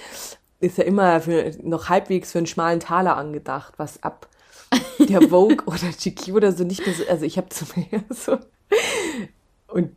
ist 0.60 0.76
ja 0.76 0.84
immer 0.84 1.22
für, 1.22 1.52
noch 1.62 1.88
halbwegs 1.88 2.32
für 2.32 2.38
einen 2.38 2.46
schmalen 2.46 2.80
Taler 2.80 3.16
angedacht, 3.16 3.74
was 3.78 4.02
ab 4.02 4.28
der 4.98 5.28
Vogue 5.28 5.58
oder 5.66 5.90
GQ 5.90 6.34
oder 6.34 6.52
so 6.52 6.64
nicht 6.64 6.84
mehr 6.86 6.94
so, 6.94 7.04
also 7.08 7.24
ich 7.24 7.36
habe 7.36 7.48
zu 7.48 7.64
mir 7.76 8.04
so. 8.10 8.38
Und 9.74 9.90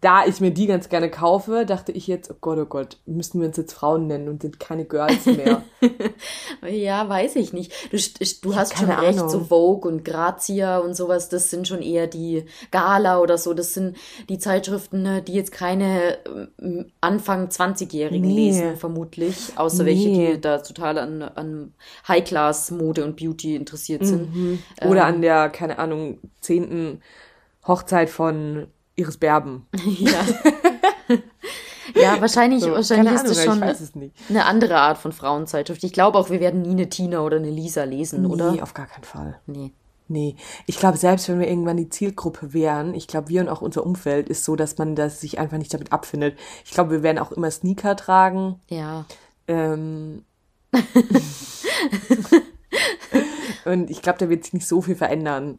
da 0.00 0.24
ich 0.24 0.40
mir 0.40 0.52
die 0.52 0.66
ganz 0.66 0.88
gerne 0.88 1.10
kaufe, 1.10 1.66
dachte 1.66 1.92
ich 1.92 2.06
jetzt, 2.06 2.30
oh 2.30 2.36
Gott, 2.40 2.58
oh 2.58 2.64
Gott, 2.64 2.96
müssen 3.04 3.42
wir 3.42 3.48
uns 3.48 3.58
jetzt 3.58 3.74
Frauen 3.74 4.06
nennen 4.06 4.26
und 4.26 4.40
sind 4.40 4.58
keine 4.58 4.86
Girls 4.86 5.26
mehr. 5.26 5.64
ja, 6.66 7.06
weiß 7.06 7.36
ich 7.36 7.52
nicht. 7.52 7.70
Du, 7.92 7.98
du 8.40 8.56
hast 8.56 8.78
schon 8.78 8.90
recht, 8.90 9.18
Ahnung. 9.18 9.28
so 9.28 9.40
Vogue 9.40 9.86
und 9.86 10.02
Grazia 10.02 10.78
und 10.78 10.96
sowas, 10.96 11.28
das 11.28 11.50
sind 11.50 11.68
schon 11.68 11.82
eher 11.82 12.06
die 12.06 12.46
Gala 12.70 13.18
oder 13.20 13.36
so. 13.36 13.52
Das 13.52 13.74
sind 13.74 13.98
die 14.30 14.38
Zeitschriften, 14.38 15.02
ne, 15.02 15.20
die 15.20 15.34
jetzt 15.34 15.52
keine 15.52 16.16
ähm, 16.58 16.86
Anfang 17.02 17.48
20-Jährigen 17.48 18.26
nee. 18.26 18.34
lesen, 18.34 18.78
vermutlich. 18.78 19.36
Außer 19.56 19.82
nee. 19.82 19.90
welche, 19.90 20.08
die 20.08 20.40
da 20.40 20.56
total 20.56 20.96
an, 20.96 21.20
an 21.20 21.74
High-Class-Mode 22.08 23.04
und 23.04 23.16
Beauty 23.16 23.56
interessiert 23.56 24.06
sind. 24.06 24.34
Mhm. 24.34 24.58
Oder 24.86 25.02
ähm, 25.02 25.16
an 25.16 25.20
der, 25.20 25.50
keine 25.50 25.78
Ahnung, 25.78 26.16
zehnten 26.40 27.02
Hochzeit 27.66 28.08
von 28.08 28.68
Iris 28.98 29.16
Berben. 29.16 29.66
Ja. 29.98 30.24
Ja, 31.94 32.20
wahrscheinlich, 32.20 32.62
so, 32.62 32.70
wahrscheinlich 32.72 33.14
ist 33.14 33.28
das 33.28 33.44
schon 33.44 33.62
eine 33.62 34.44
andere 34.44 34.76
Art 34.76 34.98
von 34.98 35.12
Frauenzeitschrift. 35.12 35.82
Ich 35.84 35.92
glaube 35.92 36.18
auch, 36.18 36.28
wir 36.28 36.38
werden 36.38 36.62
nie 36.62 36.72
eine 36.72 36.88
Tina 36.88 37.20
oder 37.20 37.38
eine 37.38 37.50
Lisa 37.50 37.84
lesen, 37.84 38.22
nee, 38.22 38.28
oder? 38.28 38.52
Nee, 38.52 38.62
auf 38.62 38.74
gar 38.74 38.86
keinen 38.86 39.04
Fall. 39.04 39.40
Nee. 39.46 39.72
Nee, 40.10 40.36
ich 40.66 40.78
glaube, 40.78 40.96
selbst 40.96 41.28
wenn 41.28 41.38
wir 41.38 41.48
irgendwann 41.48 41.76
die 41.76 41.90
Zielgruppe 41.90 42.54
wären, 42.54 42.94
ich 42.94 43.08
glaube, 43.08 43.28
wir 43.28 43.42
und 43.42 43.48
auch 43.48 43.60
unser 43.60 43.84
Umfeld 43.84 44.30
ist 44.30 44.42
so, 44.44 44.56
dass 44.56 44.78
man 44.78 44.96
das 44.96 45.20
sich 45.20 45.38
einfach 45.38 45.58
nicht 45.58 45.72
damit 45.72 45.92
abfindet. 45.92 46.38
Ich 46.64 46.70
glaube, 46.70 46.90
wir 46.92 47.02
werden 47.02 47.18
auch 47.18 47.30
immer 47.30 47.50
Sneaker 47.50 47.94
tragen. 47.94 48.58
Ja. 48.68 49.04
Ähm. 49.46 50.24
und 53.66 53.90
ich 53.90 54.00
glaube, 54.00 54.18
da 54.18 54.30
wird 54.30 54.44
sich 54.44 54.54
nicht 54.54 54.66
so 54.66 54.80
viel 54.80 54.96
verändern 54.96 55.58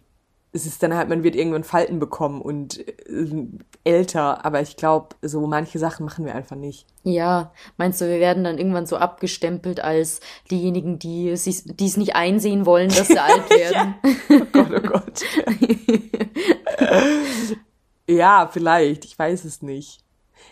es 0.51 0.65
ist 0.65 0.81
dann 0.81 0.95
halt, 0.95 1.09
man 1.09 1.23
wird 1.23 1.35
irgendwann 1.35 1.63
Falten 1.63 1.99
bekommen 1.99 2.41
und 2.41 2.79
äh, 2.87 3.47
älter, 3.83 4.45
aber 4.45 4.61
ich 4.61 4.77
glaube, 4.77 5.15
so 5.21 5.45
manche 5.45 5.79
Sachen 5.79 6.05
machen 6.05 6.25
wir 6.25 6.35
einfach 6.35 6.55
nicht. 6.55 6.87
Ja, 7.03 7.51
meinst 7.77 8.01
du, 8.01 8.05
wir 8.07 8.19
werden 8.19 8.43
dann 8.43 8.57
irgendwann 8.57 8.85
so 8.85 8.97
abgestempelt 8.97 9.79
als 9.79 10.21
diejenigen, 10.49 10.97
die 10.99 11.29
es 11.29 11.45
nicht 11.97 12.15
einsehen 12.15 12.65
wollen, 12.65 12.89
dass 12.89 13.07
sie 13.07 13.19
alt 13.19 13.49
werden? 13.49 13.95
ja. 14.29 14.37
Oh 14.41 14.45
Gott, 14.51 14.71
oh 14.75 14.87
Gott. 14.87 15.21
ja, 18.07 18.49
vielleicht, 18.51 19.05
ich 19.05 19.17
weiß 19.17 19.45
es 19.45 19.61
nicht. 19.61 20.03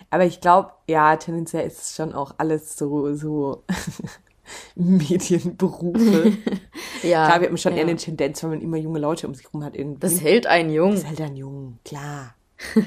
Aber 0.10 0.26
ich 0.26 0.42
glaube, 0.42 0.72
ja, 0.88 1.16
tendenziell 1.18 1.66
ist 1.66 1.82
es 1.82 1.96
schon 1.96 2.14
auch 2.14 2.36
alles 2.38 2.78
so, 2.78 3.14
so 3.14 3.64
Medienberufe. 4.76 6.38
ja. 7.04 7.26
Klar, 7.28 7.42
wir 7.42 7.48
haben 7.50 7.58
schon 7.58 7.74
ja. 7.74 7.80
eher 7.80 7.88
eine 7.88 7.96
Tendenz, 7.96 8.44
wenn 8.44 8.52
man 8.52 8.62
immer 8.62 8.78
junge 8.78 9.00
Leute 9.00 9.28
um 9.28 9.36
sich 9.36 9.46
herum 9.46 9.64
hat. 9.64 9.76
Irgendwie. 9.76 10.00
Das 10.00 10.22
hält 10.22 10.48
einen 10.48 10.70
jung. 10.70 10.92
Das 10.92 11.06
hält 11.06 11.22
einen 11.22 11.38
jung, 11.38 11.80
klar. 11.86 12.36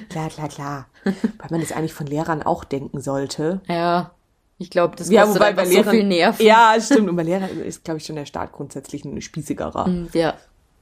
Klar, 0.08 0.28
klar, 0.30 0.48
klar. 0.48 0.86
Weil 1.04 1.48
man 1.50 1.60
das 1.60 1.72
eigentlich 1.72 1.94
von 1.94 2.06
Lehrern 2.06 2.42
auch 2.42 2.64
denken 2.64 3.00
sollte. 3.00 3.60
Ja. 3.68 4.12
Ich 4.58 4.68
glaube, 4.68 4.94
das 4.96 5.08
ja, 5.08 5.26
wobei 5.26 5.54
bei 5.54 5.64
Lehrern, 5.64 5.84
so 5.84 5.90
viel 5.90 6.04
Nerven. 6.04 6.44
Ja, 6.44 6.76
stimmt. 6.78 7.08
Und 7.08 7.16
bei 7.16 7.22
Lehrern 7.22 7.62
ist, 7.62 7.82
glaube 7.82 7.98
ich, 7.98 8.04
schon 8.04 8.16
der 8.16 8.26
Staat 8.26 8.52
grundsätzlich 8.52 9.04
ein 9.04 9.20
spießigerer. 9.20 9.88
Mm, 9.88 10.08
ja. 10.12 10.34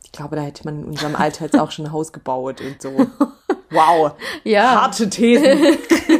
Ich 0.04 0.10
glaube, 0.10 0.34
da 0.34 0.42
hätte 0.42 0.64
man 0.64 0.80
in 0.80 0.84
unserem 0.86 1.14
Alter 1.14 1.44
jetzt 1.44 1.58
auch 1.58 1.70
schon 1.70 1.86
ein 1.86 1.92
Haus 1.92 2.12
gebaut 2.12 2.60
und 2.60 2.82
so. 2.82 3.06
Wow. 3.70 4.12
Ja. 4.44 4.82
Harte 4.82 5.10
Thesen. 5.10 5.78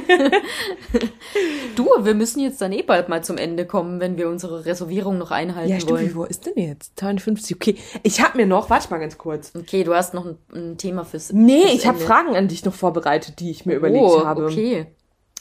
du, 1.77 1.87
wir 2.01 2.15
müssen 2.15 2.41
jetzt 2.41 2.61
dann 2.61 2.73
eh 2.73 2.83
bald 2.83 3.09
mal 3.09 3.23
zum 3.23 3.37
Ende 3.37 3.67
kommen, 3.67 4.01
wenn 4.01 4.17
wir 4.17 4.29
unsere 4.29 4.65
Reservierung 4.65 5.19
noch 5.19 5.31
einhalten 5.31 5.71
ja, 5.71 5.81
stimmt, 5.81 5.91
wollen. 5.93 6.15
Wo 6.15 6.25
ist 6.25 6.47
denn 6.47 6.55
jetzt? 6.57 6.99
52. 6.99 7.57
Okay. 7.57 7.77
Ich 8.03 8.21
habe 8.23 8.39
mir 8.39 8.47
noch, 8.47 8.71
warte 8.71 8.91
mal 8.91 8.99
ganz 8.99 9.19
kurz. 9.19 9.53
Okay, 9.55 9.85
du 9.85 9.95
hast 9.95 10.15
noch 10.15 10.27
ein, 10.27 10.39
ein 10.55 10.79
Thema 10.79 11.05
fürs. 11.05 11.33
Nee, 11.33 11.63
fürs 11.63 11.75
ich 11.75 11.87
habe 11.87 11.99
Fragen 11.99 12.37
an 12.37 12.49
dich 12.49 12.65
noch 12.65 12.75
vorbereitet, 12.75 13.41
die 13.41 13.51
ich 13.51 13.67
mir 13.67 13.75
oh, 13.75 13.77
überlegt 13.77 14.25
habe. 14.25 14.47
Okay. 14.47 14.87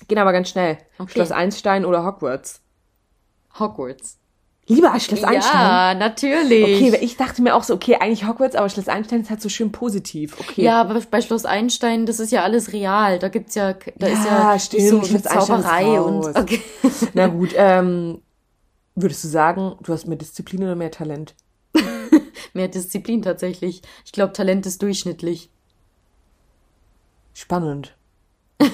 Gehen 0.08 0.18
aber 0.18 0.32
ganz 0.32 0.50
schnell. 0.50 0.78
Okay. 1.00 1.12
Schloss 1.14 1.32
Einstein 1.32 1.86
oder 1.86 2.06
Hogwarts? 2.06 2.62
Hogwarts. 3.60 4.17
Lieber 4.70 5.00
Schloss 5.00 5.24
Einstein? 5.24 5.62
Ja, 5.62 5.94
natürlich. 5.94 6.92
Okay, 6.92 6.98
ich 7.02 7.16
dachte 7.16 7.42
mir 7.42 7.56
auch 7.56 7.64
so, 7.64 7.74
okay, 7.74 7.96
eigentlich 7.96 8.28
Hogwarts, 8.28 8.56
aber 8.56 8.68
Schloss 8.68 8.90
Einstein 8.90 9.22
ist 9.22 9.30
halt 9.30 9.42
so 9.42 9.48
schön 9.48 9.72
positiv. 9.72 10.38
Okay. 10.38 10.64
Ja, 10.64 10.82
aber 10.82 11.02
bei 11.10 11.22
Schloss 11.22 11.46
Einstein, 11.46 12.06
das 12.06 12.20
ist 12.20 12.32
ja 12.32 12.44
alles 12.44 12.74
real. 12.74 13.18
Da 13.18 13.30
gibt's 13.30 13.56
ja, 13.56 13.74
da 13.96 14.08
ja, 14.08 14.14
ist 14.14 14.26
ja 14.26 14.60
stimmt, 14.60 15.06
so 15.06 15.20
Zauberei 15.20 16.02
und. 16.02 16.28
Okay. 16.36 16.62
Na 17.14 17.28
gut, 17.28 17.52
ähm, 17.56 18.22
würdest 18.96 19.24
du 19.24 19.30
sagen, 19.30 19.76
du 19.82 19.94
hast 19.94 20.06
mehr 20.06 20.18
Disziplin 20.18 20.64
oder 20.64 20.76
mehr 20.76 20.92
Talent? 20.92 21.34
mehr 22.54 22.68
Disziplin 22.68 23.22
tatsächlich. 23.22 23.82
Ich 24.04 24.12
glaube, 24.12 24.34
Talent 24.34 24.66
ist 24.66 24.82
durchschnittlich. 24.82 25.50
Spannend. 27.34 27.96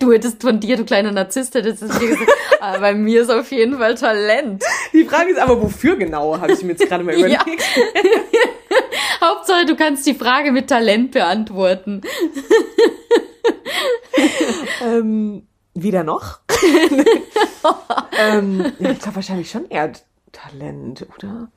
du 0.00 0.12
hättest 0.12 0.42
von 0.42 0.58
dir, 0.58 0.76
du 0.76 0.84
kleiner 0.84 1.12
Narzisst, 1.12 1.54
hättest 1.54 1.82
es 1.82 1.98
dir 1.98 2.08
gesagt, 2.08 2.32
aber 2.60 2.80
bei 2.80 2.94
mir 2.94 3.22
ist 3.22 3.30
auf 3.30 3.52
jeden 3.52 3.78
Fall 3.78 3.94
Talent. 3.94 4.64
Die 4.92 5.04
Frage 5.04 5.30
ist 5.30 5.38
aber, 5.38 5.62
wofür 5.62 5.96
genau, 5.96 6.40
habe 6.40 6.52
ich 6.52 6.62
mir 6.62 6.72
jetzt 6.72 6.88
gerade 6.88 7.04
mal 7.04 7.14
überlegt. 7.18 7.46
Ja. 7.46 7.54
Hauptsache, 9.28 9.66
du 9.66 9.76
kannst 9.76 10.06
die 10.06 10.14
Frage 10.14 10.50
mit 10.50 10.68
Talent 10.68 11.12
beantworten. 11.12 12.00
ähm, 14.82 15.46
wieder 15.74 16.02
noch? 16.02 16.40
ähm, 18.18 18.72
ja, 18.78 18.90
ich 18.90 18.98
glaube 18.98 19.16
wahrscheinlich 19.16 19.50
schon 19.50 19.68
eher 19.68 19.92
Talent, 20.32 21.06
oder? 21.16 21.50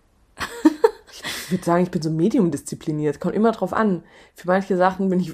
Ich 1.45 1.51
würde 1.51 1.63
sagen, 1.63 1.83
ich 1.83 1.91
bin 1.91 2.01
so 2.01 2.09
medium 2.09 2.51
diszipliniert. 2.51 3.19
Kommt 3.19 3.35
immer 3.35 3.51
drauf 3.51 3.73
an. 3.73 4.03
Für 4.35 4.47
manche 4.47 4.75
Sachen, 4.75 5.11
wenn 5.11 5.19
ich, 5.19 5.33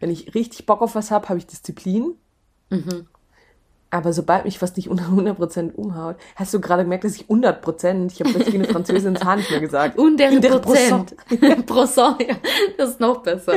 wenn 0.00 0.10
ich 0.10 0.34
richtig 0.34 0.66
Bock 0.66 0.80
auf 0.80 0.94
was 0.94 1.10
habe, 1.10 1.28
habe 1.28 1.38
ich 1.38 1.46
Disziplin. 1.46 2.14
Mhm. 2.70 3.06
Aber 3.92 4.12
sobald 4.12 4.44
mich 4.44 4.62
was 4.62 4.76
nicht 4.76 4.88
unter 4.88 5.04
100% 5.06 5.74
umhaut, 5.74 6.16
hast 6.36 6.54
du 6.54 6.60
gerade 6.60 6.84
gemerkt, 6.84 7.04
dass 7.04 7.16
ich 7.16 7.26
100%, 7.26 8.12
ich 8.12 8.20
habe 8.20 8.32
das 8.32 8.52
wie 8.52 8.56
eine 8.56 8.68
Französin 8.68 9.14
ins 9.16 9.24
nicht 9.24 9.50
mehr 9.50 9.60
gesagt. 9.60 9.98
100 9.98 10.62
Prozent. 10.62 11.16
Prozent, 11.66 12.22
ja, 12.22 12.36
das 12.78 12.90
ist 12.90 13.00
noch 13.00 13.22
besser. 13.22 13.52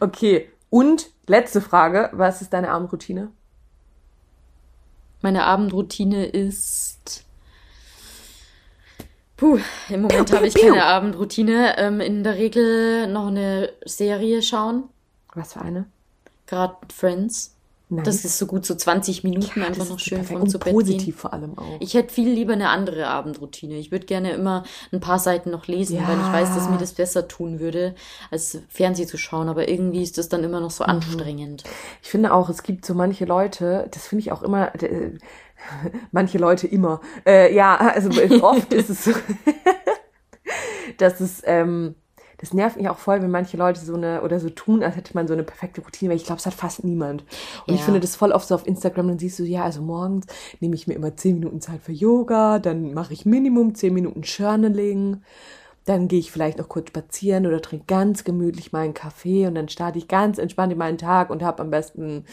Okay, 0.00 0.50
und 0.68 1.10
letzte 1.28 1.60
Frage, 1.60 2.10
was 2.12 2.42
ist 2.42 2.52
deine 2.52 2.70
Abendroutine? 2.70 3.30
Meine 5.22 5.44
Abendroutine 5.44 6.26
ist 6.26 7.24
Puh, 9.36 9.58
im 9.90 10.02
Moment 10.02 10.32
habe 10.32 10.46
ich 10.46 10.54
keine 10.54 10.84
Abendroutine. 10.84 11.78
Ähm, 11.78 12.00
in 12.00 12.24
der 12.24 12.36
Regel 12.36 13.06
noch 13.06 13.26
eine 13.26 13.70
Serie 13.84 14.42
schauen. 14.42 14.84
Was 15.34 15.52
für 15.52 15.60
eine? 15.60 15.86
Gerade 16.46 16.76
Friends. 16.92 17.55
Nice. 17.88 18.04
Das 18.04 18.24
ist 18.24 18.38
so 18.38 18.46
gut, 18.46 18.66
so 18.66 18.74
20 18.74 19.22
Minuten 19.22 19.60
ja, 19.60 19.66
einfach 19.66 19.88
noch 19.88 20.00
schön 20.00 20.24
von 20.24 20.48
zu 20.48 20.58
positiv 20.58 21.04
gehen. 21.04 21.14
vor 21.14 21.32
allem 21.32 21.56
auch. 21.56 21.76
Ich 21.78 21.94
hätte 21.94 22.12
viel 22.12 22.28
lieber 22.28 22.54
eine 22.54 22.68
andere 22.70 23.06
Abendroutine. 23.06 23.76
Ich 23.76 23.92
würde 23.92 24.06
gerne 24.06 24.32
immer 24.32 24.64
ein 24.90 24.98
paar 24.98 25.20
Seiten 25.20 25.50
noch 25.50 25.68
lesen, 25.68 25.98
ja. 25.98 26.08
weil 26.08 26.18
ich 26.18 26.32
weiß, 26.32 26.56
dass 26.56 26.68
mir 26.68 26.78
das 26.78 26.94
besser 26.94 27.28
tun 27.28 27.60
würde, 27.60 27.94
als 28.32 28.58
Fernsehen 28.68 29.06
zu 29.06 29.18
schauen. 29.18 29.48
Aber 29.48 29.68
irgendwie 29.68 30.02
ist 30.02 30.18
das 30.18 30.28
dann 30.28 30.42
immer 30.42 30.58
noch 30.58 30.72
so 30.72 30.82
mhm. 30.82 30.90
anstrengend. 30.90 31.62
Ich 32.02 32.08
finde 32.08 32.34
auch, 32.34 32.48
es 32.48 32.64
gibt 32.64 32.84
so 32.84 32.94
manche 32.94 33.24
Leute, 33.24 33.88
das 33.92 34.08
finde 34.08 34.22
ich 34.22 34.32
auch 34.32 34.42
immer, 34.42 34.74
äh, 34.82 35.12
manche 36.10 36.38
Leute 36.38 36.66
immer. 36.66 37.00
Äh, 37.24 37.54
ja, 37.54 37.76
also 37.76 38.10
oft 38.42 38.72
ist 38.72 38.90
es 38.90 39.04
so, 39.04 39.12
dass 40.98 41.20
es, 41.20 41.40
ähm, 41.44 41.94
das 42.38 42.52
nervt 42.52 42.76
mich 42.76 42.88
auch 42.88 42.98
voll, 42.98 43.22
wenn 43.22 43.30
manche 43.30 43.56
Leute 43.56 43.80
so 43.80 43.94
eine 43.94 44.22
oder 44.22 44.40
so 44.40 44.50
tun, 44.50 44.82
als 44.82 44.96
hätte 44.96 45.14
man 45.14 45.26
so 45.26 45.32
eine 45.32 45.42
perfekte 45.42 45.80
Routine, 45.80 46.10
weil 46.10 46.16
ich 46.16 46.24
glaube, 46.24 46.38
es 46.38 46.46
hat 46.46 46.54
fast 46.54 46.84
niemand. 46.84 47.22
Und 47.66 47.74
ja. 47.74 47.74
ich 47.74 47.82
finde 47.82 48.00
das 48.00 48.16
voll 48.16 48.32
oft 48.32 48.46
so 48.46 48.54
auf 48.54 48.66
Instagram, 48.66 49.08
dann 49.08 49.18
siehst 49.18 49.38
du, 49.38 49.44
ja, 49.44 49.64
also 49.64 49.82
morgens 49.82 50.26
nehme 50.60 50.74
ich 50.74 50.86
mir 50.86 50.94
immer 50.94 51.16
zehn 51.16 51.38
Minuten 51.38 51.60
Zeit 51.60 51.80
für 51.82 51.92
Yoga, 51.92 52.58
dann 52.58 52.92
mache 52.92 53.12
ich 53.12 53.26
Minimum 53.26 53.74
zehn 53.74 53.94
Minuten 53.94 54.22
Journaling 54.22 55.22
dann 55.86 56.08
gehe 56.08 56.18
ich 56.18 56.30
vielleicht 56.30 56.58
noch 56.58 56.68
kurz 56.68 56.88
spazieren 56.88 57.46
oder 57.46 57.62
trinke 57.62 57.86
ganz 57.86 58.24
gemütlich 58.24 58.72
meinen 58.72 58.92
Kaffee 58.92 59.46
und 59.46 59.54
dann 59.54 59.68
starte 59.68 59.98
ich 59.98 60.08
ganz 60.08 60.38
entspannt 60.38 60.72
in 60.72 60.78
meinen 60.78 60.98
Tag 60.98 61.30
und 61.30 61.42
habe 61.42 61.62
am 61.62 61.70
besten 61.70 62.24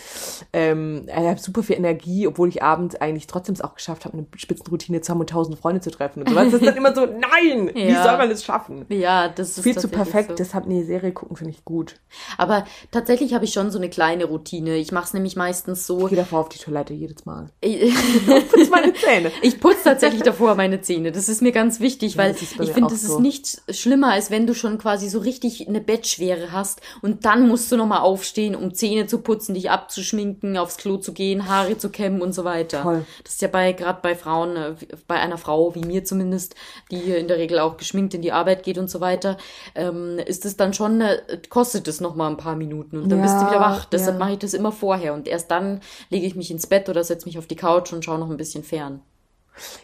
ähm, 0.51 1.05
ich 1.07 1.13
hab 1.13 1.39
super 1.39 1.63
viel 1.63 1.75
Energie, 1.75 2.27
obwohl 2.27 2.49
ich 2.49 2.63
abends 2.63 2.95
eigentlich 2.95 3.27
trotzdem 3.27 3.53
es 3.53 3.61
auch 3.61 3.75
geschafft 3.75 4.05
habe, 4.05 4.17
eine 4.17 4.27
Spitzenroutine 4.35 5.01
zu 5.01 5.11
haben 5.11 5.19
und 5.19 5.29
tausend 5.29 5.59
Freunde 5.59 5.81
zu 5.81 5.91
treffen 5.91 6.23
und 6.23 6.29
so. 6.29 6.35
Das 6.35 6.53
ist 6.53 6.65
dann 6.65 6.75
immer 6.77 6.95
so, 6.95 7.05
nein, 7.05 7.71
ja. 7.75 7.87
wie 7.87 7.93
soll 7.93 8.17
man 8.17 8.29
das 8.29 8.43
schaffen? 8.43 8.85
Ja, 8.89 9.29
das 9.29 9.57
ist 9.57 9.63
viel 9.63 9.77
zu 9.77 9.87
perfekt. 9.87 10.29
So. 10.29 10.35
Deshalb 10.35 10.65
eine 10.65 10.83
Serie 10.83 11.11
gucken 11.11 11.37
finde 11.37 11.51
ich 11.51 11.63
gut. 11.63 11.99
Aber 12.37 12.65
tatsächlich 12.91 13.33
habe 13.35 13.45
ich 13.45 13.53
schon 13.53 13.69
so 13.69 13.77
eine 13.77 13.89
kleine 13.89 14.25
Routine. 14.25 14.77
Ich 14.77 14.91
mache 14.91 15.05
es 15.05 15.13
nämlich 15.13 15.35
meistens 15.35 15.85
so. 15.85 16.03
Ich 16.03 16.09
gehe 16.09 16.17
davor 16.17 16.39
auf 16.39 16.49
die 16.49 16.57
Toilette 16.57 16.93
jedes 16.93 17.25
Mal. 17.25 17.49
ich 17.61 17.93
putze 18.25 18.71
meine 18.71 18.93
Zähne. 18.93 19.31
Ich 19.43 19.59
putze 19.59 19.83
tatsächlich 19.83 20.23
davor 20.23 20.55
meine 20.55 20.81
Zähne. 20.81 21.11
Das 21.11 21.27
ist 21.27 21.41
mir 21.41 21.51
ganz 21.51 21.79
wichtig, 21.79 22.13
ja, 22.13 22.19
weil 22.19 22.31
ich 22.31 22.71
finde, 22.71 22.89
das 22.89 23.03
ist 23.03 23.19
nicht 23.19 23.42
nichts 23.43 23.61
schlimmer, 23.69 24.11
als 24.11 24.31
wenn 24.31 24.47
du 24.47 24.53
schon 24.53 24.77
quasi 24.77 25.09
so 25.09 25.19
richtig 25.19 25.67
eine 25.67 25.81
Bettschwere 25.81 26.51
hast 26.51 26.81
und 27.01 27.25
dann 27.25 27.47
musst 27.47 27.71
du 27.71 27.77
nochmal 27.77 27.99
aufstehen, 27.99 28.55
um 28.55 28.73
Zähne 28.73 29.05
zu 29.07 29.19
putzen, 29.19 29.53
dich 29.53 29.69
abzuschminken, 29.69 30.57
aufs 30.57 30.77
Klo 30.77 30.97
zu 30.97 31.13
gehen, 31.13 31.47
Haare 31.47 31.77
zu 31.77 31.89
kämmen 31.89 32.21
und 32.21 32.33
so 32.33 32.43
weiter. 32.45 32.81
Toll. 32.81 33.05
Das 33.23 33.33
ist 33.33 33.41
ja 33.41 33.47
bei, 33.47 33.73
gerade 33.73 33.99
bei 34.01 34.15
Frauen, 34.15 34.55
äh, 34.55 34.75
bei 35.07 35.15
einer 35.15 35.37
Frau 35.37 35.75
wie 35.75 35.85
mir 35.85 36.03
zumindest, 36.03 36.55
die 36.91 37.11
in 37.11 37.27
der 37.27 37.37
Regel 37.37 37.59
auch 37.59 37.77
geschminkt 37.77 38.13
in 38.13 38.21
die 38.21 38.31
Arbeit 38.31 38.63
geht 38.63 38.77
und 38.77 38.89
so 38.89 39.01
weiter, 39.01 39.37
ähm, 39.75 40.19
ist 40.25 40.45
es 40.45 40.55
dann 40.55 40.73
schon, 40.73 41.01
äh, 41.01 41.21
kostet 41.49 41.87
es 41.87 41.99
nochmal 41.99 42.31
ein 42.31 42.37
paar 42.37 42.55
Minuten 42.55 43.01
und 43.01 43.09
dann 43.09 43.19
ja, 43.19 43.25
bist 43.25 43.35
du 43.35 43.47
wieder 43.47 43.59
wach. 43.59 43.85
Deshalb 43.85 44.15
ja. 44.15 44.19
mache 44.19 44.33
ich 44.33 44.39
das 44.39 44.53
immer 44.53 44.71
vorher 44.71 45.13
und 45.13 45.27
erst 45.27 45.51
dann 45.51 45.81
lege 46.09 46.25
ich 46.25 46.35
mich 46.35 46.51
ins 46.51 46.67
Bett 46.67 46.87
oder 46.89 47.03
setze 47.03 47.25
mich 47.25 47.37
auf 47.37 47.47
die 47.47 47.55
Couch 47.55 47.91
und 47.91 48.05
schaue 48.05 48.19
noch 48.19 48.29
ein 48.29 48.37
bisschen 48.37 48.63
fern. 48.63 49.01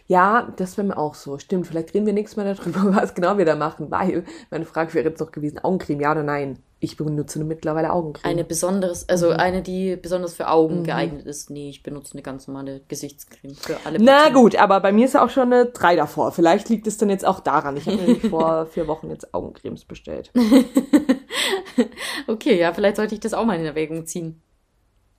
Ja, 0.07 0.53
das 0.57 0.77
wäre 0.77 0.87
mir 0.87 0.97
auch 0.97 1.15
so. 1.15 1.37
Stimmt, 1.37 1.67
vielleicht 1.67 1.93
reden 1.93 2.05
wir 2.05 2.13
nächstes 2.13 2.37
Mal 2.37 2.53
darüber, 2.53 2.95
was 2.95 3.13
genau 3.13 3.37
wir 3.37 3.45
da 3.45 3.55
machen, 3.55 3.91
weil 3.91 4.23
meine 4.49 4.65
Frage 4.65 4.93
wäre 4.93 5.09
jetzt 5.09 5.19
noch 5.19 5.31
gewesen, 5.31 5.59
Augencreme, 5.59 6.01
ja 6.01 6.11
oder 6.11 6.23
nein? 6.23 6.59
Ich 6.81 6.95
benutze 6.95 7.43
mittlerweile 7.43 7.91
Augencreme. 7.91 8.31
Eine 8.31 8.43
besonders, 8.45 9.07
also 9.09 9.31
mhm. 9.31 9.35
eine, 9.35 9.61
die 9.61 9.97
besonders 9.97 10.35
für 10.35 10.47
Augen 10.47 10.79
mhm. 10.79 10.83
geeignet 10.85 11.25
ist. 11.25 11.49
Nee, 11.49 11.69
ich 11.69 11.83
benutze 11.83 12.13
eine 12.13 12.21
ganz 12.21 12.47
normale 12.47 12.81
Gesichtscreme 12.87 13.53
für 13.53 13.77
alle. 13.83 13.99
Na 13.99 14.29
gut, 14.29 14.55
aber 14.55 14.79
bei 14.79 14.93
mir 14.93 15.05
ist 15.05 15.13
ja 15.13 15.23
auch 15.23 15.29
schon 15.29 15.51
eine 15.51 15.65
3 15.65 15.97
davor. 15.97 16.31
Vielleicht 16.31 16.69
liegt 16.69 16.87
es 16.87 16.97
dann 16.97 17.09
jetzt 17.09 17.25
auch 17.25 17.41
daran. 17.41 17.75
Ich 17.75 17.85
habe 17.85 17.97
nämlich 17.97 18.21
vor 18.29 18.65
vier 18.67 18.87
Wochen 18.87 19.09
jetzt 19.09 19.33
Augencremes 19.33 19.83
bestellt. 19.83 20.31
okay, 22.27 22.57
ja, 22.57 22.73
vielleicht 22.73 22.95
sollte 22.95 23.13
ich 23.13 23.19
das 23.19 23.33
auch 23.33 23.45
mal 23.45 23.59
in 23.59 23.65
Erwägung 23.65 24.05
ziehen. 24.05 24.41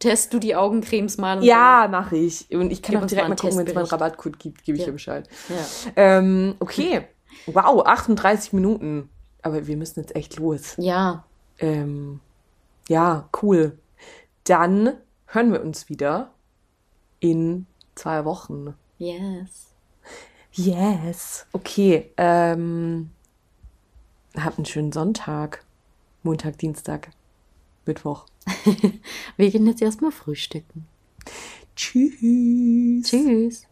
Test 0.01 0.35
du 0.35 0.41
die 0.41 0.57
Augencremes 0.57 1.19
mal. 1.19 1.45
ja, 1.45 1.87
mache 1.89 2.17
ich. 2.17 2.51
Und 2.51 2.73
ich 2.73 2.83
kann 2.83 2.97
auch 2.97 3.07
direkt 3.07 3.29
mal 3.29 3.37
gucken, 3.37 3.59
wenn 3.59 3.67
es 3.67 3.75
mal 3.75 3.83
einen 3.83 3.91
Rabattcode 3.91 4.39
gibt, 4.39 4.65
gebe 4.65 4.77
ich 4.77 4.81
ja. 4.81 4.87
dir 4.87 4.93
Bescheid. 4.93 5.29
Ja. 5.49 5.93
Ähm, 5.95 6.57
okay. 6.59 7.07
Wow, 7.47 7.87
38 7.87 8.53
Minuten. 8.53 9.09
Aber 9.43 9.67
wir 9.67 9.77
müssen 9.77 10.01
jetzt 10.01 10.17
echt 10.17 10.37
los. 10.37 10.75
Ja. 10.79 11.25
Ähm, 11.59 12.21
ja, 12.89 13.29
cool. 13.43 13.79
Dann 14.45 14.95
hören 15.27 15.53
wir 15.53 15.63
uns 15.63 15.89
wieder 15.89 16.33
in 17.21 17.67
zwei 17.95 18.25
Wochen. 18.25 18.75
Yes. 18.99 19.69
Yes. 20.53 21.47
Okay. 21.53 22.11
Ähm, 22.17 23.11
habt 24.37 24.59
einen 24.59 24.67
schönen 24.67 24.93
Sonntag. 24.93 25.65
Montag, 26.23 26.59
Dienstag, 26.59 27.11
Mittwoch. 27.91 28.27
wir 29.37 29.51
gehen 29.51 29.67
jetzt 29.67 29.83
erstmal 29.83 30.13
frühstücken. 30.13 30.87
Tschüss. 31.75 33.09
Tschüss. 33.09 33.67